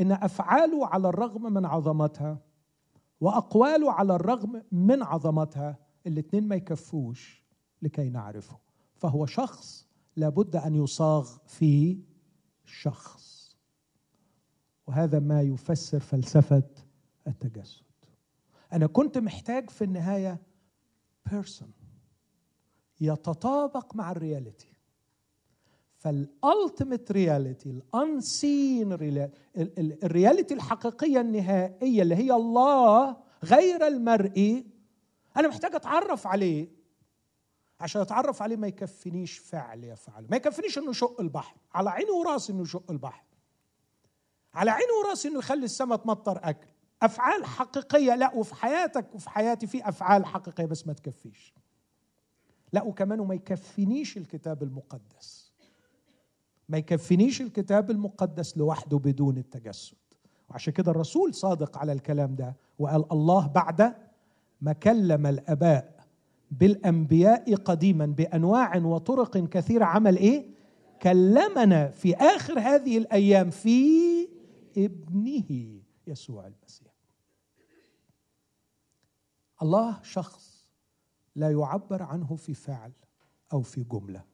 إن 0.00 0.12
أفعاله 0.12 0.86
على 0.86 1.08
الرغم 1.08 1.52
من 1.52 1.66
عظمتها 1.66 2.38
وأقواله 3.20 3.92
على 3.92 4.14
الرغم 4.14 4.62
من 4.72 5.02
عظمتها 5.02 5.78
الاثنين 6.06 6.48
ما 6.48 6.56
يكفوش 6.56 7.44
لكي 7.82 8.08
نعرفه. 8.08 8.58
فهو 8.96 9.26
شخص 9.26 9.88
لابد 10.16 10.56
أن 10.56 10.74
يصاغ 10.74 11.38
في 11.46 12.02
شخص. 12.64 13.56
وهذا 14.86 15.18
ما 15.18 15.42
يفسر 15.42 16.00
فلسفة 16.00 16.70
التجسد. 17.26 17.84
أنا 18.72 18.86
كنت 18.86 19.18
محتاج 19.18 19.70
في 19.70 19.84
النهاية 19.84 20.38
بيرسون 21.30 21.72
يتطابق 23.00 23.96
مع 23.96 24.10
ال 24.10 24.17
reality. 24.17 24.69
فال 26.00 26.22
ultimate 26.22 27.12
reality 27.12 27.70
ال 27.70 27.87
unseen 27.87 28.92
ال 30.04 30.10
reality 30.10 30.54
الحقيقية 30.54 31.20
النهائية 31.20 32.02
اللي 32.02 32.14
هي 32.14 32.32
الله 32.32 33.16
غير 33.44 33.86
المرئي 33.86 34.66
أنا 35.36 35.48
محتاج 35.48 35.74
أتعرف 35.74 36.26
عليه 36.26 36.68
عشان 37.80 38.00
أتعرف 38.00 38.42
عليه 38.42 38.56
ما 38.56 38.66
يكفينيش 38.66 39.38
فعل 39.38 39.84
يفعله 39.84 40.26
ما 40.30 40.36
يكفينيش 40.36 40.78
إنه 40.78 40.90
يشق 40.90 41.20
البحر. 41.20 41.56
على 41.74 41.90
عيني 41.90 42.10
وراسي 42.10 42.52
إنه 42.52 42.62
يشق 42.62 42.90
البحر. 42.90 43.24
على 44.54 44.70
عيني 44.70 44.92
وراسي 45.04 45.28
إنه 45.28 45.38
يخلي 45.38 45.64
السماء 45.64 45.98
تمطر 45.98 46.40
أكل. 46.42 46.68
أفعال 47.02 47.44
حقيقية 47.44 48.14
لا 48.14 48.34
وفي 48.34 48.54
حياتك 48.54 49.14
وفي 49.14 49.30
حياتي 49.30 49.66
في 49.66 49.88
أفعال 49.88 50.26
حقيقية 50.26 50.64
بس 50.64 50.86
ما 50.86 50.92
تكفيش. 50.92 51.54
لا 52.72 52.82
وكمان 52.82 53.20
وما 53.20 53.34
يكفينيش 53.34 54.16
الكتاب 54.16 54.62
المقدس. 54.62 55.49
ما 56.70 56.78
يكفينيش 56.78 57.40
الكتاب 57.40 57.90
المقدس 57.90 58.58
لوحده 58.58 58.98
بدون 58.98 59.36
التجسد. 59.38 59.96
وعشان 60.48 60.72
كده 60.72 60.90
الرسول 60.90 61.34
صادق 61.34 61.78
على 61.78 61.92
الكلام 61.92 62.34
ده 62.34 62.56
وقال 62.78 63.04
الله 63.12 63.46
بعد 63.46 63.94
ما 64.60 64.72
كلم 64.72 65.26
الأباء 65.26 66.06
بالأنبياء 66.50 67.54
قديما 67.54 68.06
بأنواع 68.06 68.76
وطرق 68.76 69.36
كثيرة 69.38 69.84
عمل 69.84 70.16
إيه؟ 70.16 70.46
كلمنا 71.02 71.90
في 71.90 72.14
آخر 72.16 72.58
هذه 72.58 72.98
الأيام 72.98 73.50
في 73.50 74.28
ابنه 74.76 75.80
يسوع 76.06 76.46
المسيح. 76.46 76.92
الله 79.62 80.02
شخص 80.02 80.68
لا 81.36 81.50
يعبر 81.50 82.02
عنه 82.02 82.36
في 82.36 82.54
فعل 82.54 82.92
أو 83.52 83.62
في 83.62 83.84
جملة 83.84 84.24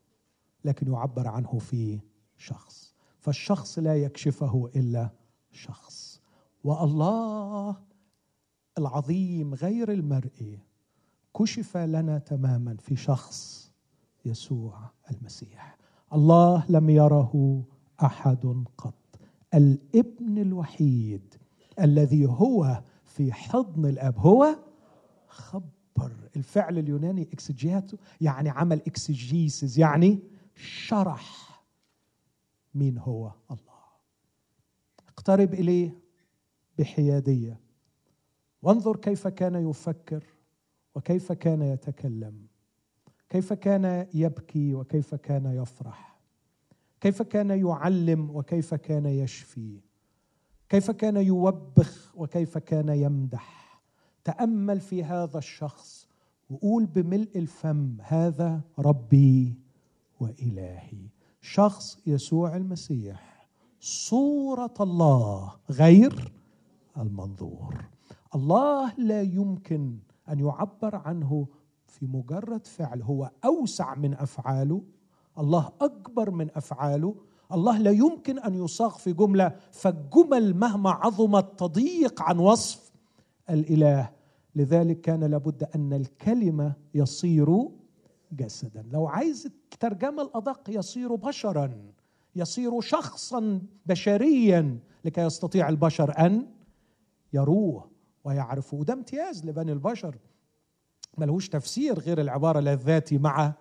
لكن 0.64 0.92
يعبر 0.92 1.28
عنه 1.28 1.58
في 1.58 2.00
شخص. 2.36 2.94
فالشخص 3.20 3.78
لا 3.78 3.96
يكشفه 3.96 4.70
إلا 4.76 5.10
شخص. 5.52 6.20
والله 6.64 7.76
العظيم 8.78 9.54
غير 9.54 9.92
المرئي 9.92 10.58
كشف 11.38 11.76
لنا 11.76 12.18
تماما 12.18 12.76
في 12.76 12.96
شخص 12.96 13.70
يسوع 14.24 14.90
المسيح. 15.10 15.76
الله 16.12 16.64
لم 16.68 16.90
يره 16.90 17.64
أحد 18.02 18.64
قط. 18.78 18.94
الابن 19.54 20.38
الوحيد 20.38 21.34
الذي 21.80 22.26
هو 22.26 22.82
في 23.04 23.32
حضن 23.32 23.86
الأب 23.86 24.18
هو 24.18 24.56
خبر. 25.28 25.66
الفعل 26.36 26.78
اليوناني 26.78 27.22
إكسجياتو 27.22 27.96
يعني 28.20 28.48
عمل 28.48 28.80
اكسجيسز 28.86 29.78
يعني 29.78 30.18
شرح. 30.54 31.45
مين 32.76 32.98
هو 32.98 33.32
الله. 33.50 33.84
اقترب 35.08 35.54
إليه 35.54 35.98
بحيادية. 36.78 37.60
وانظر 38.62 38.96
كيف 38.96 39.28
كان 39.28 39.70
يفكر 39.70 40.24
وكيف 40.94 41.32
كان 41.32 41.62
يتكلم. 41.62 42.46
كيف 43.28 43.52
كان 43.52 44.06
يبكي 44.14 44.74
وكيف 44.74 45.14
كان 45.14 45.46
يفرح. 45.46 46.20
كيف 47.00 47.22
كان 47.22 47.50
يعلم 47.50 48.30
وكيف 48.30 48.74
كان 48.74 49.06
يشفي. 49.06 49.80
كيف 50.68 50.90
كان 50.90 51.16
يوبخ 51.16 52.12
وكيف 52.16 52.58
كان 52.58 52.88
يمدح. 52.88 53.80
تأمل 54.24 54.80
في 54.80 55.04
هذا 55.04 55.38
الشخص 55.38 56.08
وقول 56.50 56.86
بملء 56.86 57.38
الفم 57.38 57.96
هذا 58.00 58.60
ربي 58.78 59.54
وإلهي. 60.20 61.15
شخص 61.46 61.98
يسوع 62.06 62.56
المسيح. 62.56 63.48
صورة 63.80 64.74
الله 64.80 65.52
غير 65.70 66.32
المنظور. 66.96 67.84
الله 68.34 68.92
لا 68.98 69.22
يمكن 69.22 69.98
أن 70.28 70.38
يعبر 70.38 70.96
عنه 70.96 71.46
في 71.86 72.06
مجرد 72.06 72.66
فعل 72.66 73.02
هو 73.02 73.30
أوسع 73.44 73.94
من 73.94 74.14
أفعاله. 74.14 74.82
الله 75.38 75.72
أكبر 75.80 76.30
من 76.30 76.50
أفعاله. 76.54 77.14
الله 77.52 77.78
لا 77.78 77.90
يمكن 77.90 78.38
أن 78.38 78.54
يصاغ 78.54 78.90
في 78.98 79.12
جملة 79.12 79.56
فالجمل 79.72 80.56
مهما 80.56 80.90
عظمت 80.90 81.58
تضيق 81.58 82.22
عن 82.22 82.38
وصف 82.38 82.92
الإله. 83.50 84.10
لذلك 84.54 85.00
كان 85.00 85.24
لابد 85.24 85.64
أن 85.74 85.92
الكلمة 85.92 86.72
يصير 86.94 87.68
جسدا. 88.32 88.84
لو 88.92 89.06
عايز 89.06 89.46
الترجمه 89.46 90.22
الأدق 90.22 90.60
يصير 90.68 91.14
بشرا 91.14 91.92
يصير 92.36 92.80
شخصا 92.80 93.62
بشريا 93.86 94.78
لكي 95.04 95.20
يستطيع 95.20 95.68
البشر 95.68 96.26
أن 96.26 96.46
يروه 97.32 97.90
ويعرفوه. 98.24 98.84
ده 98.84 98.92
امتياز 98.92 99.46
لبني 99.46 99.72
البشر. 99.72 100.16
ملهوش 101.18 101.48
تفسير 101.48 101.98
غير 101.98 102.20
العبارة 102.20 102.58
الذاتي 102.58 103.18
مع 103.18 103.52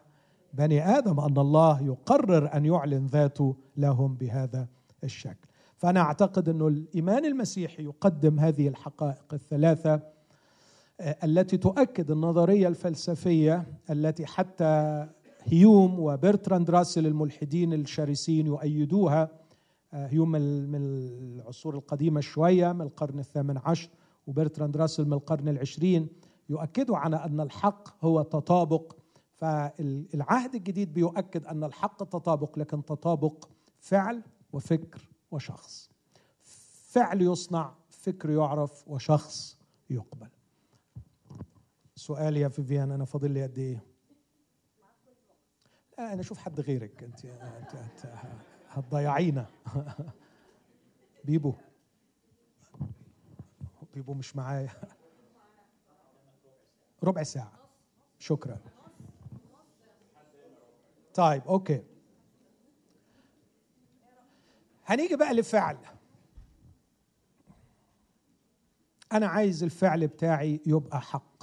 بني 0.54 0.98
آدم 0.98 1.20
أن 1.20 1.38
الله 1.38 1.82
يقرر 1.82 2.54
أن 2.54 2.66
يعلن 2.66 3.06
ذاته 3.06 3.56
لهم 3.78 4.16
بهذا 4.16 4.68
الشكل. 5.04 5.48
فأنا 5.78 6.00
أعتقد 6.00 6.50
أنه 6.50 6.68
الإيمان 6.68 7.26
المسيحي 7.26 7.84
يقدم 7.84 8.40
هذه 8.40 8.68
الحقائق 8.68 9.34
الثلاثة 9.34 10.15
التي 11.02 11.58
تؤكد 11.58 12.12
النظرية 12.12 12.68
الفلسفية 12.68 13.68
التي 13.90 14.26
حتى 14.26 15.08
هيوم 15.44 16.00
وبرتراند 16.00 16.70
راسل 16.70 17.08
الملحدين 17.08 17.74
الشرسين 17.74 18.48
يؤيدوها 18.48 19.30
آه، 19.94 20.08
هيوم 20.08 20.32
من 20.32 20.76
العصور 20.76 21.76
القديمة 21.76 22.22
شوية 22.22 22.72
من 22.72 22.82
القرن 22.82 23.20
الثامن 23.20 23.58
عشر 23.58 23.90
وبرتراند 24.28 24.78
راسل 24.78 25.06
من 25.06 25.14
القرن 25.14 25.48
العشرين 25.48 26.08
يؤكدوا 26.50 26.98
على 26.98 27.16
أن 27.16 27.40
الحق 27.40 28.06
هو 28.06 28.22
تطابق. 28.22 28.96
فالعهد 29.36 30.56
الجديد 30.56 30.94
بيؤكد 30.94 31.46
أن 31.46 31.64
الحق 31.64 32.04
تطابق 32.04 32.60
لكن 32.60 32.86
تطابق 32.86 33.50
فعل 33.80 34.22
وفكر 34.54 35.10
وشخص. 35.32 35.90
فعل 36.90 37.22
يصنع 37.22 37.74
فكر 37.90 38.30
يعرف 38.30 38.88
وشخص 38.88 39.58
يقبل. 39.90 40.35
سؤال 42.06 42.38
يا 42.38 42.48
فيفيان 42.48 42.92
أنا 42.92 43.06
فاضل 43.06 43.32
لي 43.32 43.44
قد 43.44 43.58
إيه؟ 43.58 43.84
لا 45.98 46.14
أنا 46.14 46.22
أشوف 46.22 46.38
حد 46.38 46.60
غيرك. 46.60 47.04
انت 47.04 47.26
انت, 47.26 47.90
هتضيعينا. 48.70 49.46
بيبو. 51.26 51.54
بيبو 53.94 54.14
مش 54.14 54.36
معايا. 54.36 54.70
ربع 57.04 57.24
ساعة. 57.24 57.54
شكرا. 58.20 58.60
طيب 61.14 61.44
okay. 61.48 61.84
هنيجي 64.86 65.16
بقى 65.16 65.34
لفعل 65.34 65.78
أنا 69.12 69.28
عايز 69.28 69.64
الفعل 69.64 70.08
بتاعي 70.08 70.62
يبقى 70.66 71.02
حق. 71.02 71.35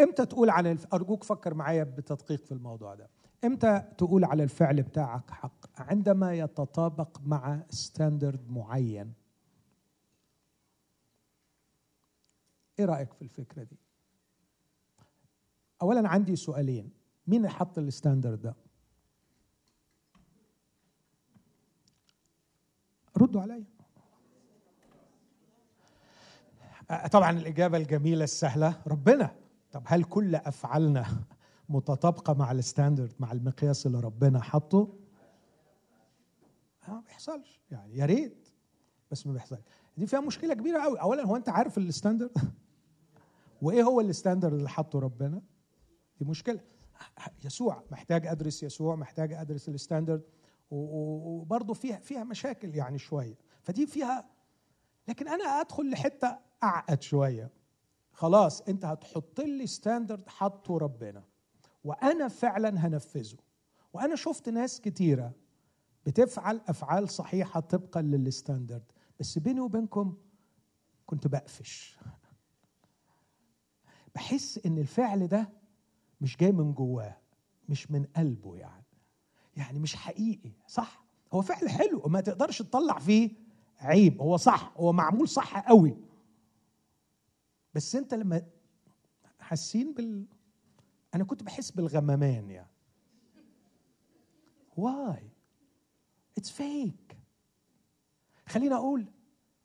إمتى 0.00 0.26
تقول 0.26 0.50
على 0.50 0.72
الف... 0.72 0.86
أرجوك 0.94 1.24
فكر 1.24 1.54
معايا 1.54 1.84
بتدقيق 1.84 2.44
في 2.44 2.52
الموضوع 2.52 2.94
ده. 2.94 3.10
إمتى 3.44 3.82
تقول 3.98 4.24
على 4.24 4.42
الفعل 4.42 4.82
بتاعك 4.82 5.30
حق؟ 5.30 5.80
عندما 5.80 6.34
يتطابق 6.34 7.20
مع 7.20 7.62
standard 7.70 8.50
معين. 8.50 9.12
إيه 12.78 12.84
رأيك 12.84 13.12
في 13.12 13.22
الفكرة 13.22 13.62
دي؟ 13.62 13.76
اولا 15.82 16.08
عندي 16.08 16.36
سؤالين. 16.36 16.90
مين 17.26 17.48
حط 17.48 17.78
ال 17.78 17.85
standard 17.85 18.42
ده؟ 18.42 18.54
ردوا 23.16 23.40
عليا. 23.40 23.64
طبعا 27.12 27.30
الإجابة 27.30 27.78
الجميلة 27.78 28.24
السهلة. 28.24 28.82
ربنا. 28.86 29.43
طب 29.74 29.82
هل 29.86 30.04
كل 30.04 30.34
أفعالنا 30.34 31.06
متطابقة 31.68 32.34
مع 32.34 32.52
ال 32.52 32.59
standard 32.59 33.12
مع 33.20 33.32
المقياس 33.32 33.86
اللي 33.86 34.00
ربنا 34.00 34.42
حطه؟ 34.42 34.98
ما 36.88 37.02
بيحصلش. 37.06 37.60
يعني 37.70 37.96
يا 37.96 38.06
ريت 38.06 38.48
بس 39.10 39.26
ما 39.26 39.32
بيحصلش. 39.32 39.60
دي 39.96 40.06
فيها 40.06 40.20
مشكلة 40.20 40.54
كبيرة 40.54 40.82
قوي. 40.82 41.00
اولا 41.00 41.26
هو 41.26 41.36
أنت 41.36 41.48
عارف 41.48 41.78
ال 41.78 41.83
standard؟ 41.83 42.30
وإيه 43.62 43.82
هو 43.82 44.00
ال 44.00 44.06
standard 44.06 44.52
اللي 44.52 44.68
حطه 44.68 44.98
ربنا؟ 44.98 45.42
دي 46.18 46.24
مشكلة. 46.24 46.60
يسوع 47.44 47.82
محتاج 47.90 48.26
أدرس 48.26 48.62
يسوع 48.62 48.96
محتاج 48.96 49.32
أدرس 49.32 49.68
ال 49.68 49.73
standard. 49.73 50.22
وبرضه 50.70 51.74
فيها 51.74 51.96
فيها 51.96 52.24
مشاكل 52.24 52.74
يعني 52.74 52.98
شوية. 52.98 53.38
فدي 53.62 53.86
فيها 53.86 54.30
لكن 55.08 55.28
أنا 55.28 55.44
أدخل 55.44 55.90
لحتة 55.90 56.38
أعقد 56.62 57.02
شوية. 57.02 57.63
خلاص 58.14 58.60
انت 58.60 58.84
هتحط 58.84 59.40
لي 59.40 59.66
standard 59.66 60.28
حطه 60.28 60.78
ربنا. 60.78 61.22
وأنا 61.84 62.28
فعلا 62.28 62.86
هنفذه. 62.86 63.36
وأنا 63.92 64.16
شفت 64.16 64.48
ناس 64.48 64.80
كتيرة 64.80 65.32
بتفعل 66.06 66.60
أفعال 66.68 67.08
صحيحة 67.08 67.60
طبقا 67.60 68.02
للستاندرد 68.02 68.82
بس 69.20 69.38
بيني 69.38 69.60
وبينكم 69.60 70.16
كنت 71.06 71.26
بقفش. 71.26 71.98
بحس 74.14 74.60
إن 74.66 74.78
الفعل 74.78 75.26
ده 75.26 75.48
مش 76.20 76.36
جاي 76.36 76.52
من 76.52 76.72
جواه 76.72 77.16
مش 77.68 77.90
من 77.90 78.04
قلبه 78.16 78.56
يعني. 78.56 78.84
يعني 79.56 79.78
مش 79.78 79.96
حقيقي 79.96 80.52
صح؟ 80.66 81.04
هو 81.32 81.42
فعل 81.42 81.68
حلو 81.70 82.02
وما 82.04 82.20
تقدرش 82.20 82.62
تطلع 82.62 82.98
فيه 82.98 83.30
عيب. 83.78 84.20
هو 84.22 84.36
صح 84.36 84.72
هو 84.76 84.92
معمول 84.92 85.28
صح 85.28 85.68
قوي. 85.68 85.96
بس 87.74 87.96
انت 87.96 88.14
لما 88.14 88.42
حاسين 89.40 89.94
بال 89.94 90.26
أنا 91.14 91.24
كنت 91.24 91.42
بحس 91.42 91.70
بالغمامان 91.70 92.50
يعني. 92.50 92.70
why 94.76 95.30
it's 96.38 96.50
fake 96.50 97.16
خليني 98.46 98.74
أقول 98.74 99.06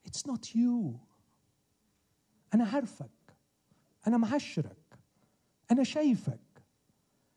it's 0.06 0.28
not 0.28 0.56
you 0.56 1.00
أنا 2.54 2.64
عارفك. 2.64 3.10
أنا 4.08 4.18
معشرك 4.18 5.00
أنا 5.72 5.84
شايفك. 5.84 6.40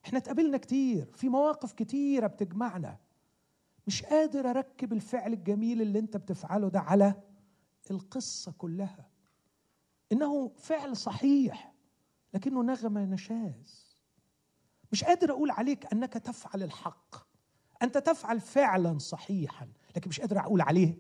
إحنا 0.05 0.19
اتقابلنا 0.19 0.59
كتير. 0.59 1.11
في 1.13 1.29
مواقف 1.29 1.73
كتيرة 1.73 2.27
بتجمعنا. 2.27 2.99
مش 3.87 4.03
قادر 4.03 4.51
أركب 4.51 4.93
الفعل 4.93 5.33
الجميل 5.33 5.83
اللي 5.83 5.99
أنت 5.99 6.17
بتفعله 6.17 6.69
ده 6.69 6.81
على 6.81 7.15
القصة 7.91 8.53
كلها. 8.53 9.12
إنه 10.13 10.49
فعل 10.59 10.97
صحيح 10.97 11.73
لكنه 12.35 12.63
نغمة 12.63 13.05
نشاز. 13.05 13.97
مش 14.93 15.05
قادر 15.05 15.31
أقول 15.31 15.51
عليك 15.51 15.93
أنك 15.93 16.13
تفعل 16.13 16.63
الحق. 16.63 17.15
أنت 17.83 17.99
تفعل 17.99 18.41
فعلا 18.41 18.99
صحيحا 18.99 19.69
لكن 19.97 20.09
مش 20.09 20.21
قادر 20.21 20.41
أقول 20.41 20.61
عليه 20.61 20.99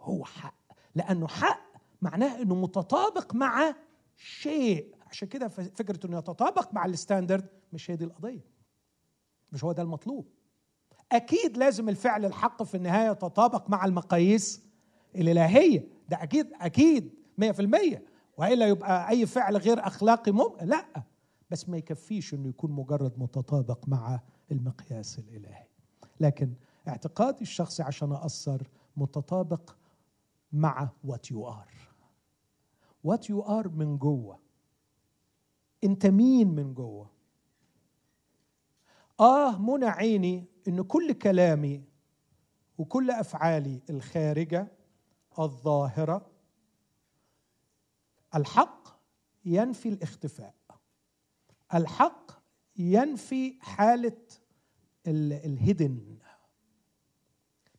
هو 0.00 0.24
حق. 0.24 0.54
لأنه 0.94 1.28
حق 1.28 1.60
معناه 2.02 2.42
إنه 2.42 2.54
متطابق 2.54 3.34
مع 3.34 3.74
شيء. 4.16 4.94
عشان 5.06 5.28
كده 5.28 5.48
فكرة 5.48 6.06
إنه 6.06 6.18
يتطابق 6.18 6.74
مع 6.74 6.84
الستاندرد 6.84 7.48
مش 7.72 7.90
هي 7.90 7.96
دي 7.96 8.04
القضية. 8.04 8.44
مش 9.52 9.64
هو 9.64 9.72
ده 9.72 9.82
المطلوب. 9.82 10.28
أكيد 11.12 11.56
لازم 11.56 11.88
الفعل 11.88 12.24
الحق 12.24 12.62
في 12.62 12.76
النهاية 12.76 13.10
يتطابق 13.10 13.70
مع 13.70 13.84
المقاييس 13.84 14.62
الإلهية. 15.14 15.88
ده 16.08 16.22
أكيد 16.22 16.52
أكيد 16.60 17.14
100% 17.40 18.09
وإلا 18.40 18.66
يبقى 18.68 19.08
أي 19.08 19.26
فعل 19.26 19.56
غير 19.56 19.86
أخلاقي 19.86 20.32
مم... 20.32 20.52
لا. 20.62 20.84
بس 21.50 21.68
ما 21.68 21.76
يكفيش 21.76 22.34
إنه 22.34 22.48
يكون 22.48 22.70
مجرد 22.72 23.18
متطابق 23.18 23.88
مع 23.88 24.20
المقياس 24.50 25.18
الإلهي. 25.18 25.66
لكن 26.20 26.52
اعتقادي 26.88 27.42
الشخصي 27.42 27.82
عشان 27.82 28.12
اثر 28.12 28.68
متطابق 28.96 29.76
مع 30.52 30.88
what 31.04 31.30
you 31.30 31.48
are 31.48 31.68
what 33.04 33.30
you 33.30 33.42
are 33.42 33.68
من 33.68 33.98
جوه. 33.98 34.38
أنت 35.84 36.06
مين 36.06 36.48
من 36.48 36.74
جوه؟ 36.74 37.10
آه 39.20 39.58
منى 39.58 39.86
عيني 39.86 40.44
إن 40.68 40.82
كل 40.82 41.12
كلامي 41.12 41.84
وكل 42.78 43.10
أفعالي 43.10 43.80
الخارجة 43.90 44.72
الظاهرة 45.38 46.29
الحق 48.34 48.88
ينفي 49.44 49.88
الاختفاء. 49.88 50.54
الحق 51.74 52.30
ينفي 52.76 53.58
حالة 53.60 54.22
الهدن 55.06 56.18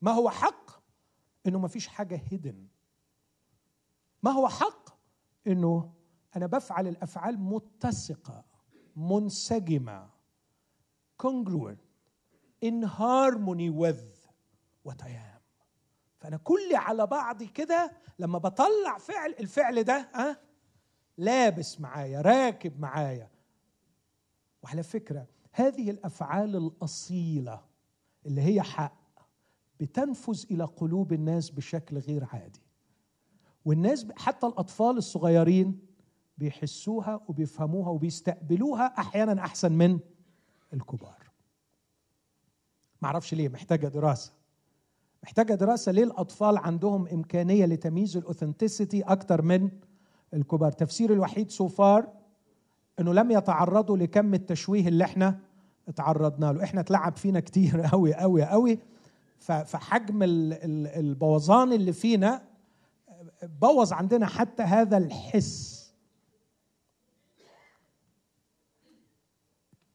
ما 0.02 0.12
هو 0.12 0.30
حق؟ 0.30 0.72
إنه 1.48 1.60
ما 1.60 1.68
فيش 1.68 1.88
حاجة 1.88 2.22
هدن 2.32 2.68
ما 4.24 4.32
هو 4.32 4.48
حق؟ 4.48 4.90
إنه 5.48 5.94
أنا 6.36 6.48
بفعل 6.48 6.88
الأفعال 6.88 7.40
متسقة 7.40 8.46
منسجمة 8.96 10.10
congruent 11.24 11.78
in 12.62 12.82
harmony 12.84 13.70
with 13.70 14.28
what 14.84 15.02
I 15.04 15.10
am. 15.10 15.31
فأنا 16.22 16.38
كلي 16.38 16.76
على 16.76 17.08
بعضي 17.08 17.48
كده 17.48 17.92
لما 18.20 18.38
بطلع 18.38 18.98
فعل 19.00 19.36
الفعل 19.40 19.84
ده 19.84 20.10
ها 20.14 20.38
لابس 21.18 21.82
معايا 21.82 22.22
راكب 22.22 22.80
معايا. 22.80 23.30
وعلى 24.64 24.84
فكرة 24.84 25.28
هذه 25.52 25.90
الأفعال 25.92 26.56
الأصيلة 26.56 27.62
اللي 28.26 28.42
هي 28.42 28.62
حق 28.62 29.02
بتنفذ 29.80 30.46
إلى 30.52 30.64
قلوب 30.64 31.14
الناس 31.14 31.50
بشكل 31.50 31.98
غير 31.98 32.28
عادي. 32.34 32.62
والناس 33.66 34.08
حتى 34.18 34.48
الأطفال 34.48 34.98
الصغيرين 34.98 35.88
بيحسوها 36.38 37.22
وبيفهموها 37.28 37.90
وبيستقبلوها 37.90 38.86
أحيانا 38.86 39.42
أحسن 39.46 39.72
من 39.72 40.00
الكبار. 40.74 41.32
ما 43.02 43.08
أعرفش 43.08 43.34
ليه 43.34 43.50
محتاجة 43.50 43.88
دراسة. 43.88 44.41
محتاجة 45.24 45.54
دراسة 45.54 45.92
ليه 45.92 46.04
الأطفال 46.04 46.58
عندهم 46.58 47.08
إمكانية 47.08 47.66
لتمييز 47.66 48.18
ال 48.18 48.24
authenticity 48.24 49.02
أكتر 49.02 49.42
من 49.42 49.70
الكبار؟ 50.34 50.72
تفسير 50.72 51.14
الوحيد 51.14 51.52
so 51.52 51.76
far 51.76 52.14
إنه 53.00 53.14
لم 53.14 53.32
يتعرضوا 53.32 53.98
لكم 53.98 54.34
التشويه 54.34 54.88
اللي 54.88 55.04
إحنا 55.04 55.40
اتعرضنا 55.88 56.54
له. 56.54 56.64
إحنا 56.64 56.82
اتلعب 56.82 57.16
فينا 57.18 57.40
كتير 57.40 57.82
قوي 57.82 58.14
قوي 58.14 58.44
قوي 58.44 58.80
فحجم 59.40 60.20
البوظان 60.24 61.74
اللي 61.74 61.94
فينا 61.94 62.42
بوظ 63.44 63.94
عندنا 63.94 64.26
حتى 64.26 64.64
هذا 64.64 64.98
الحس. 64.98 65.82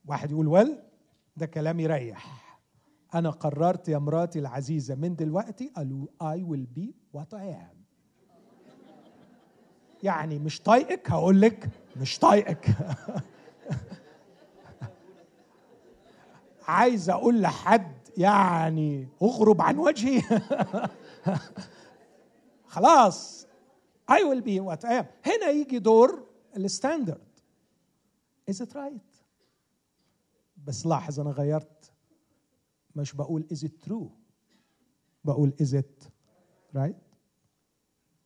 واحد 0.07 0.31
يقول 0.31 0.47
ول 0.49 0.79
ده 1.37 1.47
كلام 1.47 1.81
يريح. 1.81 2.46
أنا 3.15 3.31
قررت 3.31 3.89
يا 3.89 3.99
مراتي 3.99 4.39
العزيزة 4.39 4.95
من 4.95 5.17
دلوقتي 5.17 5.73
قالوا 5.77 6.07
I 6.23 6.37
will 6.39 6.67
be 6.79 6.87
what 7.19 7.35
I 7.35 7.43
am. 7.53 7.77
يعني 10.03 10.39
مش 10.39 10.61
طايقك؟ 10.63 11.11
هقول 11.11 11.41
لك 11.41 11.69
مش 11.97 12.19
طايقك. 12.19 12.67
عايز 16.69 17.11
أقول 17.11 17.41
لحد 17.41 17.93
يعني 18.17 19.09
أغرب 19.23 19.63
عن 19.63 19.79
وجهي. 19.79 20.23
خلاص. 22.67 23.47
I 24.11 24.19
will 24.19 24.41
be 24.43 24.61
what 24.61 24.85
I 24.89 24.93
am. 24.93 25.05
هنا 25.27 25.51
يجي 25.51 25.79
دور 25.79 26.27
ال 26.57 26.64
standard. 26.64 27.27
Is 28.51 28.55
it 28.55 28.73
right? 28.75 29.17
بس 30.65 30.87
لاحظ 30.87 31.21
أنا 31.21 31.31
غيرت 31.31 31.76
مش 32.97 33.13
بقول 33.13 33.47
is 33.53 33.57
it 33.67 33.89
true. 33.89 34.09
بقول 35.25 35.53
is 35.63 35.75
it 35.75 36.09
right. 36.77 36.97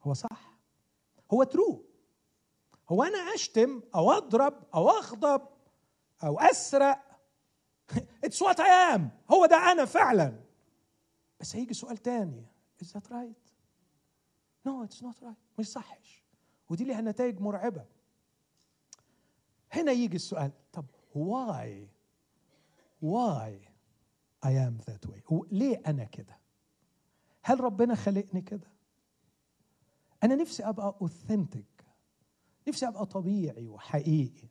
هو 0.03 0.15
صح. 0.15 0.59
هو 1.33 1.45
true. 1.45 1.77
هو 2.89 3.03
أنا 3.03 3.35
أشتم 3.35 3.83
أو 3.95 4.11
أضرب 4.11 4.55
أو 4.75 4.91
أغضب 4.91 5.49
أو 6.25 6.39
أسرق. 6.39 6.99
it's 8.25 8.43
what 8.43 8.61
I 8.61 8.71
am 8.71 9.11
هو 9.33 9.47
ده 9.47 9.57
أنا 9.73 9.85
فعلا. 9.85 10.41
بس 11.41 11.57
هيجي 11.57 11.75
سؤال 11.75 11.97
تاني. 11.97 12.47
Is 12.83 12.87
that 12.87 13.11
right? 13.11 13.51
No 14.69 14.87
it's 14.87 15.03
not 15.03 15.17
right. 15.23 15.59
مش 15.59 15.69
صحش 15.69 16.25
ودي 16.69 16.85
ليها 16.85 17.01
نتائج 17.01 17.41
مرعبة. 17.41 17.87
هنا 19.73 19.93
يجي 19.93 20.17
السؤال. 20.17 20.53
طب 20.73 20.85
why? 21.15 21.69
Why? 23.05 23.70
I 24.47 24.49
am 24.49 24.91
that 24.91 25.11
way. 25.11 25.43
ليه 25.53 25.83
أنا 25.87 26.05
كده؟ 26.05 26.39
هل 27.43 27.61
ربنا 27.61 27.95
خلقني 27.95 28.41
كده؟ 28.41 28.71
أنا 30.23 30.35
نفسي 30.35 30.65
أبقى 30.65 30.97
أوثنتك 31.01 31.85
نفسي 32.69 32.89
أبقى 32.89 33.07
طبيعي 33.07 33.69
وحقيقي. 33.69 34.49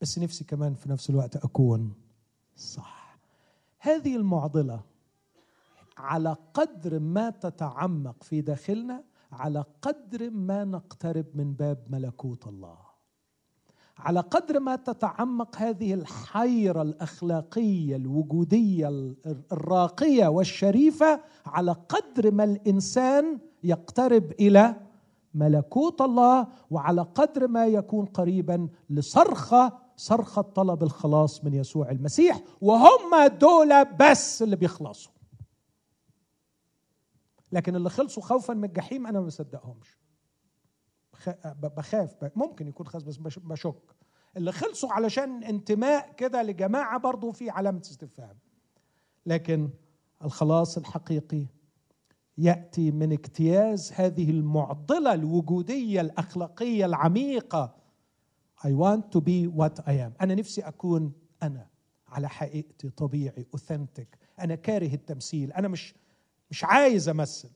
بس 0.00 0.18
نفسي 0.18 0.44
كمان 0.44 0.74
في 0.74 0.88
نفس 0.88 1.10
الوقت 1.10 1.36
أكون 1.36 1.94
صح. 2.56 3.18
هذه 3.78 4.16
المعضلة 4.16 4.84
على 5.96 6.36
قدر 6.54 6.98
ما 6.98 7.30
تتعمق 7.30 8.22
في 8.22 8.40
داخلنا 8.40 9.04
على 9.32 9.64
قدر 9.82 10.30
ما 10.30 10.64
نقترب 10.64 11.26
من 11.34 11.54
باب 11.54 11.86
ملكوت 11.90 12.46
الله. 12.46 12.91
على 14.02 14.20
قدر 14.20 14.60
ما 14.60 14.76
تتعمق 14.76 15.56
هذه 15.56 15.94
الحيرة 15.94 16.82
الأخلاقية 16.82 17.96
الوجودية 17.96 18.88
الراقية 19.52 20.26
والشريفة 20.26 21.20
على 21.46 21.72
قدر 21.72 22.30
ما 22.30 22.44
الإنسان 22.44 23.38
يقترب 23.64 24.32
إلى 24.32 24.76
ملكوت 25.34 26.00
الله 26.00 26.46
وعلى 26.70 27.02
قدر 27.02 27.48
ما 27.48 27.66
يكون 27.66 28.06
قريبا 28.06 28.68
لصرخة 28.90 29.72
صرخة 29.96 30.42
طلب 30.42 30.82
الخلاص 30.82 31.44
من 31.44 31.54
يسوع 31.54 31.90
المسيح. 31.90 32.40
وهم 32.60 33.26
دول 33.40 33.84
بس 33.84 34.42
اللي 34.42 34.56
بيخلصوا. 34.56 35.12
لكن 37.52 37.76
اللي 37.76 37.90
خلصوا 37.90 38.22
خوفا 38.22 38.54
من 38.54 38.64
الجحيم 38.64 39.06
أنا 39.06 39.20
ما 39.20 39.26
بصدقهمش. 39.26 40.01
بخاف 41.62 42.30
ممكن 42.36 42.68
يكون 42.68 42.86
خاص 42.86 43.02
بس 43.02 43.16
بشك. 43.36 43.96
اللي 44.36 44.52
خلصوا 44.52 44.92
علشان 44.92 45.44
انتماء 45.44 46.12
كده 46.12 46.42
لجماعة 46.42 46.98
برضه 46.98 47.32
في 47.32 47.50
علامة 47.50 47.80
استفهام. 47.80 48.36
لكن 49.26 49.70
الخلاص 50.24 50.78
الحقيقي 50.78 51.46
يأتي 52.38 52.90
من 52.90 53.12
اجتياز 53.12 53.92
هذه 53.92 54.30
المعضلة 54.30 55.14
الوجودية 55.14 56.00
الأخلاقية 56.00 56.86
العميقة. 56.86 57.74
I 58.58 58.68
want 58.68 59.02
to 59.16 59.20
be 59.20 59.48
what 59.58 59.84
I 59.84 59.90
am. 59.90 60.12
أنا 60.20 60.34
نفسي 60.34 60.60
أكون 60.60 61.12
أنا. 61.42 61.66
على 62.08 62.28
حقيقتي 62.28 62.90
طبيعي 62.90 63.46
أوثنتك 63.54 64.18
أنا 64.40 64.54
كاره 64.54 64.94
التمثيل. 64.94 65.52
أنا 65.52 65.68
مش 65.68 65.94
مش 66.50 66.64
عايز 66.64 67.08
أمثل. 67.08 67.50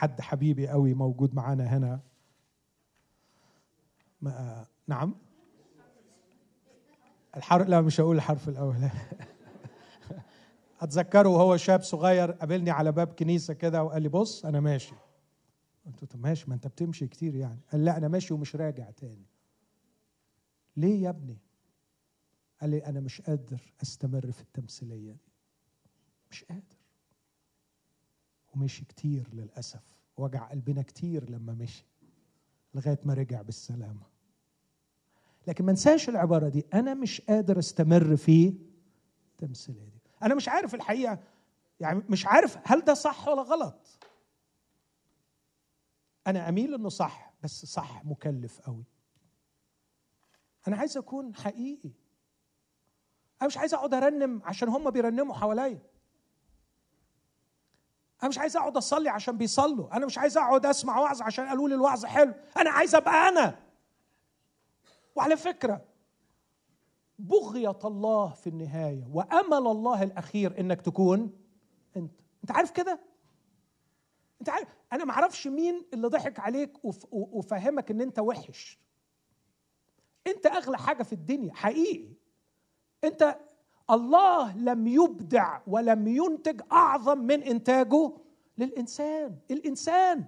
حد 0.00 0.20
حبيبي 0.20 0.68
قوي 0.68 0.94
موجود 0.94 1.34
معانا 1.34 1.76
هنا. 1.76 2.00
ما 4.22 4.66
نعم؟ 4.86 5.14
الحرف 7.36 7.68
لا 7.68 7.80
مش 7.80 8.00
هقول 8.00 8.16
الحرف 8.16 8.48
الأول. 8.48 8.76
أتذكره 10.80 11.28
وهو 11.28 11.56
شاب 11.56 11.82
صغير 11.82 12.30
قابلني 12.30 12.70
على 12.70 12.92
باب 12.92 13.12
كنيسة 13.12 13.54
كده 13.54 13.84
وقال 13.84 14.02
لي 14.02 14.08
بص 14.08 14.44
أنا 14.44 14.60
ماشي. 14.60 14.94
قلت 15.86 16.02
له 16.02 16.08
طب 16.08 16.20
ماشي 16.20 16.44
ما 16.48 16.54
أنت 16.54 16.66
بتمشي 16.66 17.06
كتير 17.06 17.34
يعني. 17.34 17.60
قال 17.72 17.84
لا 17.84 17.96
أنا 17.96 18.08
ماشي 18.08 18.34
ومش 18.34 18.56
راجع 18.56 18.90
تاني. 18.90 19.26
ليه 20.76 21.02
يا 21.02 21.10
ابني؟ 21.10 21.38
قال 22.60 22.70
لي 22.70 22.86
أنا 22.86 23.00
مش 23.00 23.20
قادر 23.20 23.60
أستمر 23.82 24.30
في 24.32 24.40
التمثيلية 24.42 25.12
دي. 25.12 25.32
مش 26.30 26.44
قادر. 26.44 26.79
ومشي 28.54 28.84
كتير 28.84 29.28
للأسف. 29.34 29.96
وجع 30.16 30.50
قلبنا 30.50 30.82
كتير 30.82 31.30
لما 31.30 31.52
مشي 31.54 31.86
لغاية 32.74 32.98
ما 33.04 33.14
رجع 33.14 33.42
بالسلامة. 33.42 34.06
لكن 35.46 35.64
ما 35.64 35.70
انساش 35.70 36.08
العبارة 36.08 36.48
دي. 36.48 36.66
أنا 36.74 36.94
مش 36.94 37.20
قادر 37.20 37.58
أستمر 37.58 38.16
في 38.16 38.54
التمثيليه 39.30 39.88
دي 39.88 40.00
أنا 40.22 40.34
مش 40.34 40.48
عارف 40.48 40.74
الحقيقة. 40.74 41.18
يعني 41.80 42.02
مش 42.08 42.26
عارف 42.26 42.58
هل 42.64 42.80
ده 42.80 42.94
صح 42.94 43.28
ولا 43.28 43.42
غلط. 43.42 43.98
أنا 46.26 46.48
أميل 46.48 46.74
إنه 46.74 46.88
صح 46.88 47.32
بس 47.42 47.64
صح 47.66 48.04
مكلف 48.04 48.60
قوي. 48.60 48.84
أنا 50.68 50.76
عايز 50.76 50.96
أكون 50.96 51.34
حقيقي. 51.34 51.92
أنا 53.42 53.46
مش 53.48 53.58
عايز 53.58 53.74
أقعد 53.74 53.94
أرنم 53.94 54.42
عشان 54.44 54.68
هم 54.68 54.90
بيرنموا 54.90 55.34
حواليا. 55.34 55.82
أنا 58.22 58.28
مش 58.28 58.38
عايز 58.38 58.56
أقعد 58.56 58.76
أصلي 58.76 59.08
عشان 59.08 59.36
بيصلوا. 59.36 59.96
أنا 59.96 60.06
مش 60.06 60.18
عايز 60.18 60.38
أقعد 60.38 60.66
أسمع 60.66 60.98
وعظ 61.00 61.22
عشان 61.22 61.48
قالوا 61.48 61.68
لي 61.68 61.74
الوعظ 61.74 62.04
حلو. 62.04 62.34
أنا 62.56 62.70
عايز 62.70 62.94
أبقى 62.94 63.28
أنا. 63.28 63.58
وعلى 65.14 65.36
فكرة 65.36 65.84
بغية 67.18 67.78
الله 67.84 68.28
في 68.28 68.46
النهاية 68.46 69.08
وأمل 69.12 69.66
الله 69.66 70.02
الأخير 70.02 70.60
إنك 70.60 70.82
تكون 70.82 71.32
أنت. 71.96 72.12
أنت 72.42 72.50
عارف 72.50 72.70
كده؟ 72.70 73.00
أنت 74.40 74.48
عارف؟ 74.48 74.68
أنا 74.92 75.04
ما 75.04 75.12
أعرفش 75.12 75.46
مين 75.46 75.86
اللي 75.92 76.08
ضحك 76.08 76.38
عليك 76.40 76.72
وفهمك 77.12 77.90
إن 77.90 78.00
أنت 78.00 78.18
وحش. 78.18 78.78
أنت 80.26 80.46
أغلى 80.46 80.78
حاجة 80.78 81.02
في 81.02 81.12
الدنيا 81.12 81.54
حقيقي. 81.54 82.12
أنت 83.04 83.38
الله 83.90 84.56
لم 84.56 84.86
يبدع 84.86 85.60
ولم 85.66 86.08
ينتج 86.08 86.60
أعظم 86.72 87.18
من 87.18 87.42
إنتاجه 87.42 88.12
للإنسان. 88.58 89.36
الإنسان. 89.50 90.24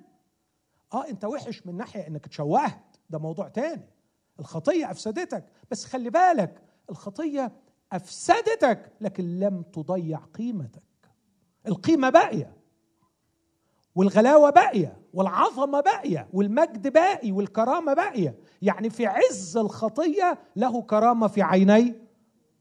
آه 0.95 1.09
أنت 1.09 1.25
وحش 1.25 1.67
من 1.67 1.77
ناحية 1.77 2.07
إنك 2.07 2.27
تشوهت. 2.27 2.97
ده 3.11 3.19
موضوع 3.19 3.49
تاني. 3.49 3.89
الخطية 4.41 4.91
أفسدتك. 4.91 5.45
بس 5.71 5.85
خلي 5.85 6.11
بالك 6.11 6.63
الخطية 6.91 7.53
أفسدتك 7.93 8.93
لكن 9.01 9.39
لم 9.39 9.63
تضيع 9.63 10.19
قيمتك. 10.19 10.83
القيمة 11.69 12.11
باقية. 12.11 12.57
والغلاوة 13.95 14.51
باقية. 14.51 14.97
والعظمة 15.15 15.81
باقية. 15.81 16.29
والمجد 16.33 16.93
باقي. 16.93 17.33
والكرامة 17.33 17.95
باقية. 17.95 18.39
يعني 18.63 18.91
في 18.91 19.07
عز 19.07 19.57
الخطية 19.57 20.39
له 20.57 20.83
كرامة 20.83 21.27
في 21.29 21.43
عيني. 21.43 22.02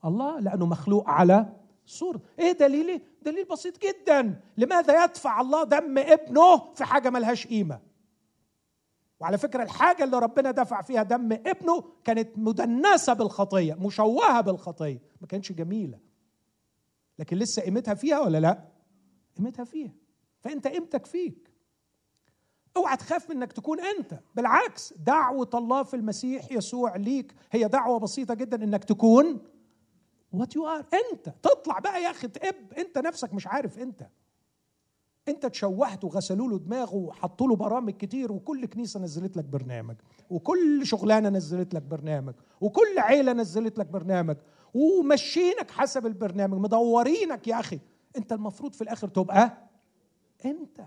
الله 0.05 0.39
لأنه 0.39 0.65
مخلوق 0.65 1.09
على 1.09 1.53
صورة. 1.85 2.21
إيه 2.39 2.51
دليلي؟ 2.51 3.01
دليل 3.21 3.45
بسيط 3.45 3.81
جدا. 3.81 4.41
لماذا 4.57 5.03
يدفع 5.03 5.41
الله 5.41 5.63
دم 5.63 5.97
ابنه 5.97 6.73
في 6.73 6.83
حاجة 6.83 7.09
ملهاش 7.09 7.47
قيمة؟ 7.47 7.79
وعلى 9.19 9.37
فكرة 9.37 9.63
الحاجة 9.63 10.03
اللي 10.03 10.19
ربنا 10.19 10.51
دفع 10.51 10.81
فيها 10.81 11.03
دم 11.03 11.31
ابنه 11.31 11.83
كانت 12.03 12.37
مدنسة 12.37 13.13
بالخطية 13.13 13.73
مشوهة 13.73 14.41
بالخطية. 14.41 15.01
ما 15.21 15.27
كانتش 15.27 15.51
جميلة. 15.51 15.99
لكن 17.19 17.37
لسه 17.37 17.61
قيمتها 17.61 17.93
فيها 17.93 18.19
ولا 18.19 18.39
لأ؟ 18.39 18.67
قيمتها 19.37 19.65
فيها. 19.65 19.91
فأنت 20.39 20.67
قيمتك 20.67 21.05
فيك. 21.05 21.51
اوعى 22.77 22.97
تخاف 22.97 23.29
من 23.29 23.35
انك 23.35 23.53
تكون 23.53 23.79
انت. 23.79 24.19
بالعكس 24.35 24.93
دعوة 24.93 25.49
الله 25.53 25.83
في 25.83 25.95
المسيح 25.95 26.51
يسوع 26.51 26.95
ليك 26.95 27.35
هي 27.51 27.67
دعوة 27.67 27.99
بسيطة 27.99 28.33
جدا 28.33 28.63
إنك 28.63 28.83
تكون 28.83 29.39
what 30.31 30.55
you 30.55 30.67
are 30.67 30.85
انت. 31.13 31.29
تطلع 31.43 31.79
بقى 31.79 32.03
يا 32.03 32.11
أخي 32.11 32.27
تقب. 32.27 32.73
انت 32.77 32.97
نفسك 32.97 33.33
مش 33.33 33.47
عارف 33.47 33.79
انت. 33.79 34.07
انت 35.27 35.45
تشوهت 35.45 36.03
وغسلوا 36.03 36.47
له 36.49 36.59
دماغه 36.59 36.95
وحطوا 36.95 37.47
له 37.47 37.55
برامج 37.55 37.93
كتير 37.93 38.31
وكل 38.31 38.65
كنيسة 38.65 38.99
نزلت 38.99 39.37
لك 39.37 39.45
برنامج 39.45 39.95
وكل 40.29 40.85
شغلانة 40.87 41.29
نزلت 41.29 41.73
لك 41.73 41.81
برنامج 41.81 42.33
وكل 42.61 42.99
عيلة 42.99 43.33
نزلت 43.33 43.77
لك 43.79 43.85
برنامج 43.87 44.37
ومشينك 44.73 45.71
حسب 45.71 46.05
البرنامج 46.05 46.57
مدورينك 46.59 47.47
يا 47.47 47.59
أخي. 47.59 47.79
انت 48.17 48.33
المفروض 48.33 48.73
في 48.73 48.81
الآخر 48.81 49.07
تبقى 49.07 49.57
انت. 50.45 50.81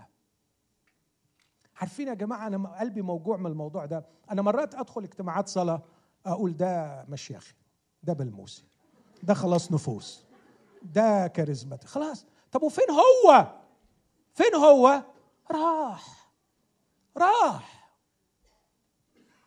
عارفين 1.81 2.07
يا 2.07 2.13
جماعة 2.13 2.47
أنا 2.47 2.79
قلبي 2.79 3.01
موجوع 3.01 3.37
من 3.37 3.45
الموضوع 3.45 3.85
ده. 3.85 4.05
أنا 4.31 4.41
مرات 4.41 4.75
أدخل 4.75 5.03
اجتماعات 5.03 5.47
صلاة 5.47 5.81
أقول 6.25 6.57
ده 6.57 7.05
مش 7.09 7.31
يا 7.31 7.37
أخي 7.37 7.53
ده 8.03 8.13
بالموسي 8.13 8.63
ده 9.25 9.33
خلاص 9.33 9.71
نفوس. 9.71 10.25
ده 10.81 11.27
كاريزماتي. 11.27 11.87
خلاص. 11.87 12.25
طب 12.51 12.63
وفين 12.63 12.85
هو؟ 12.91 13.53
فين 14.33 14.55
هو؟ 14.55 15.03
راح. 15.51 16.31
راح. 17.17 17.95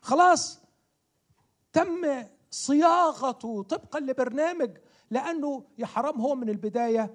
خلاص. 0.00 0.60
تم 1.72 2.24
صياغته 2.50 3.62
طبقا 3.62 4.00
لبرنامج 4.00 4.78
لأنه 5.10 5.64
يا 5.78 5.86
حرام 5.86 6.20
هو 6.20 6.34
من 6.34 6.48
البداية 6.48 7.14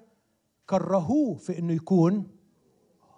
كرهوه 0.69 1.35
في 1.35 1.59
إنه 1.59 1.73
يكون 1.73 2.31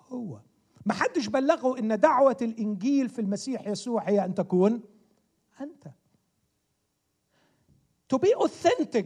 هو. 0.09 0.39
ما 0.85 0.93
حدش 0.93 1.27
بلغه 1.27 1.79
إن 1.79 1.99
دعوة 1.99 2.37
الإنجيل 2.41 3.09
في 3.09 3.21
المسيح 3.21 3.67
يسوع 3.67 4.03
هي 4.09 4.25
أن 4.25 4.33
تكون 4.33 4.83
أنت. 5.61 5.87
To 8.13 8.17
be 8.17 8.29
authentic 8.45 9.05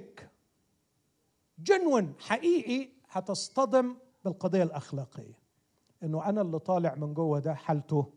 جنون 1.63 2.13
حقيقي 2.19 2.89
هتصطدم 3.09 3.97
بالقضية 4.25 4.63
الأخلاقية. 4.63 5.39
إنه 6.03 6.29
أنا 6.29 6.41
اللي 6.41 6.59
طالع 6.59 6.95
من 6.95 7.13
جوه 7.13 7.39
ده 7.39 7.53
حالته 7.53 8.13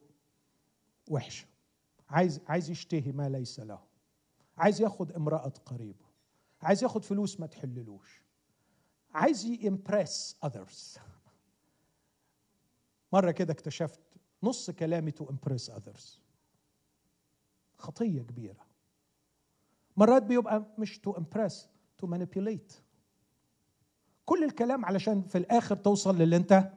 وحشة. 1.11 1.47
عايز 2.09 2.41
عايز 2.49 2.71
يشتهي 2.71 3.13
ما 3.13 3.29
ليس 3.29 3.61
له. 3.61 3.81
عايز 4.57 4.81
ياخد 4.81 5.13
امرأة 5.13 5.53
قريبه. 5.67 6.05
عايز 6.63 6.83
ياخد 6.83 7.05
فلوس 7.05 7.41
ما 7.41 7.47
تحللوش. 7.47 8.23
عايز 9.15 9.45
ي 9.45 9.56
impress 9.56 10.37
others 10.45 10.99
مرة 13.13 13.31
كده 13.31 13.53
اكتشفت 13.53 14.01
نص 14.43 14.71
كلامي 14.71 15.11
to 15.11 15.31
impress 15.31 15.71
others 15.71 16.21
خطية 17.79 18.23
كبيرة. 18.23 18.67
مرات 19.97 20.23
بيبقى 20.23 20.67
مش 20.79 20.99
to 20.99 21.13
impress 21.13 21.69
to 21.99 22.07
manipulate 22.07 22.73
كل 24.25 24.45
الكلام 24.45 24.85
علشان 24.85 25.23
في 25.23 25.39
الآخر 25.39 25.77
توصل 25.77 26.19
للي 26.19 26.37
انت 26.37 26.73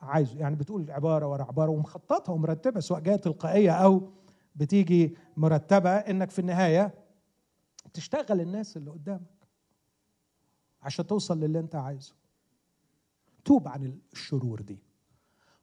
عايزه. 0.00 0.38
يعني 0.38 0.56
بتقول 0.56 0.90
عبارة 0.90 1.26
ورا 1.26 1.44
عبارة 1.44 1.70
ومخططها 1.70 2.32
ومرتبه 2.32 2.80
سواء 2.80 3.00
جاية 3.00 3.16
تلقائية 3.16 3.72
أو 3.72 4.10
بتيجي 4.56 5.16
مرتبة. 5.36 5.90
إنك 5.90 6.30
في 6.30 6.38
النهاية 6.38 6.94
تشتغل 7.94 8.40
الناس 8.40 8.76
اللي 8.76 8.90
قدامك 8.90 9.48
عشان 10.82 11.06
توصل 11.06 11.40
للي 11.40 11.58
انت 11.58 11.74
عايزه. 11.74 12.14
توب 13.44 13.68
عن 13.68 13.98
الشرور 14.12 14.60
دي. 14.60 14.78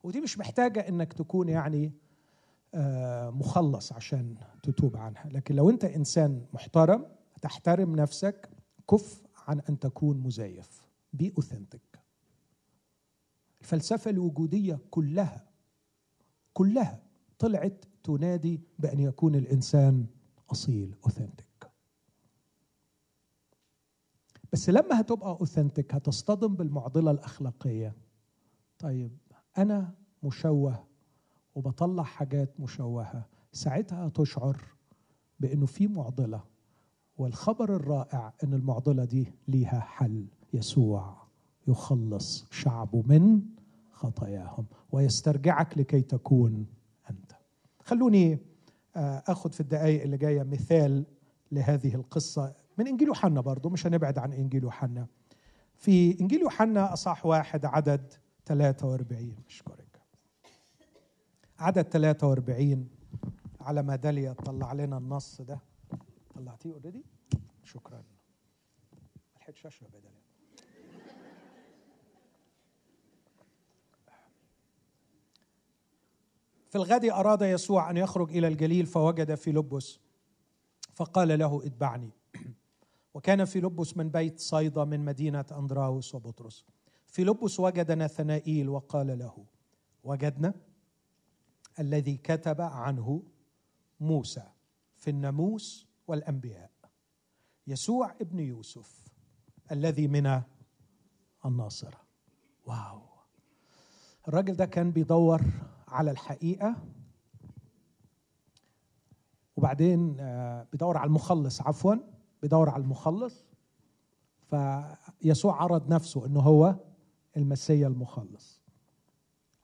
ودي 0.03 0.21
مش 0.21 0.37
محتاجة 0.37 0.79
إنك 0.89 1.13
تكون 1.13 1.49
يعني 1.49 1.91
آه، 2.73 3.29
مخلص 3.29 3.93
عشان 3.93 4.35
تتوب 4.63 4.97
عنها. 4.97 5.29
لكن 5.29 5.55
لو 5.55 5.69
أنت 5.69 5.85
إنسان 5.85 6.45
محترم 6.53 7.05
تحترم 7.41 7.95
نفسك 7.95 8.49
كف 8.91 9.21
عن 9.47 9.61
أن 9.69 9.79
تكون 9.79 10.17
مزيف. 10.17 10.84
be 11.15 11.33
authentic 11.37 11.99
الفلسفة 13.61 14.11
الوجودية 14.11 14.79
كلها 14.91 15.45
كلها 16.53 17.03
طلعت 17.39 17.85
تنادي 18.03 18.61
بأن 18.79 18.99
يكون 18.99 19.35
الإنسان 19.35 20.05
أصيل 20.51 20.95
authentic 21.05 21.45
بس 24.53 24.69
لما 24.69 24.99
هتبقى 25.01 25.29
authentic 25.29 25.95
هتصطدم 25.95 26.55
بالمعضلة 26.55 27.11
الأخلاقية. 27.11 27.95
طيب 28.79 29.17
أنا 29.57 29.93
مشوه 30.23 30.87
وبطلع 31.55 32.03
حاجات 32.03 32.59
مشوهة. 32.59 33.25
ساعتها 33.51 34.09
تشعر 34.09 34.61
بأنه 35.39 35.65
في 35.65 35.87
معضلة 35.87 36.43
والخبر 37.17 37.75
الرائع 37.75 38.33
إن 38.43 38.53
المعضلة 38.53 39.05
دي 39.05 39.33
ليها 39.47 39.79
حل. 39.79 40.27
يسوع 40.53 41.25
يخلص 41.67 42.45
شعبه 42.51 43.03
من 43.07 43.41
خطاياهم 43.91 44.65
ويسترجعك 44.91 45.77
لكي 45.77 46.01
تكون 46.01 46.65
أنت. 47.09 47.31
خلوني 47.83 48.39
آه، 48.95 49.23
آخذ 49.27 49.51
في 49.51 49.59
الدقائق 49.59 50.01
اللي 50.01 50.17
جاية 50.17 50.43
مثال 50.43 51.05
لهذه 51.51 51.95
القصة 51.95 52.53
من 52.77 52.87
إنجيل 52.87 53.07
يوحنا 53.07 53.41
برضه 53.41 53.69
مش 53.69 53.87
هنبعد 53.87 54.17
عن 54.17 54.33
إنجيل 54.33 54.63
يوحنا. 54.63 55.07
في 55.75 56.19
إنجيل 56.21 56.41
يوحنا 56.41 56.93
أصح 56.93 57.25
واحد 57.25 57.65
عدد 57.65 58.13
43 58.45 59.35
أشكرك. 59.47 60.01
عدد 61.59 61.81
43 61.81 62.89
على 63.61 63.83
ما 63.83 63.95
داليا 63.95 64.33
طلع 64.33 64.73
لنا 64.73 64.97
النص 64.97 65.41
ده. 65.41 65.59
طلعتيه 66.35 66.73
اوريدي 66.73 67.05
شكرا. 67.63 67.97
ما 67.97 69.39
لحقتش 69.39 69.65
أشرب 69.65 69.93
يا 69.93 69.99
داليا. 69.99 70.24
في 76.75 76.81
الغد 76.81 77.05
أراد 77.05 77.41
يسوع 77.41 77.89
أن 77.89 77.97
يخرج 77.97 78.37
إلى 78.37 78.47
الجليل 78.47 78.85
فوجد 78.85 79.35
فيلبس 79.35 79.99
فقال 80.93 81.39
له 81.39 81.65
اتبعني. 81.65 82.09
وكان 83.13 83.45
فيلبس 83.45 83.97
من 83.97 84.09
بيت 84.09 84.39
صيدا 84.39 84.83
من 84.83 85.05
مدينة 85.05 85.45
أندراوس 85.51 86.15
وبطرس. 86.15 86.65
فيلبس 87.07 87.59
وجد 87.59 87.91
نثنائيل 87.91 88.69
وقال 88.69 89.19
له 89.19 89.45
وجدنا 90.03 90.53
الذي 91.79 92.17
كتب 92.17 92.61
عنه 92.61 93.23
موسى 93.99 94.43
في 94.95 95.09
الناموس 95.09 95.87
والأنبياء 96.07 96.71
يسوع 97.67 98.15
ابن 98.21 98.39
يوسف 98.39 99.07
الذي 99.71 100.07
من 100.07 100.41
الناصرة. 101.45 102.01
واو! 102.65 103.01
الراجل 104.27 104.55
ده 104.55 104.65
كان 104.65 104.91
بيدور 104.91 105.41
على 105.87 106.11
الحقيقة. 106.11 106.75
وبعدين 109.55 110.17
آه، 110.19 110.67
بيدور 110.71 110.97
على 110.97 111.07
المخلص 111.07 111.61
عفوا 111.61 111.95
بيدور 112.41 112.69
على 112.69 112.83
المخلص. 112.83 113.45
فيسوع 114.49 115.61
عرض 115.63 115.93
نفسه 115.93 116.25
إنه 116.25 116.39
هو 116.39 116.75
المسيا 117.37 117.87
المخلص. 117.87 118.61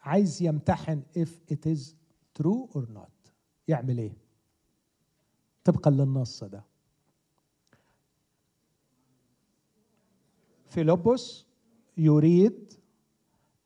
عايز 0.02 0.42
يمتحن 0.42 1.04
if 1.18 1.54
it 1.54 1.70
is 1.76 1.80
true 2.42 2.68
or 2.76 2.82
not. 2.98 3.32
يعمل 3.68 3.98
إيه؟ 3.98 4.18
طبقا 5.64 5.92
للنص 5.92 6.44
ده. 6.44 6.64
فيلبس 10.66 11.46
يريد 11.98 12.74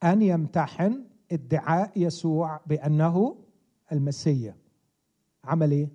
أن 0.03 0.21
يمتحن 0.21 1.05
ادعاء 1.35 1.91
يسوع 1.95 2.59
بأنه 2.65 3.35
المسيا 3.91 4.55
عمل 5.43 5.71
إيه؟ 5.71 5.89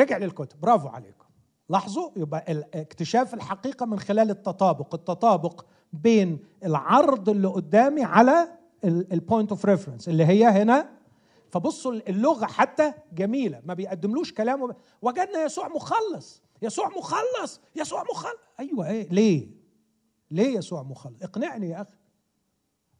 رجع 0.00 0.18
للكتب. 0.18 0.60
برافو 0.60 0.88
عليكم. 0.88 1.24
لاحظوا؟ 1.68 2.10
يبقى 2.16 2.44
اكتشاف 2.74 3.34
الحقيقة 3.34 3.86
من 3.86 3.98
خلال 3.98 4.30
التطابق. 4.30 4.94
التطابق 4.94 5.64
بين 5.92 6.38
العرض 6.64 7.28
اللي 7.28 7.48
قدامي 7.48 8.04
على 8.04 8.48
ال 8.84 8.95
point 8.95 9.50
of 9.50 9.64
reference 9.64 10.08
اللي 10.08 10.24
هي 10.24 10.46
هنا. 10.46 10.90
فبصوا 11.50 11.92
اللغة 11.92 12.46
حتى 12.46 12.92
جميلة. 13.12 13.60
ما 13.64 13.74
بيقدملوش 13.74 14.32
كلام 14.32 14.74
وجدنا 15.02 15.44
يسوع 15.44 15.68
مخلص. 15.68 16.42
يسوع 16.62 16.88
مخلص! 16.88 17.60
يسوع 17.76 18.02
مخلص 18.02 18.36
أيوه 18.60 18.88
إيه؟ 18.88 19.08
ليه؟ 19.08 19.48
ليه 20.30 20.58
يسوع 20.58 20.82
مخلص؟ 20.82 21.22
اقنعني 21.22 21.68
يا 21.68 21.82
أخي. 21.82 21.90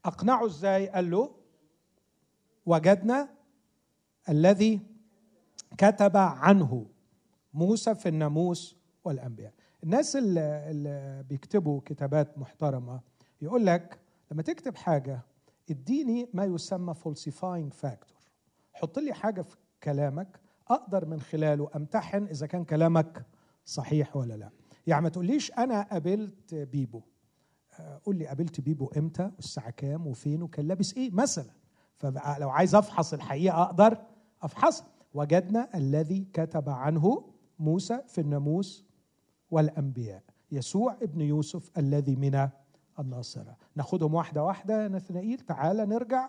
أقنعه 0.05 0.46
إزاي؟ 0.46 0.88
قال 0.88 1.11
له 1.11 1.34
وجدنا 2.66 3.28
الذي 4.28 4.80
كتب 5.78 6.16
عنه 6.16 6.86
موسى 7.55 7.94
في 7.94 8.09
الناموس 8.09 8.76
والأنبياء. 9.05 9.52
الناس 9.84 10.16
اللي, 10.16 10.70
اللي 10.70 11.24
بيكتبوا 11.28 11.80
كتابات 11.84 12.38
محترمة 12.38 13.00
يقول 13.42 13.66
لك 13.66 13.98
لما 14.32 14.42
تكتب 14.42 14.76
حاجة 14.76 15.20
اديني 15.70 16.28
ما 16.34 16.44
يسمى 16.44 16.94
falsifying 16.95 17.72
factor 17.72 18.16
حط 18.72 18.98
لي 18.98 19.12
حاجة 19.12 19.42
في 19.42 19.57
كلامك 19.82 20.40
أقدر 20.68 21.07
من 21.07 21.20
خلاله 21.20 21.70
أمتحن 21.76 22.24
إذا 22.24 22.46
كان 22.46 22.64
كلامك 22.64 23.26
صحيح 23.64 24.16
ولا 24.16 24.34
لا. 24.34 24.50
يعني 24.86 25.02
ما 25.02 25.09
تقوليش 25.09 25.52
أنا 25.52 25.82
قابلت 25.82 26.55
بيبو. 26.55 27.02
قول 28.05 28.16
لي 28.16 28.27
قابلت 28.27 28.61
بيبو 28.61 28.91
إمتى 28.97 29.31
والساعة 29.37 29.70
كام 29.70 30.07
وفين 30.07 30.43
وكان 30.43 30.68
لابس 30.68 30.95
إيه 30.95 31.11
مثلا. 31.11 31.51
فلو 31.97 32.51
عايز 32.51 32.75
أفحص 32.75 33.12
الحقيقة 33.14 33.62
أقدر 33.62 33.99
افحصها 34.43 34.87
وجدنا 35.14 35.68
الذي 35.75 36.27
كتب 36.33 36.68
عنه 36.68 37.25
موسى 37.59 38.01
في 38.07 38.20
الناموس 38.20 38.85
والأنبياء. 39.51 40.22
يسوع 40.53 40.97
ابن 41.03 41.20
يوسف 41.20 41.70
الذي 41.79 42.16
من 42.16 42.49
الناصرة. 42.99 43.57
ناخدهم 43.77 44.14
واحدة 44.14 44.45
واحدة 44.45 44.89
نثنائيل 44.89 45.39
تعالى 45.41 45.87
نرجع 45.87 46.29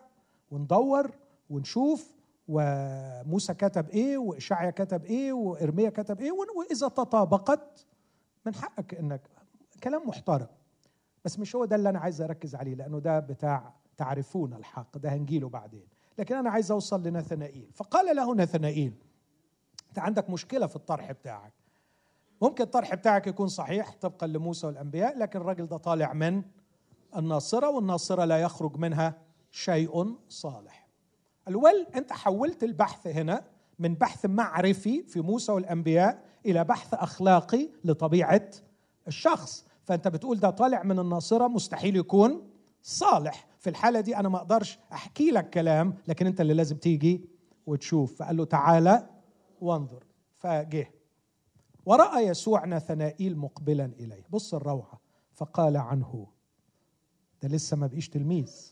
وندور 0.52 1.12
ونشوف. 1.50 2.16
وموسى 2.48 3.54
كتب 3.54 3.90
إيه 3.90 4.18
وإشعيا 4.18 4.70
كتب 4.70 5.06
إيه 5.06 5.34
وإرميا 5.34 5.90
كتب 5.90 6.20
إيه 6.20 6.32
وإذا 6.32 6.88
تطابقت 6.88 7.86
من 8.46 8.56
حقك 8.56 8.94
إنك 8.94 9.22
كلام 9.84 10.08
محترم. 10.08 10.48
بس 11.26 11.40
مش 11.40 11.56
هو 11.56 11.66
ده 11.66 11.76
اللي 11.76 11.90
أنا 11.90 12.00
عايز 12.00 12.22
أركز 12.22 12.56
عليه 12.56 12.76
لأنه 12.76 13.00
ده 13.00 13.20
بتاع 13.20 13.74
تعرفون 13.98 14.54
الحق 14.54 14.98
ده 14.98 15.10
هنجيله 15.10 15.50
بعدين. 15.50 15.88
لكن 16.18 16.36
أنا 16.36 16.50
عايز 16.50 16.72
أوصل 16.72 17.04
لنثنائيل. 17.04 17.70
فقال 17.74 18.16
له 18.16 18.36
نثنائيل. 18.36 18.94
أنت 19.90 20.00
عندك 20.00 20.30
مشكلة 20.30 20.68
في 20.68 20.76
الطرح 20.76 21.12
بتاعك. 21.12 21.54
ممكن 22.42 22.64
الطرح 22.64 22.96
بتاعك 22.96 23.28
يكون 23.28 23.48
صحيح 23.48 23.96
طبقا 24.02 24.28
لموسى 24.28 24.68
والأنبياء 24.68 25.18
لكن 25.18 25.42
الراجل 25.42 25.66
ده 25.68 25.78
طالع 25.78 26.14
من 26.14 26.44
الناصرة 27.16 27.70
والناصرة 27.70 28.26
لا 28.26 28.38
يخرج 28.42 28.78
منها 28.78 29.14
شيء 29.52 30.16
صالح. 30.30 30.88
الول 31.48 31.88
أنت 31.96 32.14
حولت 32.14 32.64
البحث 32.64 33.08
هنا 33.08 33.44
من 33.80 33.96
بحث 33.96 34.26
معرفي 34.26 35.04
في 35.04 35.22
موسى 35.22 35.52
والأنبياء 35.52 36.24
إلى 36.46 36.64
بحث 36.64 36.94
أخلاقي 36.94 37.70
لطبيعة 37.84 38.50
الشخص. 39.08 39.66
فأنت 39.86 40.08
بتقول 40.08 40.40
ده 40.40 40.50
طالع 40.50 40.84
من 40.84 41.00
الناصرة 41.00 41.48
مستحيل 41.48 41.96
يكون 41.96 42.50
صالح. 42.82 43.48
في 43.60 43.70
الحالة 43.70 44.00
دي 44.00 44.18
أنا 44.18 44.30
ما 44.30 44.38
أقدرش 44.38 44.80
أحكي 44.94 45.32
لك 45.32 45.50
كلام 45.50 45.96
لكن 46.08 46.28
أنت 46.28 46.42
اللي 46.42 46.54
لازم 46.54 46.78
تيجي 46.78 47.26
وتشوف. 47.66 48.16
فقال 48.16 48.38
له 48.38 48.46
تعالى 48.46 49.10
وانظر. 49.62 50.04
فجه. 50.38 50.92
ورأى 51.86 52.28
يسوع 52.28 52.66
نثنائيل 52.66 53.38
مقبلا 53.38 53.86
إليه. 53.86 54.26
بص 54.30 54.54
الروعة. 54.54 55.02
فقال 55.34 55.78
عنه. 55.78 56.28
ده 57.42 57.50
لسه 57.50 57.78
ما 57.78 57.88
بقيش 57.88 58.10
تلميذ. 58.10 58.72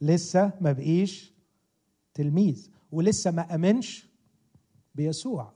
لسه 0.00 0.52
ما 0.60 0.72
بقيش 0.72 1.34
تلميذ. 2.14 2.68
ولسه 2.92 3.30
ما 3.30 3.54
آمنش 3.54 4.08
بيسوع. 4.94 5.52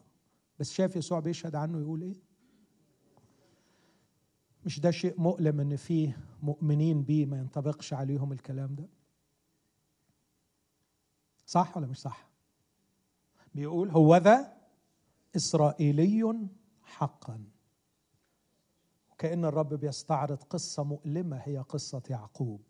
بس 0.59 0.73
شاف 0.73 0.97
يسوع 0.97 1.21
بيشهد 1.21 1.55
عنه 1.55 1.81
يقول 1.81 2.03
إيه؟ 2.03 2.32
مش 4.65 4.81
ده 4.81 4.91
شيء 4.91 5.21
مؤلم 5.21 5.61
إن 5.61 5.77
فيه 5.77 6.19
مؤمنين 6.43 7.03
بيه 7.03 7.27
ما 7.27 7.39
ينطبقش 7.39 7.93
عليهم 7.93 8.33
الكلام 8.33 8.75
ده؟ 8.75 8.89
صح 11.47 11.77
ولا 11.77 11.87
مش 11.87 11.99
صح؟ 12.01 12.29
بيقول 13.55 13.91
هو 13.91 14.17
ذا 14.17 14.57
إسرائيلي 15.37 16.49
حقا. 16.83 17.45
وكأن 19.13 19.45
الرب 19.45 19.75
بيستعرض 19.75 20.43
قصة 20.43 20.83
مؤلمة 20.85 21.37
هي 21.37 21.59
قصة 21.59 22.03
يعقوب. 22.11 22.63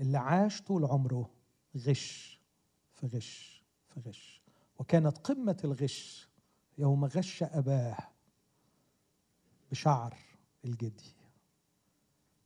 اللي 0.00 0.18
عاش 0.18 0.62
طول 0.62 0.84
عمره 0.84 1.30
غش 1.76 2.40
في 2.92 3.06
غش 3.06 3.64
في 3.88 4.00
غش. 4.00 4.42
وكانت 4.78 5.18
قمة 5.18 5.56
الغش 5.64 6.28
يوم 6.78 7.04
غش 7.04 7.42
أباه 7.42 7.96
بشعر 9.70 10.14
الجدي. 10.64 11.14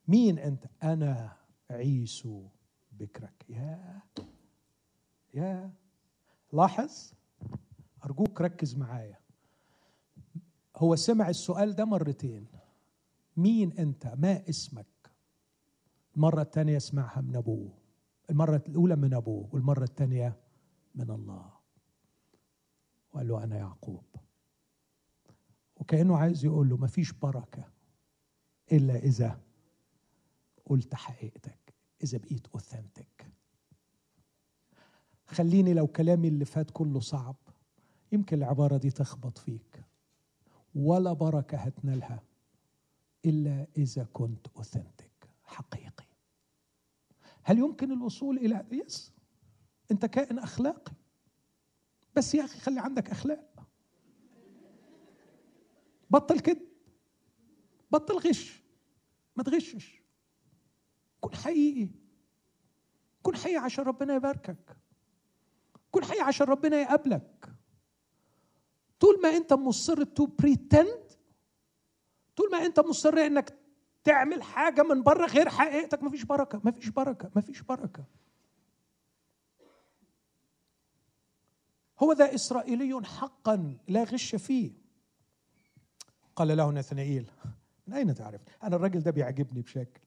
مين 0.09 0.39
أنت؟ 0.39 0.67
أنا 0.83 1.37
عيسو 1.71 2.47
بكرك. 2.93 3.45
يا 3.49 4.03
يا 5.35 5.71
لاحظ؟ 6.53 7.13
أرجوك 8.05 8.41
ركز 8.41 8.77
معايا. 8.77 9.19
هو 10.77 10.97
سمع 10.97 11.29
السؤال 11.29 11.75
ده 11.75 11.85
مرتين. 11.85 12.47
مين 13.37 13.73
أنت؟ 13.73 14.07
ما 14.07 14.49
اسمك؟ 14.49 14.87
المرة 16.17 16.43
الثانية 16.43 16.77
اسمعها 16.77 17.21
من 17.21 17.37
أبوه. 17.37 17.73
المرة 18.31 18.63
الأولى 18.69 18.97
من 18.97 19.15
أبوه 19.15 19.49
والمرة 19.53 19.85
الثانية 19.85 20.37
من 20.95 21.11
الله. 21.11 21.53
وقال 23.13 23.29
له 23.29 23.45
أنا 23.45 23.57
يعقوب. 23.57 24.05
وكأنه 25.77 26.17
عايز 26.17 26.45
يقول 26.45 26.69
له 26.69 26.77
مفيش 26.77 27.13
بركة. 27.13 27.78
إلا 28.73 28.97
إذا 28.97 29.41
قلت 30.67 30.95
حقيقتك 30.95 31.75
إذا 32.03 32.19
بقيت 32.19 32.47
أوثنتك 32.47 33.33
خليني 35.27 35.75
لو 35.75 35.87
كلامي 35.87 36.29
اللي 36.29 36.45
فات 36.45 36.71
كله 36.71 37.01
صعب 37.01 37.37
يمكن 38.13 38.37
العبارة 38.37 38.77
دي 38.77 38.91
تخبط 38.91 39.39
فيك. 39.39 39.85
ولا 40.75 41.13
بركة 41.13 41.59
هتنالها 41.59 42.23
إلا 43.25 43.67
إذا 43.77 44.05
كنت 44.13 44.47
اوثنتك 44.57 45.31
حقيقي. 45.45 46.05
هل 47.43 47.59
يمكن 47.59 47.93
الوصول 47.93 48.39
إلى 48.39 48.67
يس 48.73 49.13
أنت 49.91 50.07
كائن 50.07 50.39
أخلاقي. 50.39 50.93
بس 52.17 52.35
يا 52.35 52.45
أخي 52.45 52.59
خلي 52.59 52.81
عندك 52.81 53.11
أخلاق. 53.11 53.69
بطل 56.11 56.41
كده 56.41 56.61
بطل 57.91 58.19
غش. 58.19 58.58
ما 59.39 59.45
تغشش. 59.45 60.03
كن 61.21 61.35
حقيقي 61.35 61.89
كن 63.23 63.37
حقيقي 63.37 63.57
عشان 63.57 63.85
ربنا 63.85 64.15
يباركك. 64.15 64.77
كن 65.91 66.05
حقيقي 66.05 66.25
عشان 66.25 66.47
ربنا 66.47 66.81
يقابلك. 66.81 67.55
طول 69.01 69.21
ما 69.23 69.29
انت 69.29 69.53
مصر 69.53 70.05
to 70.05 70.27
pretend 70.27 71.13
طول 72.37 72.51
ما 72.53 72.67
انت 72.67 72.81
مصر 72.81 73.15
انك 73.19 73.59
تعمل 74.05 74.43
حاجة 74.43 74.83
من 74.83 75.03
بره 75.03 75.27
غير 75.27 75.49
حقيقتك 75.49 76.03
مفيش 76.03 76.25
بركة 76.25 76.61
مفيش 76.65 76.89
بركة 76.89 77.31
مفيش 77.37 77.63
بركة. 77.63 78.05
هو 81.99 82.13
ذا 82.13 82.35
إسرائيلي 82.35 83.07
حقا 83.07 83.79
لا 83.89 84.05
غش 84.05 84.35
فيه. 84.35 84.73
قال 86.37 86.57
له 86.57 86.73
نثنائيل. 86.73 87.31
من 87.89 87.95
أين 87.95 88.15
تعرف؟ 88.15 88.41
أنا 88.63 88.77
الراجل 88.77 89.01
ده 89.03 89.11
بيعجبني 89.11 89.63
بشكل. 89.63 90.01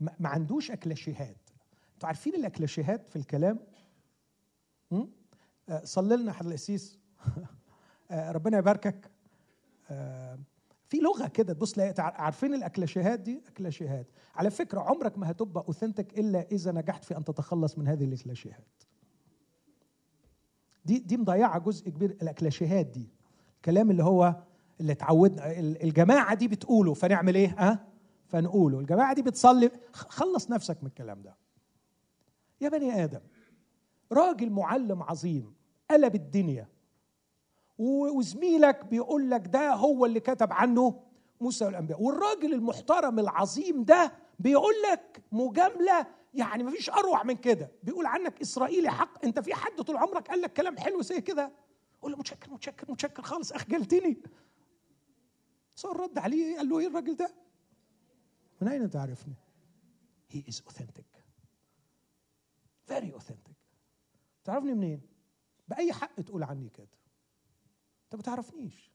ما 0.00 0.28
عندوش 0.28 0.70
أكلاشيهات. 0.70 1.50
أنتوا 1.94 2.06
عارفين 2.08 2.34
الأكلاشيهات 2.34 3.08
في 3.08 3.16
الكلام؟ 3.16 3.58
آه، 5.68 5.84
صلي 5.84 6.16
لنا 6.16 6.32
حضر 6.32 6.48
القسيس. 6.48 6.98
آه، 8.10 8.32
ربنا 8.32 8.58
يباركك. 8.58 9.10
آه، 9.90 10.38
في 10.88 10.96
لغة 10.96 11.28
كده 11.28 11.52
تبص 11.52 11.78
عارفين 11.98 12.54
الأكلاشيهات 12.54 13.20
دي؟ 13.20 13.42
أكلاشيهات. 13.48 14.06
على 14.34 14.50
فكرة 14.50 14.80
عمرك 14.80 15.18
ما 15.18 15.30
هتبقى 15.30 15.64
اوثنتك 15.68 16.18
إلا 16.18 16.46
إذا 16.52 16.72
نجحت 16.72 17.04
في 17.04 17.16
أن 17.16 17.24
تتخلص 17.24 17.78
من 17.78 17.88
هذه 17.88 18.04
الأكلاشيهات. 18.04 18.82
دي 20.84 20.98
دي 20.98 21.16
مضيعة 21.16 21.58
جزء 21.58 21.90
كبير. 21.90 22.10
الأكلاشيهات 22.10 22.86
دي 22.86 23.08
الكلام 23.56 23.90
اللي 23.90 24.04
هو 24.04 24.42
اللي 24.80 24.92
اتعودنا 24.92 25.52
الجماعة 25.58 26.34
دي 26.34 26.48
بتقوله 26.48 26.94
فنعمل 26.94 27.34
إيه؟ 27.34 27.54
ها؟ 27.58 27.70
أه؟ 27.72 27.78
فنقوله. 28.26 28.78
الجماعة 28.78 29.14
دي 29.14 29.22
بتصلي 29.22 29.70
خلص 29.92 30.50
نفسك 30.50 30.78
من 30.82 30.88
الكلام 30.88 31.22
ده. 31.22 31.36
يا 32.60 32.68
بني 32.68 33.04
آدم 33.04 33.20
راجل 34.12 34.50
معلم 34.50 35.02
عظيم 35.02 35.54
قلب 35.90 36.14
الدنيا 36.14 36.68
وزميلك 37.78 38.84
بيقول 38.84 39.30
لك 39.30 39.46
ده 39.46 39.74
هو 39.74 40.06
اللي 40.06 40.20
كتب 40.20 40.52
عنه 40.52 41.00
موسى 41.40 41.64
والأنبياء. 41.64 42.02
والراجل 42.02 42.52
المحترم 42.52 43.18
العظيم 43.18 43.84
ده 43.84 44.12
بيقول 44.38 44.74
لك 44.92 45.22
مجاملة 45.32 46.06
يعني 46.34 46.62
ما 46.62 46.70
فيش 46.70 46.90
أروع 46.90 47.22
من 47.22 47.36
كده. 47.36 47.70
بيقول 47.82 48.06
عنك 48.06 48.40
إسرائيلي 48.40 48.90
حق 48.90 49.24
أنت 49.24 49.40
في 49.40 49.54
حد 49.54 49.82
طول 49.82 49.96
عمرك 49.96 50.28
قال 50.28 50.40
لك 50.40 50.52
كلام 50.52 50.78
حلو 50.78 51.02
زي 51.02 51.20
كده؟ 51.20 51.52
قول 52.02 52.12
له 52.12 52.18
متشكر 52.18 52.50
متشكر 52.50 52.92
متشكر 52.92 53.22
خالص 53.22 53.52
أخجلتني. 53.52 54.18
صار 55.76 56.00
رد 56.00 56.18
عليه 56.18 56.56
قال 56.56 56.68
له 56.68 56.78
إيه 56.78 56.86
الراجل 56.86 57.16
ده؟ 57.16 57.34
من 58.60 58.68
أين 58.68 58.90
تعرفني؟ 58.90 59.34
He 60.32 60.36
is 60.36 60.60
authentic. 60.60 61.06
Very 62.90 63.12
authentic. 63.18 63.54
تعرفني 64.44 64.74
منين؟ 64.74 65.00
بأي 65.68 65.92
حق 65.92 66.20
تقول 66.20 66.42
عني 66.42 66.68
كده. 66.68 66.88
أنت 68.04 68.14
ما 68.14 68.22
تعرفنيش. 68.22 68.92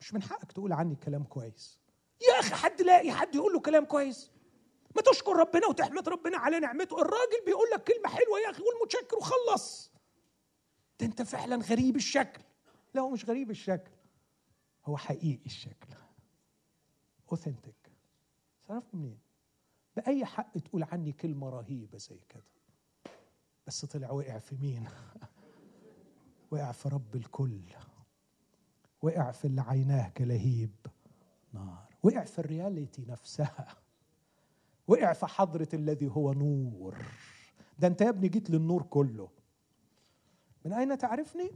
مش 0.00 0.14
من 0.14 0.22
حقك 0.22 0.52
تقول 0.52 0.72
عني 0.72 0.96
كلام 0.96 1.24
كويس. 1.24 1.80
يا 2.28 2.40
أخي 2.40 2.54
حد 2.54 2.82
لاقي 2.82 3.12
حد 3.12 3.34
يقول 3.34 3.52
له 3.52 3.60
كلام 3.60 3.84
كويس؟ 3.84 4.30
ما 4.96 5.02
تشكر 5.02 5.36
ربنا 5.36 5.66
وتحمد 5.66 6.08
ربنا 6.08 6.38
على 6.38 6.60
نعمته. 6.60 7.02
الراجل 7.02 7.44
بيقول 7.46 7.70
لك 7.74 7.84
كلمة 7.84 8.08
حلوة 8.08 8.40
يا 8.40 8.50
أخي 8.50 8.62
قول 8.62 8.74
متشكر 8.84 9.16
وخلص. 9.16 9.92
ده 11.00 11.06
أنت 11.06 11.22
فعلا 11.22 11.56
غريب 11.56 11.96
الشكل. 11.96 12.42
لا 12.94 13.00
هو 13.00 13.10
مش 13.10 13.24
غريب 13.24 13.50
الشكل. 13.50 13.90
هو 14.84 14.96
حقيقي 14.96 15.46
الشكل. 15.46 15.94
اوثنتيك 17.32 17.92
تعرف 18.68 18.94
منين؟ 18.94 19.18
بأي 19.96 20.24
حق 20.24 20.58
تقول 20.58 20.82
عني 20.82 21.12
كلمة 21.12 21.48
رهيبة 21.48 21.98
زي 21.98 22.20
كده. 22.28 22.42
بس 23.66 23.84
طلع 23.84 24.10
وقع 24.10 24.38
في 24.38 24.56
مين؟ 24.56 24.88
وقع 26.50 26.72
في 26.72 26.88
رب 26.88 27.16
الكل. 27.16 27.62
وقع 29.02 29.30
في 29.30 29.44
اللي 29.44 29.60
عيناه 29.60 30.08
كلهيب 30.08 30.76
نار. 31.52 31.88
وقع 32.02 32.24
في 32.24 32.38
الرياليتي 32.38 33.04
نفسها. 33.08 33.76
وقع 34.86 35.12
في 35.12 35.26
حضرة 35.26 35.68
الذي 35.74 36.06
هو 36.08 36.32
نور. 36.32 36.96
ده 37.78 37.86
انت 37.88 38.00
يا 38.00 38.08
ابني 38.08 38.28
جيت 38.28 38.50
للنور 38.50 38.82
كله. 38.82 39.30
من 40.64 40.72
أين 40.72 40.98
تعرفني؟ 40.98 41.50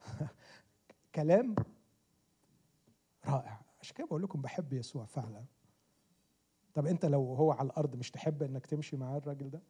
كلام 1.14 1.54
رائع. 3.26 3.60
عشان 3.80 3.96
كده 3.96 4.06
بقول 4.06 4.22
لكم 4.22 4.40
بحب 4.42 4.72
يسوع 4.72 5.04
فعلا. 5.04 5.44
طب 6.74 6.86
انت 6.86 7.04
لو 7.06 7.34
هو 7.34 7.52
على 7.52 7.66
الأرض 7.66 7.96
مش 7.96 8.10
تحب 8.10 8.42
إنك 8.42 8.66
تمشي 8.66 8.96
معاه 8.96 9.18
الراجل 9.18 9.50
ده؟ 9.50 9.62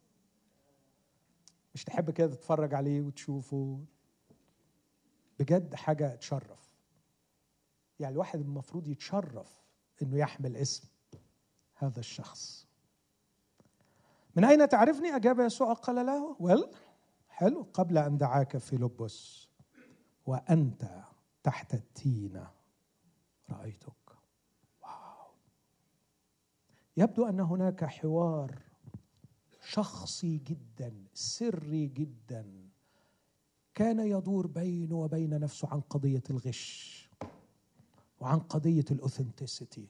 مش 1.74 1.84
تحب 1.84 2.10
كده 2.10 2.26
تتفرج 2.34 2.74
عليه 2.74 3.00
وتشوفه؟ 3.00 3.84
بجد 5.38 5.74
حاجة 5.74 6.14
تشرف. 6.14 6.76
يعني 8.00 8.12
الواحد 8.12 8.40
المفروض 8.40 8.88
يتشرف 8.88 9.60
إنه 10.02 10.18
يحمل 10.18 10.56
اسم 10.56 10.88
هذا 11.74 12.00
الشخص. 12.00 12.66
من 14.36 14.44
أين 14.44 14.68
تعرفني؟ 14.68 15.16
أجاب 15.16 15.40
يسوع 15.40 15.72
قال 15.72 16.06
له 16.06 16.36
ول 16.40 16.74
حلو 17.28 17.66
قبل 17.74 17.98
أن 17.98 18.18
دعاك 18.18 18.56
في 18.56 18.76
لبس 18.76 19.48
وأنت 20.26 21.04
تحت 21.42 21.74
التينة. 21.74 22.50
رأيتك. 23.52 24.10
واو. 24.82 25.30
يبدو 26.96 27.26
أن 27.26 27.40
هناك 27.40 27.84
حوار 27.84 28.62
شخصي 29.62 30.38
جدا 30.38 31.04
سري 31.14 31.86
جدا. 31.86 32.70
كان 33.74 34.00
يدور 34.00 34.46
بينه 34.46 34.96
وبين 34.96 35.40
نفسه 35.40 35.68
عن 35.68 35.80
قضية 35.80 36.22
الغش 36.30 37.10
وعن 38.20 38.38
قضية 38.38 38.84
الاوثنتسيتي 38.90 39.88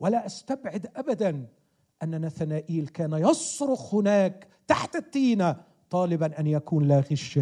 ولا 0.00 0.26
أستبعد 0.26 0.92
ابدا 0.96 1.48
أن 2.02 2.26
نثنائيل 2.26 2.88
كان 2.88 3.12
يصرخ 3.12 3.94
هناك 3.94 4.48
تحت 4.68 4.96
التينة 4.96 5.64
طالبا 5.90 6.40
أن 6.40 6.46
يكون 6.46 6.88
لا 6.88 7.00
غش 7.00 7.40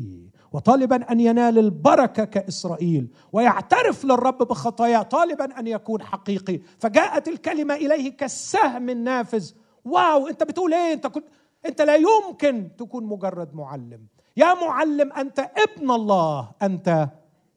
فيه 0.00 0.30
وطالبا 0.52 1.12
أن 1.12 1.20
ينال 1.20 1.58
البركة 1.58 2.24
كإسرائيل 2.24 3.08
ويعترف 3.32 4.04
للرب 4.04 4.38
بخطاياه 4.38 5.02
طالبا 5.02 5.58
أن 5.58 5.66
يكون 5.66 6.02
حقيقي. 6.02 6.60
فجاءت 6.78 7.28
الكلمة 7.28 7.74
إليه 7.74 8.16
كالسهم 8.16 8.90
النافذ. 8.90 9.50
واو 9.84 10.28
أنت 10.28 10.42
بتقول 10.42 10.74
إيه؟ 10.74 10.92
أنت 10.92 11.06
كنت 11.06 11.24
أنت 11.66 11.82
لا 11.82 11.96
يمكن 11.96 12.70
تكون 12.78 13.04
مجرد 13.04 13.54
معلم. 13.54 14.06
يا 14.36 14.54
معلم 14.54 15.12
أنت 15.12 15.38
ابن 15.38 15.90
الله 15.90 16.50
أنت 16.62 17.08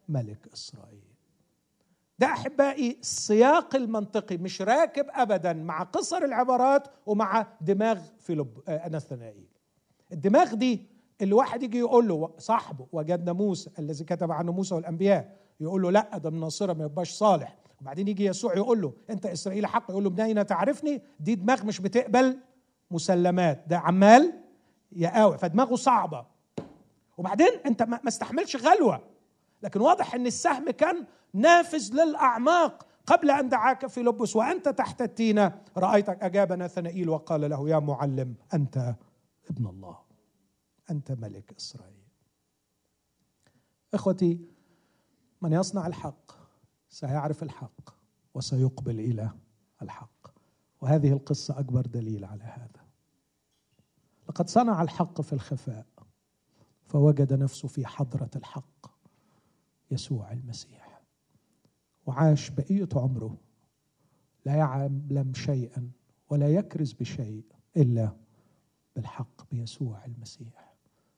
ملك 0.09 0.49
إسرائيل. 0.53 1.03
ده 2.19 2.27
أحبائي 2.27 2.97
السياق 3.01 3.75
المنطقي 3.75 4.37
مش 4.37 4.61
راكب 4.61 5.05
ابدا 5.09 5.53
مع 5.53 5.83
قصر 5.83 6.17
العبارات 6.17 6.87
ومع 7.05 7.47
دماغ 7.61 7.99
فيلب 8.19 8.59
آه 8.67 8.89
نثنائيل 8.89 9.47
الدماغ 10.11 10.53
دي 10.53 10.92
اللي 11.23 11.33
واحد 11.35 11.63
يجي 11.63 11.79
يقول 11.79 12.07
له 12.07 12.29
صاحبه 12.37 12.87
وجدنا 12.91 13.33
موسى 13.33 13.69
الذي 13.79 14.03
كتب 14.03 14.31
عنه 14.31 14.51
موسى 14.51 14.75
والأنبياء 14.75 15.37
يقول 15.59 15.81
له 15.81 15.91
لا 15.91 16.17
ده 16.17 16.29
من 16.29 16.39
ناصرة 16.39 16.73
ما 16.73 16.85
يبقاش 16.85 17.11
صالح. 17.11 17.57
وبعدين 17.81 18.07
يجي 18.07 18.25
يسوع 18.25 18.55
يقول 18.57 18.81
له 18.81 18.93
أنت 19.09 19.25
اسرائيلي 19.25 19.67
حق؟ 19.67 19.91
يقول 19.91 20.03
له 20.03 20.09
من 20.09 20.19
أين 20.19 20.45
تعرفني؟ 20.45 21.01
دي 21.19 21.35
دماغ 21.35 21.65
مش 21.65 21.81
بتقبل 21.81 22.37
مسلمات. 22.91 23.63
ده 23.67 23.77
عمال 23.77 24.33
يقاوع 24.91 25.37
فدماغه 25.37 25.75
صعبة. 25.75 26.25
وبعدين 27.17 27.51
أنت 27.65 27.83
ما 27.83 27.99
استحملش 28.07 28.55
غلوة. 28.55 29.01
لكن 29.63 29.81
واضح 29.81 30.15
إن 30.15 30.25
السهم 30.27 30.69
كان 30.69 31.05
نافذ 31.33 31.93
للأعماق. 31.93 32.85
قبل 33.05 33.31
أن 33.31 33.49
دعاك 33.49 33.87
في 33.87 34.01
لبس 34.03 34.35
وأنت 34.35 34.69
تحت 34.69 35.01
التينة 35.01 35.61
رأيتك 35.77 36.23
أجاب 36.23 36.53
نثنائيل 36.53 37.09
وقال 37.09 37.49
له 37.49 37.69
يا 37.69 37.79
معلم 37.79 38.35
أنت 38.53 38.95
ابن 39.49 39.67
الله. 39.67 39.97
أنت 40.91 41.11
ملك 41.11 41.53
إسرائيل. 41.53 42.03
إخوتي 43.93 44.39
من 45.41 45.53
يصنع 45.53 45.87
الحق 45.87 46.31
سيعرف 46.89 47.43
الحق 47.43 47.89
وسيقبل 48.33 48.99
إلى 48.99 49.31
الحق. 49.81 50.27
وهذه 50.81 51.13
القصة 51.13 51.59
أكبر 51.59 51.85
دليل 51.85 52.25
على 52.25 52.43
هذا. 52.43 52.83
لقد 54.29 54.49
صنع 54.49 54.81
الحق 54.81 55.21
في 55.21 55.33
الخفاء 55.33 55.85
فوجد 56.85 57.33
نفسه 57.33 57.67
في 57.67 57.85
حضرة 57.85 58.29
الحق 58.35 58.91
يسوع 59.91 60.31
المسيح. 60.31 61.01
وعاش 62.05 62.49
بقية 62.49 62.89
عمره 62.95 63.37
لا 64.45 64.55
يعلم 64.55 65.33
شيئا 65.33 65.91
ولا 66.29 66.47
يكرز 66.47 66.93
بشيء 66.93 67.45
إلا 67.77 68.15
بالحق 68.95 69.49
بيسوع 69.51 70.05
المسيح. 70.05 70.62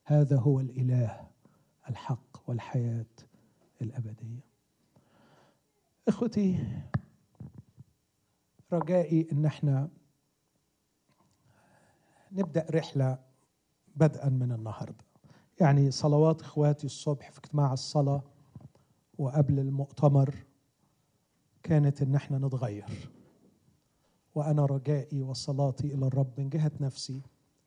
هذا 0.07 0.37
هو 0.39 0.59
الإله 0.59 1.27
الحق 1.89 2.49
والحياة 2.49 3.05
الأبدية. 3.81 4.39
إخوتي 6.07 6.67
رجائي 8.73 9.27
إن 9.31 9.45
إحنا 9.45 9.89
نبدأ 12.31 12.65
رحلة 12.71 13.19
بدءا 13.95 14.29
من 14.29 14.51
النهارده. 14.51 15.05
يعني 15.61 15.91
صلوات 15.91 16.41
إخواتي 16.41 16.85
الصبح 16.85 17.31
في 17.31 17.39
اجتماع 17.39 17.73
الصلاة 17.73 18.23
وقبل 19.17 19.59
المؤتمر 19.59 20.35
كانت 21.63 22.01
إن 22.01 22.15
إحنا 22.15 22.37
نتغير. 22.37 23.09
وأنا 24.35 24.65
رجائي 24.65 25.21
وصلاتي 25.21 25.93
إلى 25.93 26.07
الرب 26.07 26.39
من 26.39 26.49
جهة 26.49 26.71
نفسي 26.79 27.21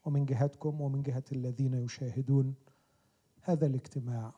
ومن 0.08 0.24
جهتكم 0.24 0.80
ومن 0.80 1.02
جهة 1.02 1.24
الذين 1.32 1.74
يشاهدون 1.74 2.54
هذا 3.42 3.66
الاجتماع 3.66 4.32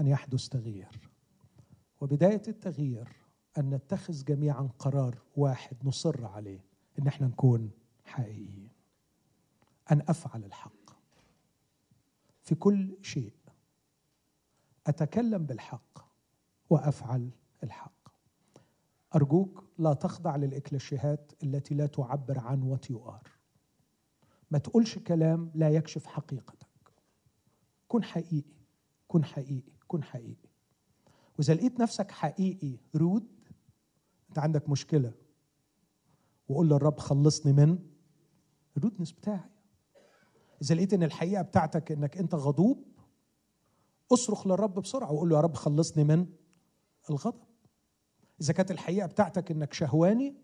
أن 0.00 0.06
يحدث 0.06 0.48
تغيير. 0.48 1.10
وبداية 2.00 2.42
التغيير 2.48 3.08
أن 3.58 3.70
نتخذ 3.70 4.24
جميعا 4.24 4.68
قرار 4.78 5.22
واحد 5.36 5.76
نصر 5.84 6.26
عليه 6.26 6.64
إن 6.98 7.06
إحنا 7.06 7.26
نكون 7.26 7.70
حقيقيين. 8.04 8.68
أن 9.92 10.00
أفعل 10.08 10.44
الحق. 10.44 10.90
في 12.42 12.54
كل 12.54 12.96
شيء 13.02 13.34
أتكلم 14.86 15.46
بالحق 15.46 15.98
وأفعل 16.70 17.30
الحق. 17.62 18.08
أرجوك 19.14 19.64
لا 19.78 19.92
تخضع 19.94 20.36
للإكليشيهات 20.36 21.32
التي 21.42 21.74
لا 21.74 21.86
تعبر 21.86 22.38
عن 22.38 22.62
what 22.62 22.90
you 22.90 23.08
are 23.08 23.39
ما 24.50 24.58
تقولش 24.58 24.98
كلام 24.98 25.50
لا 25.54 25.70
يكشف 25.70 26.06
حقيقتك. 26.06 26.66
كن 27.88 28.04
حقيقي 28.04 28.42
كن 29.08 29.24
حقيقي 29.24 29.72
كن 29.88 30.02
حقيقي. 30.02 30.50
وإذا 31.38 31.54
لقيت 31.54 31.80
نفسك 31.80 32.10
حقيقي 32.10 32.78
رود 32.94 33.26
أنت 34.28 34.38
عندك 34.38 34.68
مشكلة 34.68 35.12
وقول 36.48 36.68
للرب 36.68 36.98
خلصني 36.98 37.52
من 37.52 37.78
الرودنس 38.76 39.12
بتاعي. 39.12 39.50
إذا 40.62 40.74
لقيت 40.74 40.94
إن 40.94 41.02
الحقيقة 41.02 41.42
بتاعتك 41.42 41.92
إنك 41.92 42.16
أنت 42.16 42.34
غضوب 42.34 42.84
أصرخ 44.12 44.46
للرب 44.46 44.74
بسرعة 44.74 45.12
وقول 45.12 45.28
له 45.28 45.36
يا 45.36 45.40
رب 45.40 45.54
خلصني 45.54 46.04
من 46.04 46.26
الغضب. 47.10 47.42
إذا 48.40 48.52
كانت 48.52 48.70
الحقيقة 48.70 49.06
بتاعتك 49.06 49.50
إنك 49.50 49.72
شهواني 49.72 50.34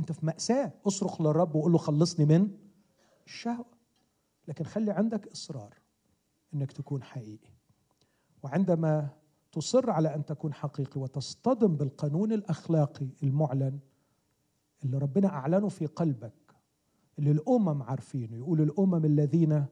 أنت 0.00 0.12
في 0.12 0.26
مأساة 0.26 0.72
أصرخ 0.86 1.20
للرب 1.20 1.54
وقول 1.54 1.72
له 1.72 1.78
خلصني 1.78 2.24
من 2.26 2.50
الشهوة. 3.30 3.66
لكن 4.48 4.64
خلي 4.64 4.90
عندك 4.90 5.26
إصرار 5.26 5.74
إنك 6.54 6.72
تكون 6.72 7.02
حقيقي. 7.02 7.52
وعندما 8.42 9.08
تصر 9.52 9.90
على 9.90 10.14
أن 10.14 10.24
تكون 10.24 10.54
حقيقي 10.54 11.00
وتصطدم 11.00 11.76
بالقانون 11.76 12.32
الأخلاقي 12.32 13.08
المعلن 13.22 13.78
اللي 14.84 14.98
ربنا 14.98 15.28
أعلنه 15.28 15.68
في 15.68 15.86
قلبك 15.86 16.56
اللي 17.18 17.30
الأمم 17.30 17.82
عارفينه 17.82 18.36
يقول 18.36 18.60
الأمم 18.60 19.04
الذين 19.04 19.66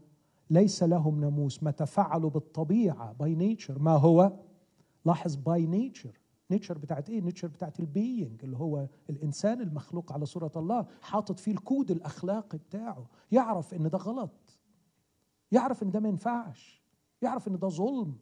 ليس 0.50 0.82
لهم 0.82 1.20
ناموس 1.20 1.62
متى 1.62 1.70
فعلوا 1.70 2.30
بالطبيعة 2.30 3.12
by 3.12 3.34
nature 3.34 3.78
ما 3.78 3.92
هو؟ 3.92 4.32
لاحظ 5.04 5.36
by 5.36 5.66
nature 5.66 6.18
nature 6.50 6.78
بتاعت 6.78 7.10
إيه؟ 7.10 7.20
nature 7.20 7.48
بتاعت 7.48 7.80
ال 7.80 7.91
being 7.91 8.44
اللي 8.44 8.56
هو 8.56 8.88
الإنسان 9.10 9.60
المخلوق 9.60 10.12
على 10.12 10.26
صورة 10.26 10.52
الله 10.56 10.86
حاطط 11.02 11.40
فيه 11.40 11.52
الكود 11.52 11.90
الأخلاقي 11.90 12.58
بتاعه. 12.58 13.06
يعرف 13.32 13.74
إن 13.74 13.90
ده 13.90 13.98
غلط. 13.98 14.58
يعرف 15.52 15.82
إن 15.82 15.90
ده 15.90 16.00
ما 16.00 16.08
ينفعش. 16.08 16.82
يعرف 17.22 17.48
إن 17.48 17.58
ده 17.58 17.68
ظلم. 17.68 18.18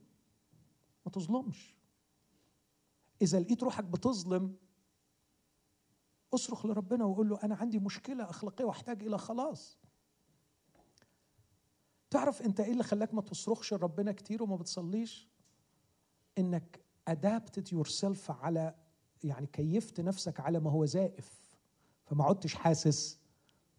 ما 1.06 1.12
تظلمش. 1.12 1.76
إذا 3.22 3.40
لقيت 3.40 3.62
روحك 3.62 3.84
بتظلم 3.84 4.56
اصرخ 6.34 6.66
لربنا 6.66 7.04
وقول 7.04 7.28
له 7.28 7.38
أنا 7.42 7.54
عندي 7.54 7.78
مشكلة 7.78 8.30
أخلاقية 8.30 8.64
وأحتاج 8.64 9.02
إلى 9.02 9.18
خلاص. 9.18 9.78
تعرف 12.10 12.42
أنت 12.42 12.60
إيه 12.60 12.72
اللي 12.72 12.82
خلاك 12.82 13.14
ما 13.14 13.22
تصرخش 13.22 13.74
لربنا 13.74 14.12
كتير 14.12 14.42
وما 14.42 14.56
بتصليش؟ 14.56 15.28
إنك 16.38 16.85
adapted 17.08 17.72
yourself 17.72 18.30
على 18.30 18.74
يعني 19.24 19.46
كيفت 19.46 20.00
نفسك 20.00 20.40
على 20.40 20.60
ما 20.60 20.70
هو 20.70 20.84
زائف 20.84 21.56
فما 22.04 22.24
عدتش 22.24 22.54
حاسس 22.54 23.18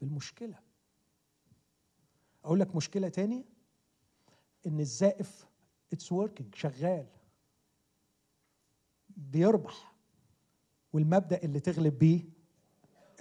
بالمشكلة. 0.02 0.60
أقول 2.46 2.60
لك 2.60 2.76
مشكلة 2.76 3.10
تاني 3.10 3.46
إن 4.68 4.80
الزائف 4.80 5.48
it's 5.94 6.12
working 6.12 6.56
شغال 6.56 7.08
بيربح 9.10 9.96
والمبدأ 10.94 11.44
اللي 11.44 11.60
تغلب 11.60 12.00
بيه 12.00 12.24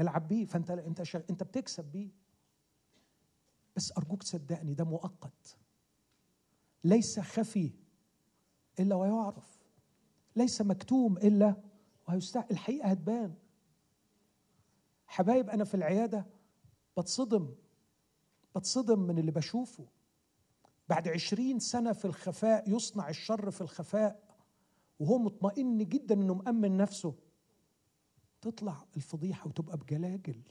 العب 0.01 0.28
بيه. 0.28 0.45
فأنت 0.45 0.70
أنت. 0.70 1.15
أنت 1.31 1.43
بتكسب 1.43 1.85
بيه. 1.85 2.11
بس 3.77 3.93
أرجوك 3.99 4.23
تصدقني 4.23 4.74
ده 4.74 4.85
مؤقت. 4.85 5.57
ليس 6.85 7.20
خفي 7.20 7.70
إلا 8.81 8.95
ويعرف. 8.95 9.56
ليس 10.37 10.63
مكتوم 10.63 11.17
إلا 11.19 11.55
وهيستحق 12.09 12.47
الحقيقة 12.51 12.89
هتبان. 12.89 13.35
حبايب 15.07 15.51
أنا 15.51 15.65
في 15.65 15.75
العيادة 15.75 16.27
بتصدم 16.99 17.55
بتصدم 18.57 18.99
من 18.99 19.19
اللي 19.19 19.31
بشوفه. 19.31 19.87
بعد 20.89 21.09
عشرين 21.09 21.59
سنة 21.59 21.93
في 21.93 22.05
الخفاء 22.05 22.71
يصنع 22.71 23.09
الشر 23.09 23.51
في 23.51 23.61
الخفاء 23.61 24.37
وهو 24.99 25.19
مطمئن 25.19 25.79
جدا 25.79 26.15
إنه 26.15 26.35
مأمن 26.35 26.77
نفسه. 26.77 27.15
تطلع 28.41 28.85
الفضيحة 28.97 29.49
وتبقى 29.49 29.77
بجلاجل 29.77 30.43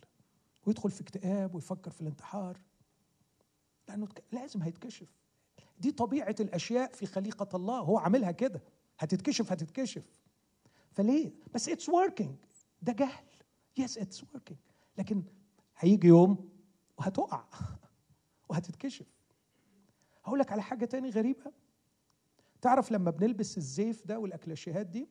ويدخل 0.66 0.92
في 0.92 1.02
اكتئاب 1.02 1.56
ويفكر 1.56 1.92
في 1.92 2.02
الانتحار. 2.02 2.62
لأنه 3.88 4.08
لازم 4.32 4.62
هيتكشف. 4.62 5.08
دي 5.80 5.92
طبيعة 5.92 6.36
الأشياء 6.40 6.92
في 6.92 7.06
خليقة 7.06 7.56
الله 7.56 7.80
هو 7.80 7.98
عاملها 7.98 8.32
كده. 8.32 8.62
هتتكشف 9.00 9.52
هتتكشف. 9.52 10.04
فليه؟ 10.92 11.32
بس 11.54 11.70
it's 11.70 11.90
working 11.90 12.36
ده 12.82 12.94
جهل. 12.94 13.26
yes 13.78 13.98
it's 13.98 14.24
working 14.24 14.60
لكن 14.98 15.24
هيجي 15.78 16.08
يوم 16.08 16.50
وهتقع 16.98 17.44
وهتتكشف. 18.50 19.06
هقول 20.24 20.40
لك 20.40 20.52
على 20.52 20.62
حاجة 20.62 20.86
تاني 20.86 21.10
غريبة. 21.10 21.52
تعرف 22.62 22.92
لما 22.92 23.12
بنلبس 23.12 23.58
الزيف 23.58 24.08
ده 24.08 24.20
والأكلاشيهات 24.20 24.86
دي؟ 24.86 25.08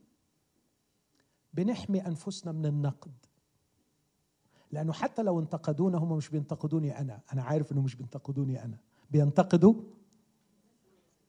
بنحمي 1.52 2.06
أنفسنا 2.06 2.52
من 2.52 2.66
النقد. 2.66 3.12
لأنه 4.72 4.92
حتى 4.92 5.22
لو 5.22 5.40
انتقدونا 5.40 5.98
هم 5.98 6.16
مش 6.16 6.28
بينتقدوني 6.28 6.98
أنا. 6.98 7.20
أنا 7.32 7.42
عارف 7.42 7.72
أنه 7.72 7.82
مش 7.82 7.94
بينتقدوني 7.94 8.64
أنا. 8.64 8.78
بينتقدوا 9.10 9.74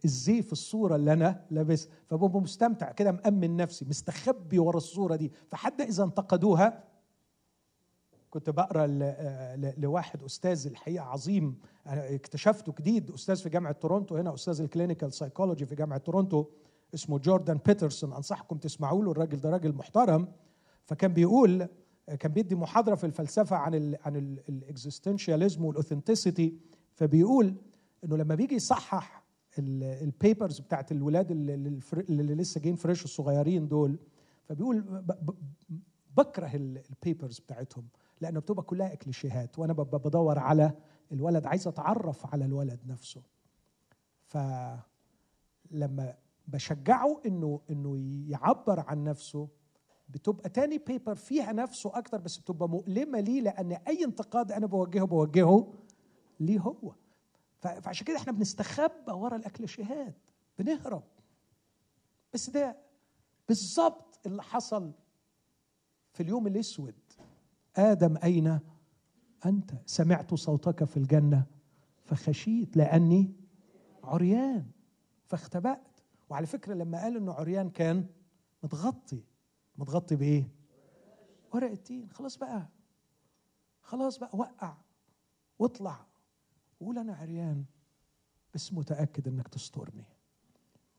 الزيف 0.05 0.51
الصورة 0.51 0.95
اللي 0.95 1.13
أنا 1.13 1.45
لابس 1.51 1.89
فببقى 2.07 2.41
مستمتع 2.41 2.91
كده 2.91 3.11
مأمن 3.11 3.55
نفسي 3.55 3.85
مستخبي 3.85 4.59
ورا 4.59 4.77
الصورة 4.77 5.15
دي. 5.15 5.31
فحتى 5.51 5.83
إذا 5.83 6.03
انتقدوها 6.03 6.83
كنت 8.29 8.49
بقرأ 8.49 8.87
لواحد 9.77 10.23
أستاذ 10.23 10.67
الحقيقة 10.67 11.05
عظيم. 11.05 11.59
اكتشفته 11.87 12.73
جديد. 12.79 13.11
أستاذ 13.11 13.35
في 13.35 13.49
جامعة 13.49 13.71
تورونتو 13.73 14.17
هنا 14.17 14.33
أستاذ 14.33 14.61
ال 14.61 14.67
clinical 14.67 15.13
psychology 15.13 15.65
في 15.65 15.75
جامعة 15.75 15.97
تورونتو 15.99 16.45
اسمه 16.93 17.19
جوردان 17.19 17.59
بيترسون. 17.65 18.13
أنصحكم 18.13 18.57
تسمعوا 18.57 19.03
له. 19.03 19.11
الراجل 19.11 19.37
ده 19.37 19.49
راجل 19.49 19.73
محترم. 19.73 20.27
فكان 20.85 21.13
بيقول 21.13 21.67
كان 22.19 22.31
بيدي 22.31 22.55
محاضرة 22.55 22.95
في 22.95 23.03
الفلسفة 23.05 23.55
عن 23.55 23.75
ال 23.75 23.97
عن 24.05 24.15
ال 24.49 24.57
existentialism 24.57 25.65
وال 25.65 25.78
authenticity 25.78 26.57
فبيقول 26.93 27.55
إنه 28.03 28.17
لما 28.17 28.35
بيجي 28.35 28.55
يصحح 28.55 29.24
ال 29.59 29.73
papers 29.73 30.59
بتاعت 30.59 30.91
الولاد 30.91 31.31
اللي, 31.31 31.53
اللي 32.09 32.35
لسه 32.35 32.61
جايين 32.61 32.75
fresh 32.75 33.03
الصغيرين 33.03 33.67
دول. 33.67 33.99
فبيقول 34.43 35.03
بكره 36.17 36.51
ال 36.55 36.67
papers 36.67 37.39
بتاعتهم 37.39 37.87
لأنه 38.21 38.39
بتبقى 38.39 38.63
كلها 38.63 38.95
كليشيهات 38.95 39.59
وأنا 39.59 39.73
بدور 39.73 40.39
على 40.39 40.71
الولد 41.11 41.45
عايز 41.45 41.67
أتعرف 41.67 42.33
على 42.33 42.45
الولد 42.45 42.79
نفسه. 42.87 43.21
فلما 44.25 46.13
بشجعه 46.47 47.21
إنه 47.25 47.61
إنه 47.69 47.97
يعبر 48.31 48.79
عن 48.79 49.03
نفسه 49.03 49.47
بتبقى 50.09 50.49
تاني 50.49 50.77
بيبر 50.77 51.15
فيها 51.15 51.51
نفسه 51.53 51.97
أكتر 51.97 52.17
بس 52.17 52.37
بتبقى 52.37 52.69
مؤلمة 52.69 53.19
ليه؟ 53.19 53.41
لأن 53.41 53.71
أي 53.71 54.03
انتقاد 54.05 54.51
أنا 54.51 54.65
بوجهه 54.65 55.05
بوجهه 55.05 55.73
ليه 56.39 56.59
هو. 56.59 56.93
فعشان 57.67 58.05
كده 58.07 58.17
إحنا 58.17 58.31
بنستخبى 58.31 59.11
ورا 59.11 59.35
الاكليشيهات 59.35 60.29
بنهرب. 60.59 61.03
بس 62.33 62.49
ده 62.49 62.77
بالظبط 63.47 64.19
اللي 64.25 64.43
حصل 64.43 64.91
في 66.13 66.23
اليوم 66.23 66.47
الأسود. 66.47 66.95
آدم 67.75 68.17
أين؟ 68.23 68.59
أنت. 69.45 69.71
سمعت 69.85 70.33
صوتك 70.33 70.83
في 70.83 70.97
الجنة 70.97 71.45
فخشيت 72.05 72.77
لأني 72.77 73.33
عريان 74.03 74.71
فاختبأت. 75.25 75.99
وعلى 76.29 76.45
فكرة 76.45 76.73
لما 76.73 77.01
قال 77.01 77.17
إنه 77.17 77.33
عريان 77.33 77.69
كان 77.69 78.07
متغطي. 78.63 79.23
متغطي 79.77 80.15
بإيه؟ 80.15 80.49
ورق 81.53 81.71
التين. 81.71 82.09
خلاص 82.09 82.37
بقى. 82.37 82.67
خلاص 83.81 84.17
بقى 84.17 84.29
وقع 84.33 84.77
واطلع. 85.59 86.05
وقول 86.85 86.97
أنا 86.97 87.15
عريان 87.15 87.65
بس 88.53 88.73
متأكد 88.73 89.27
إنك 89.27 89.47
تسترني. 89.47 90.05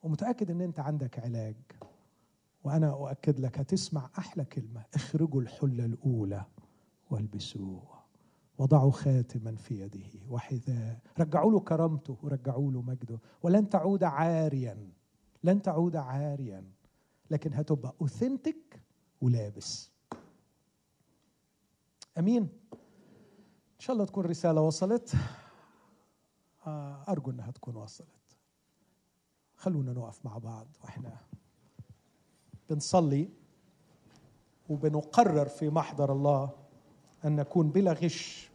ومتأكد 0.02 0.50
إن 0.50 0.60
أنت 0.60 0.80
عندك 0.80 1.18
علاج. 1.18 1.56
وأنا 2.64 2.90
أؤكد 2.90 3.40
لك 3.40 3.58
هتسمع 3.58 4.10
أحلى 4.18 4.44
كلمة 4.44 4.84
اخرجوا 4.94 5.40
الحلة 5.42 5.84
الأولى 5.84 6.44
والبسوه. 7.10 7.82
وضعوا 8.58 8.90
خاتما 8.90 9.56
في 9.56 9.80
يده. 9.80 10.20
وحذاء 10.28 11.00
رجعوا 11.18 11.52
له 11.52 11.60
كرامته 11.60 12.18
ورجعوا 12.22 12.72
له 12.72 12.82
مجده. 12.82 13.18
ولن 13.42 13.68
تعود 13.68 14.04
عاريا 14.04 14.90
لن 15.44 15.62
تعود 15.62 15.96
عاريا 15.96 16.64
لكن 17.30 17.54
هتبقى 17.54 17.94
اوثنتك 18.00 18.82
ولابس. 19.20 19.90
أمين. 22.18 22.42
إن 23.74 23.78
شاء 23.80 23.94
الله 23.94 24.04
تكون 24.04 24.26
رسالة 24.26 24.60
وصلت. 24.60 25.14
أرجو 27.08 27.30
أنها 27.30 27.50
تكون 27.50 27.76
وصلت 27.76 28.08
خلونا 29.56 29.92
نقف 29.92 30.24
مع 30.24 30.38
بعض 30.38 30.66
وإحنا 30.84 31.16
بنصلي 32.70 33.28
وبنقرر 34.68 35.48
في 35.48 35.70
محضر 35.70 36.12
الله 36.12 36.50
أن 37.24 37.36
نكون 37.36 37.70
بلا 37.70 37.92
غش 37.92 38.50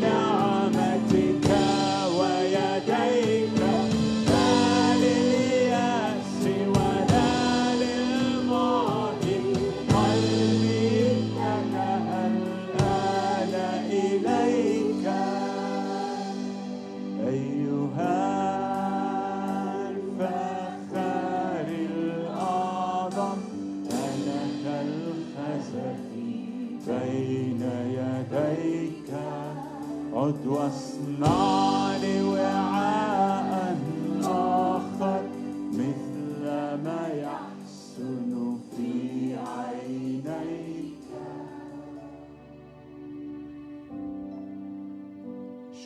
Now. 0.00 0.39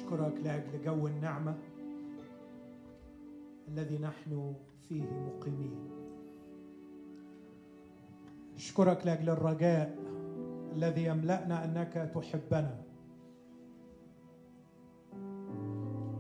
أشكرك 0.04 0.34
لأجل 0.44 0.84
جو 0.84 1.06
النعمة 1.06 1.54
الذي 3.68 3.98
نحن 3.98 4.54
فيه 4.88 5.02
مقيمين. 5.02 5.90
أشكرك 8.56 9.06
لأجل 9.06 9.30
الرجاء 9.30 9.98
الذي 10.76 11.04
يملأنا 11.04 11.64
أنك 11.64 12.10
تحبنا. 12.14 12.83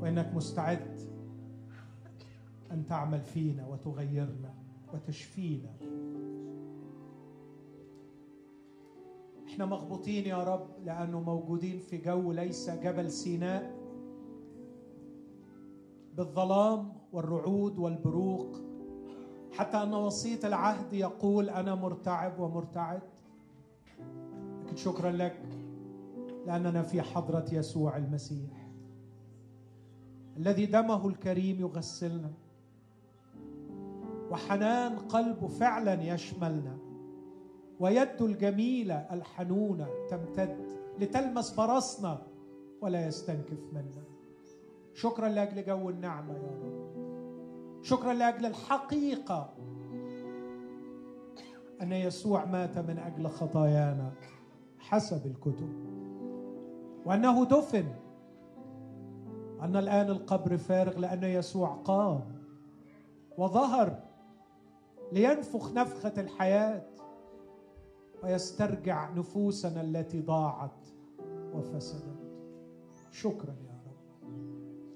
وإنك 0.04 0.34
مستعد 0.34 1.00
أن 2.70 2.86
تعمل 2.86 3.20
فينا 3.20 3.66
وتغيرنا 3.66 4.54
وتشفينا. 4.94 5.70
إحنا 9.46 9.66
مغبوطين 9.66 10.24
يا 10.26 10.44
رب 10.44 10.66
لأنه 10.84 11.20
موجودين 11.20 11.78
في 11.78 11.98
جو 11.98 12.32
ليس 12.32 12.70
جبل 12.70 13.10
سيناء. 13.10 13.74
بالظلام 16.16 16.92
والرعود 17.12 17.78
والبروق. 17.78 18.56
حتى 19.52 19.76
أن 19.76 19.94
وسيط 19.94 20.44
العهد 20.44 20.92
يقول 20.92 21.50
أنا 21.50 21.74
مرتعب 21.74 22.40
ومرتعد. 22.40 23.02
لكن 24.64 24.76
شكرا 24.76 25.10
لك 25.10 25.42
لأننا 26.46 26.82
في 26.82 27.02
حضرة 27.02 27.46
يسوع 27.52 27.96
المسيح. 27.96 28.63
الذي 30.36 30.66
دمه 30.66 31.08
الكريم 31.08 31.60
يغسلنا. 31.60 32.30
وحنان 34.30 34.98
قلبه 34.98 35.48
فعلا 35.48 36.02
يشملنا. 36.02 36.78
ويده 37.80 38.26
الجميله 38.26 38.94
الحنونه 38.94 39.88
تمتد 40.10 40.56
لتلمس 40.98 41.54
براسنا 41.54 42.22
ولا 42.80 43.06
يستنكف 43.06 43.60
منا. 43.72 44.04
شكرا 44.94 45.28
لأجل 45.28 45.64
جو 45.64 45.90
النعمة 45.90 46.34
يا 46.34 46.58
رب. 46.62 46.84
شكرا 47.82 48.12
لأجل 48.12 48.46
الحقيقة 48.46 49.54
أن 51.82 51.92
يسوع 51.92 52.44
مات 52.44 52.78
من 52.78 52.98
أجل 52.98 53.28
خطايانا 53.28 54.12
حسب 54.78 55.26
الكتب. 55.26 55.72
وأنه 57.06 57.44
دفن 57.44 57.84
أن 59.64 59.76
الآن 59.76 60.08
القبر 60.08 60.56
فارغ 60.56 60.98
لأن 60.98 61.24
يسوع 61.24 61.68
قام 61.68 62.20
وظهر 63.38 64.02
لينفخ 65.12 65.72
نفخة 65.72 66.20
الحياة 66.20 66.82
ويسترجع 68.22 69.10
نفوسنا 69.10 69.80
التي 69.80 70.20
ضاعت 70.20 70.86
وفسدت. 71.54 72.14
شكرا 73.10 73.54
يا 73.66 73.80
رب. 73.86 74.28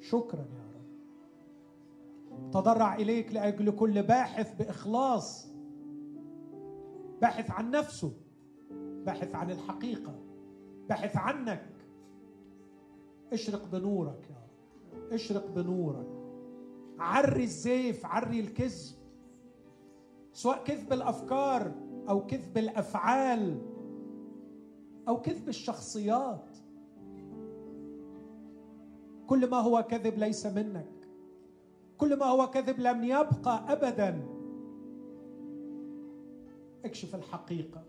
شكرا 0.01 0.41
يا 0.41 0.69
رب. 0.75 0.91
تضرع 2.51 2.95
إليك 2.95 3.33
لأجل 3.33 3.71
كل 3.71 4.03
باحث 4.03 4.55
بإخلاص. 4.55 5.49
باحث 7.21 7.51
عن 7.51 7.71
نفسه. 7.71 8.13
باحث 9.07 9.35
عن 9.35 9.51
الحقيقة. 9.51 10.15
باحث 10.89 11.17
عنك. 11.17 11.67
اشرق 13.33 13.65
بنورك 13.73 14.31
يا 14.31 14.37
رب. 14.37 14.48
اشرق 15.13 15.47
بنورك. 15.47 16.07
عري 16.99 17.45
الزيف 17.45 18.07
عري 18.07 18.41
الكذب. 18.41 18.99
سواء 20.33 20.65
كذب 20.65 20.93
الأفكار 20.93 21.73
أو 22.09 22.27
كذب 22.27 22.59
الأفعال 22.59 23.59
أو 25.09 25.21
كذب 25.21 25.49
الشخصيات. 25.49 26.57
كل 29.27 29.51
ما 29.51 29.57
هو 29.57 29.83
كذب 29.83 30.19
ليس 30.19 30.47
منك. 30.47 30.93
كل 31.99 32.19
ما 32.19 32.27
هو 32.27 32.51
كذب 32.51 32.81
لم 32.81 33.05
يبقى 33.05 33.73
ابدا. 33.73 34.27
اكشف 36.85 37.15
الحقيقة. 37.15 37.85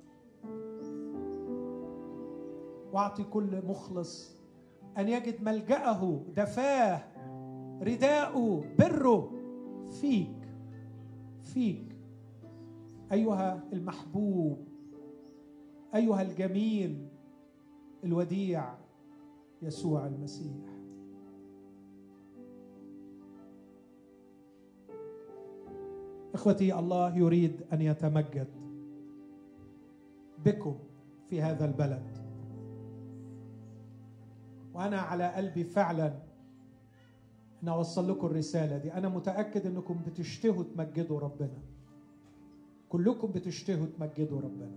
واعطي 2.94 3.24
كل 3.24 3.66
مخلص 3.68 4.39
أن 4.98 5.10
يجد 5.10 5.44
ملجأه 5.44 6.22
دفاه 6.36 7.02
رداءه 7.82 8.64
بره. 8.80 9.32
فيك 10.02 10.50
فيك. 11.44 11.96
أيها 13.12 13.64
المحبوب 13.74 14.68
أيها 15.96 16.22
الجميل 16.22 17.08
الوديع 18.04 18.74
يسوع 19.62 20.08
المسيح. 20.08 20.66
إخوتي 26.34 26.80
الله 26.80 27.18
يريد 27.18 27.62
أن 27.74 27.82
يتمجد 27.82 28.48
بكم 30.46 30.76
في 31.30 31.42
هذا 31.42 31.66
البلد. 31.66 32.19
وأنا 34.80 35.00
على 35.00 35.28
قلبي 35.28 35.64
فعلا. 35.64 36.14
ان 37.64 37.68
أوصل 37.68 38.10
لكم 38.12 38.28
الرسالة 38.28 38.78
دي. 38.78 38.94
أنا 38.94 39.10
متأكد 39.10 39.66
إنكم 39.66 40.02
بتشتهوا 40.08 40.64
تمجدوا 40.64 41.20
ربنا. 41.20 41.60
كلكم 42.90 43.32
بتشتهوا 43.32 43.86
تمجدوا 43.86 44.42
ربنا. 44.42 44.72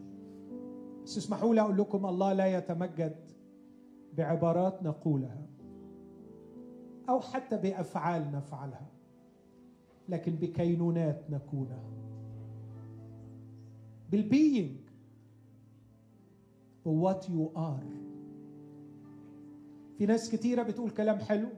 بس 1.05 1.19
اسمحوا 1.19 1.55
لي 1.55 1.61
أقول 1.61 1.79
لكم 1.79 2.07
الله 2.07 2.33
لا 2.33 2.59
يتمجد 2.59 3.16
بعبارات 4.16 4.83
نقولها 4.83 5.47
أو 7.09 7.20
حتى 7.20 7.57
بأفعال 7.57 8.33
نفعلها 8.33 8.87
لكن 10.09 10.33
بكينونات 10.33 11.31
نكونها. 11.31 11.85
بال 14.10 14.29
being 14.29 14.77
what 16.85 17.31
you 17.31 17.52
are 17.56 17.85
في 20.03 20.07
ناس 20.07 20.31
كتيرة 20.31 20.62
بتقول 20.62 20.91
كلام 20.91 21.19
حلو 21.19 21.49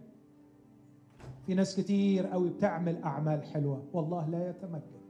في 1.46 1.54
ناس 1.54 1.76
كتير 1.76 2.26
قوي 2.26 2.50
بتعمل 2.50 3.02
أعمال 3.02 3.42
حلوة. 3.42 3.82
والله 3.92 4.28
لا 4.28 4.50
يتمجد. 4.50 5.00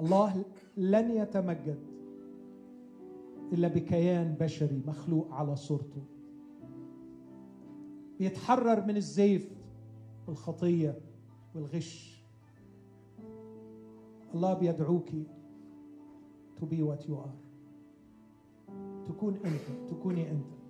الله 0.00 0.44
لن 0.76 1.10
يتمجد 1.10 1.78
إلا 3.52 3.68
بكيان 3.68 4.36
بشري 4.40 4.82
مخلوق 4.86 5.32
على 5.32 5.56
صورته. 5.56 6.02
بيتحرر 8.18 8.86
من 8.86 8.96
الزيف 8.96 9.50
والخطية 10.28 10.98
والغش. 11.54 12.22
الله 14.34 14.54
بيدعوك 14.54 15.08
to 16.60 16.64
be 16.64 16.82
what 16.82 17.08
you 17.08 17.14
are. 17.14 17.36
تكون 19.08 19.36
أنت 19.44 19.90
تكوني 19.90 20.30
أنت. 20.30 20.61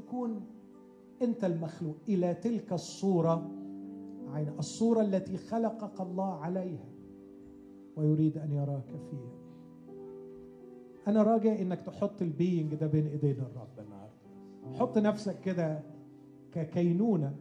تكون 0.00 0.40
أنت 1.22 1.44
المخلوق 1.44 1.96
إلى 2.08 2.34
تلك 2.34 2.72
الصورة 2.72 3.50
عين 4.32 4.48
الصورة 4.58 5.00
التي 5.00 5.36
خلقك 5.36 6.00
الله 6.00 6.34
عليها 6.34 6.88
ويريد 7.96 8.38
أن 8.38 8.52
يراك 8.52 8.86
فيها. 9.10 9.38
أنا 11.06 11.22
راجع 11.22 11.60
إنك 11.60 11.80
تحط 11.82 12.22
البينج 12.22 12.74
ده 12.74 12.86
بين 12.86 13.06
ايدين 13.06 13.36
الرب 13.40 13.78
النهارده. 13.78 14.78
حط 14.78 14.98
نفسك 14.98 15.40
كده 15.40 15.80
ككينونة. 16.52 17.34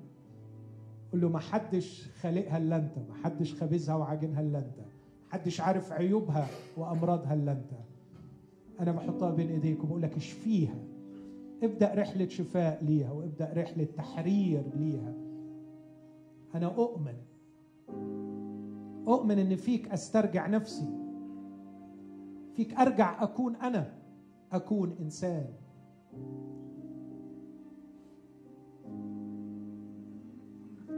قول 1.11 1.21
له 1.21 1.29
ما 1.29 1.39
حدش 1.39 2.09
خالقها 2.21 2.57
إلا 2.57 2.75
أنت 2.75 2.97
ما 3.09 3.15
حدش 3.23 3.53
خابزها 3.53 3.95
وعاجنها 3.95 4.41
إلا 4.41 4.59
أنت 4.59 4.77
ما 4.79 5.29
حدش 5.29 5.61
عارف 5.61 5.91
عيوبها 5.91 6.47
وأمراضها 6.77 7.34
إلا 7.34 7.51
أنت. 7.51 7.71
أنا 8.79 8.91
بحطها 8.91 9.31
بين 9.31 9.49
ايديك 9.49 9.84
وبقول 9.84 10.01
لك 10.01 10.15
اشفيها. 10.17 10.75
ابدأ 11.63 11.93
رحلة 11.93 12.27
شفاء 12.27 12.84
ليها 12.84 13.11
وابدأ 13.11 13.53
رحلة 13.57 13.88
تحرير 13.97 14.63
ليها. 14.75 15.13
أنا 16.55 16.65
أؤمن. 16.65 17.17
أؤمن 19.07 19.39
إن 19.39 19.55
فيك 19.55 19.88
أسترجع 19.89 20.47
نفسي. 20.47 20.88
فيك 22.53 22.73
أرجع 22.73 23.23
أكون 23.23 23.55
أنا. 23.55 23.93
أكون 24.51 24.95
إنسان. 24.99 25.47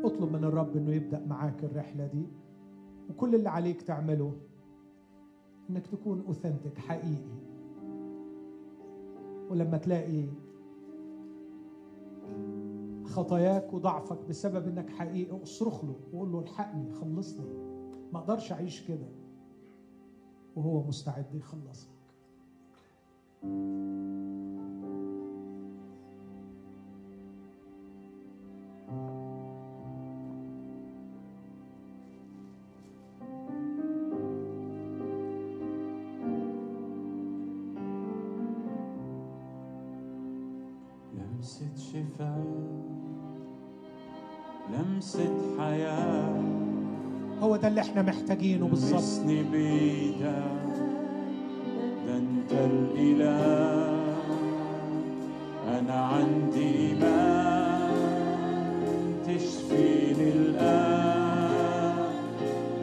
أطلب 0.03 0.31
من 0.31 0.44
الرب 0.44 0.77
إنه 0.77 0.91
يبدأ 0.91 1.26
معاك 1.26 1.64
الرحلة 1.64 2.07
دي. 2.07 2.26
وكل 3.10 3.36
اللي 3.36 3.49
عليك 3.49 3.81
تعمله 3.81 4.34
إنك 5.69 5.88
تكون 5.88 6.23
اوثنتك 6.27 6.77
حقيقي. 6.77 7.40
ولما 9.49 9.77
تلاقي 9.77 10.26
خطاياك 13.20 13.74
وضعفك 13.74 14.18
بسبب 14.30 14.68
إنك 14.68 14.90
حقيقي 14.90 15.44
اصرخ 15.44 15.86
له 15.86 15.96
وقول 16.14 16.32
له 16.32 16.40
الحقني 16.40 16.91
خلصني. 16.91 17.46
ما 18.14 18.20
أقدرش 18.20 18.52
أعيش 18.52 18.88
كده. 18.88 19.08
وهو 20.56 20.84
مستعد 20.84 21.36
يخلصك. 21.36 21.90
لمسة 44.74 45.30
حياة. 45.60 46.44
هو 47.41 47.56
ده 47.56 47.68
اللي 47.68 47.82
إحنا 47.82 48.02
محتاجينه 48.02 48.68
بالظبط. 48.68 49.26
بيدك 49.28 50.22
ده 52.08 52.18
انت 52.18 52.52
الإله. 52.52 54.00
أنا 55.80 55.94
عندي 56.06 56.76
إيمان 56.76 57.90
تشفيني 59.28 60.30
الآن. 60.32 61.96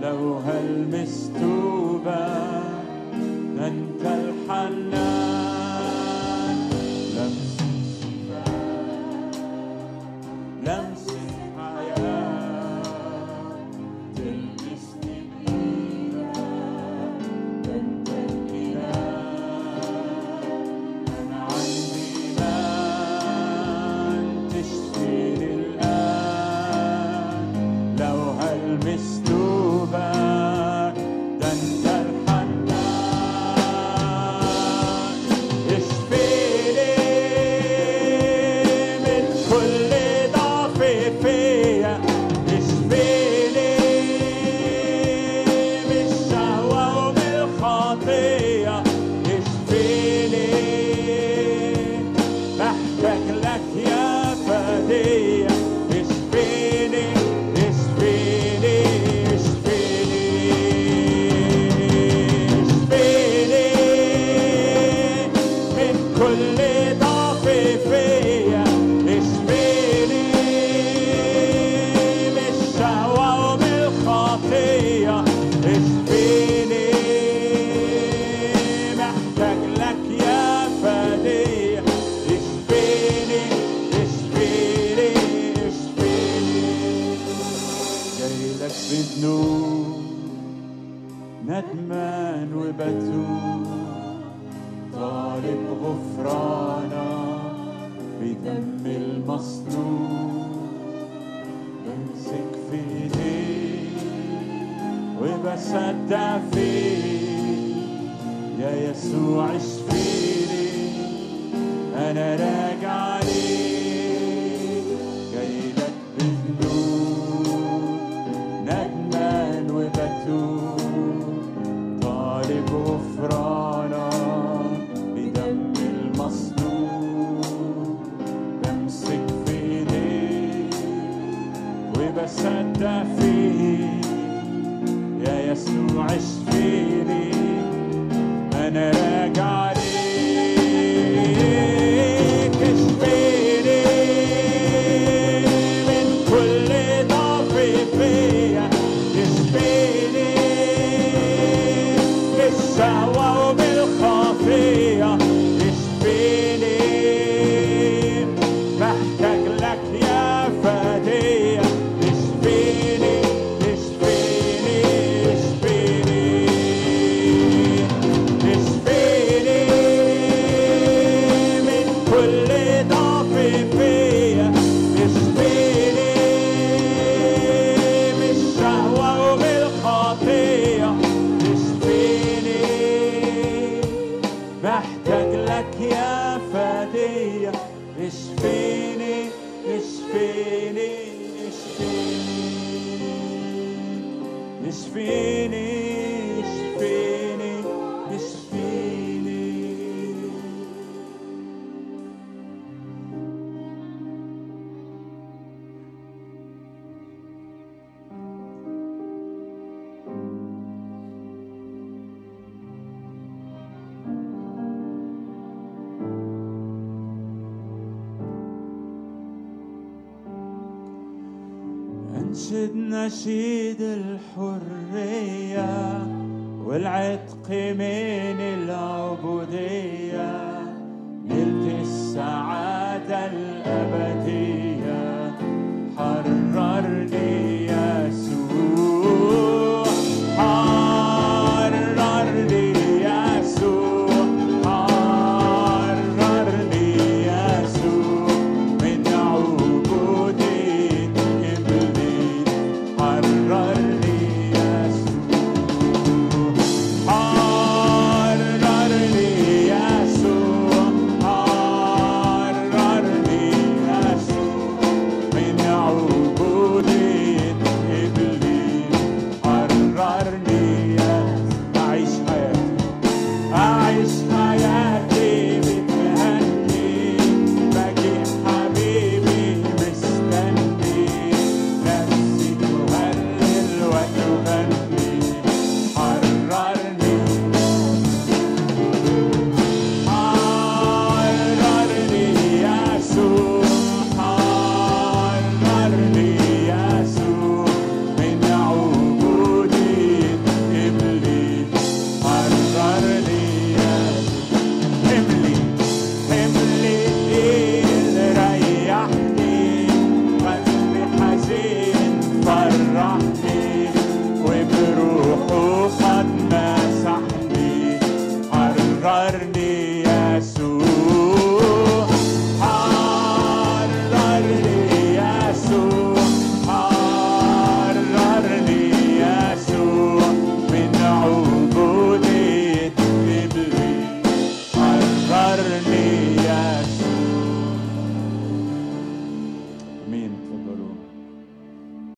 لو 0.02 0.34
هلمستوبك 0.36 2.16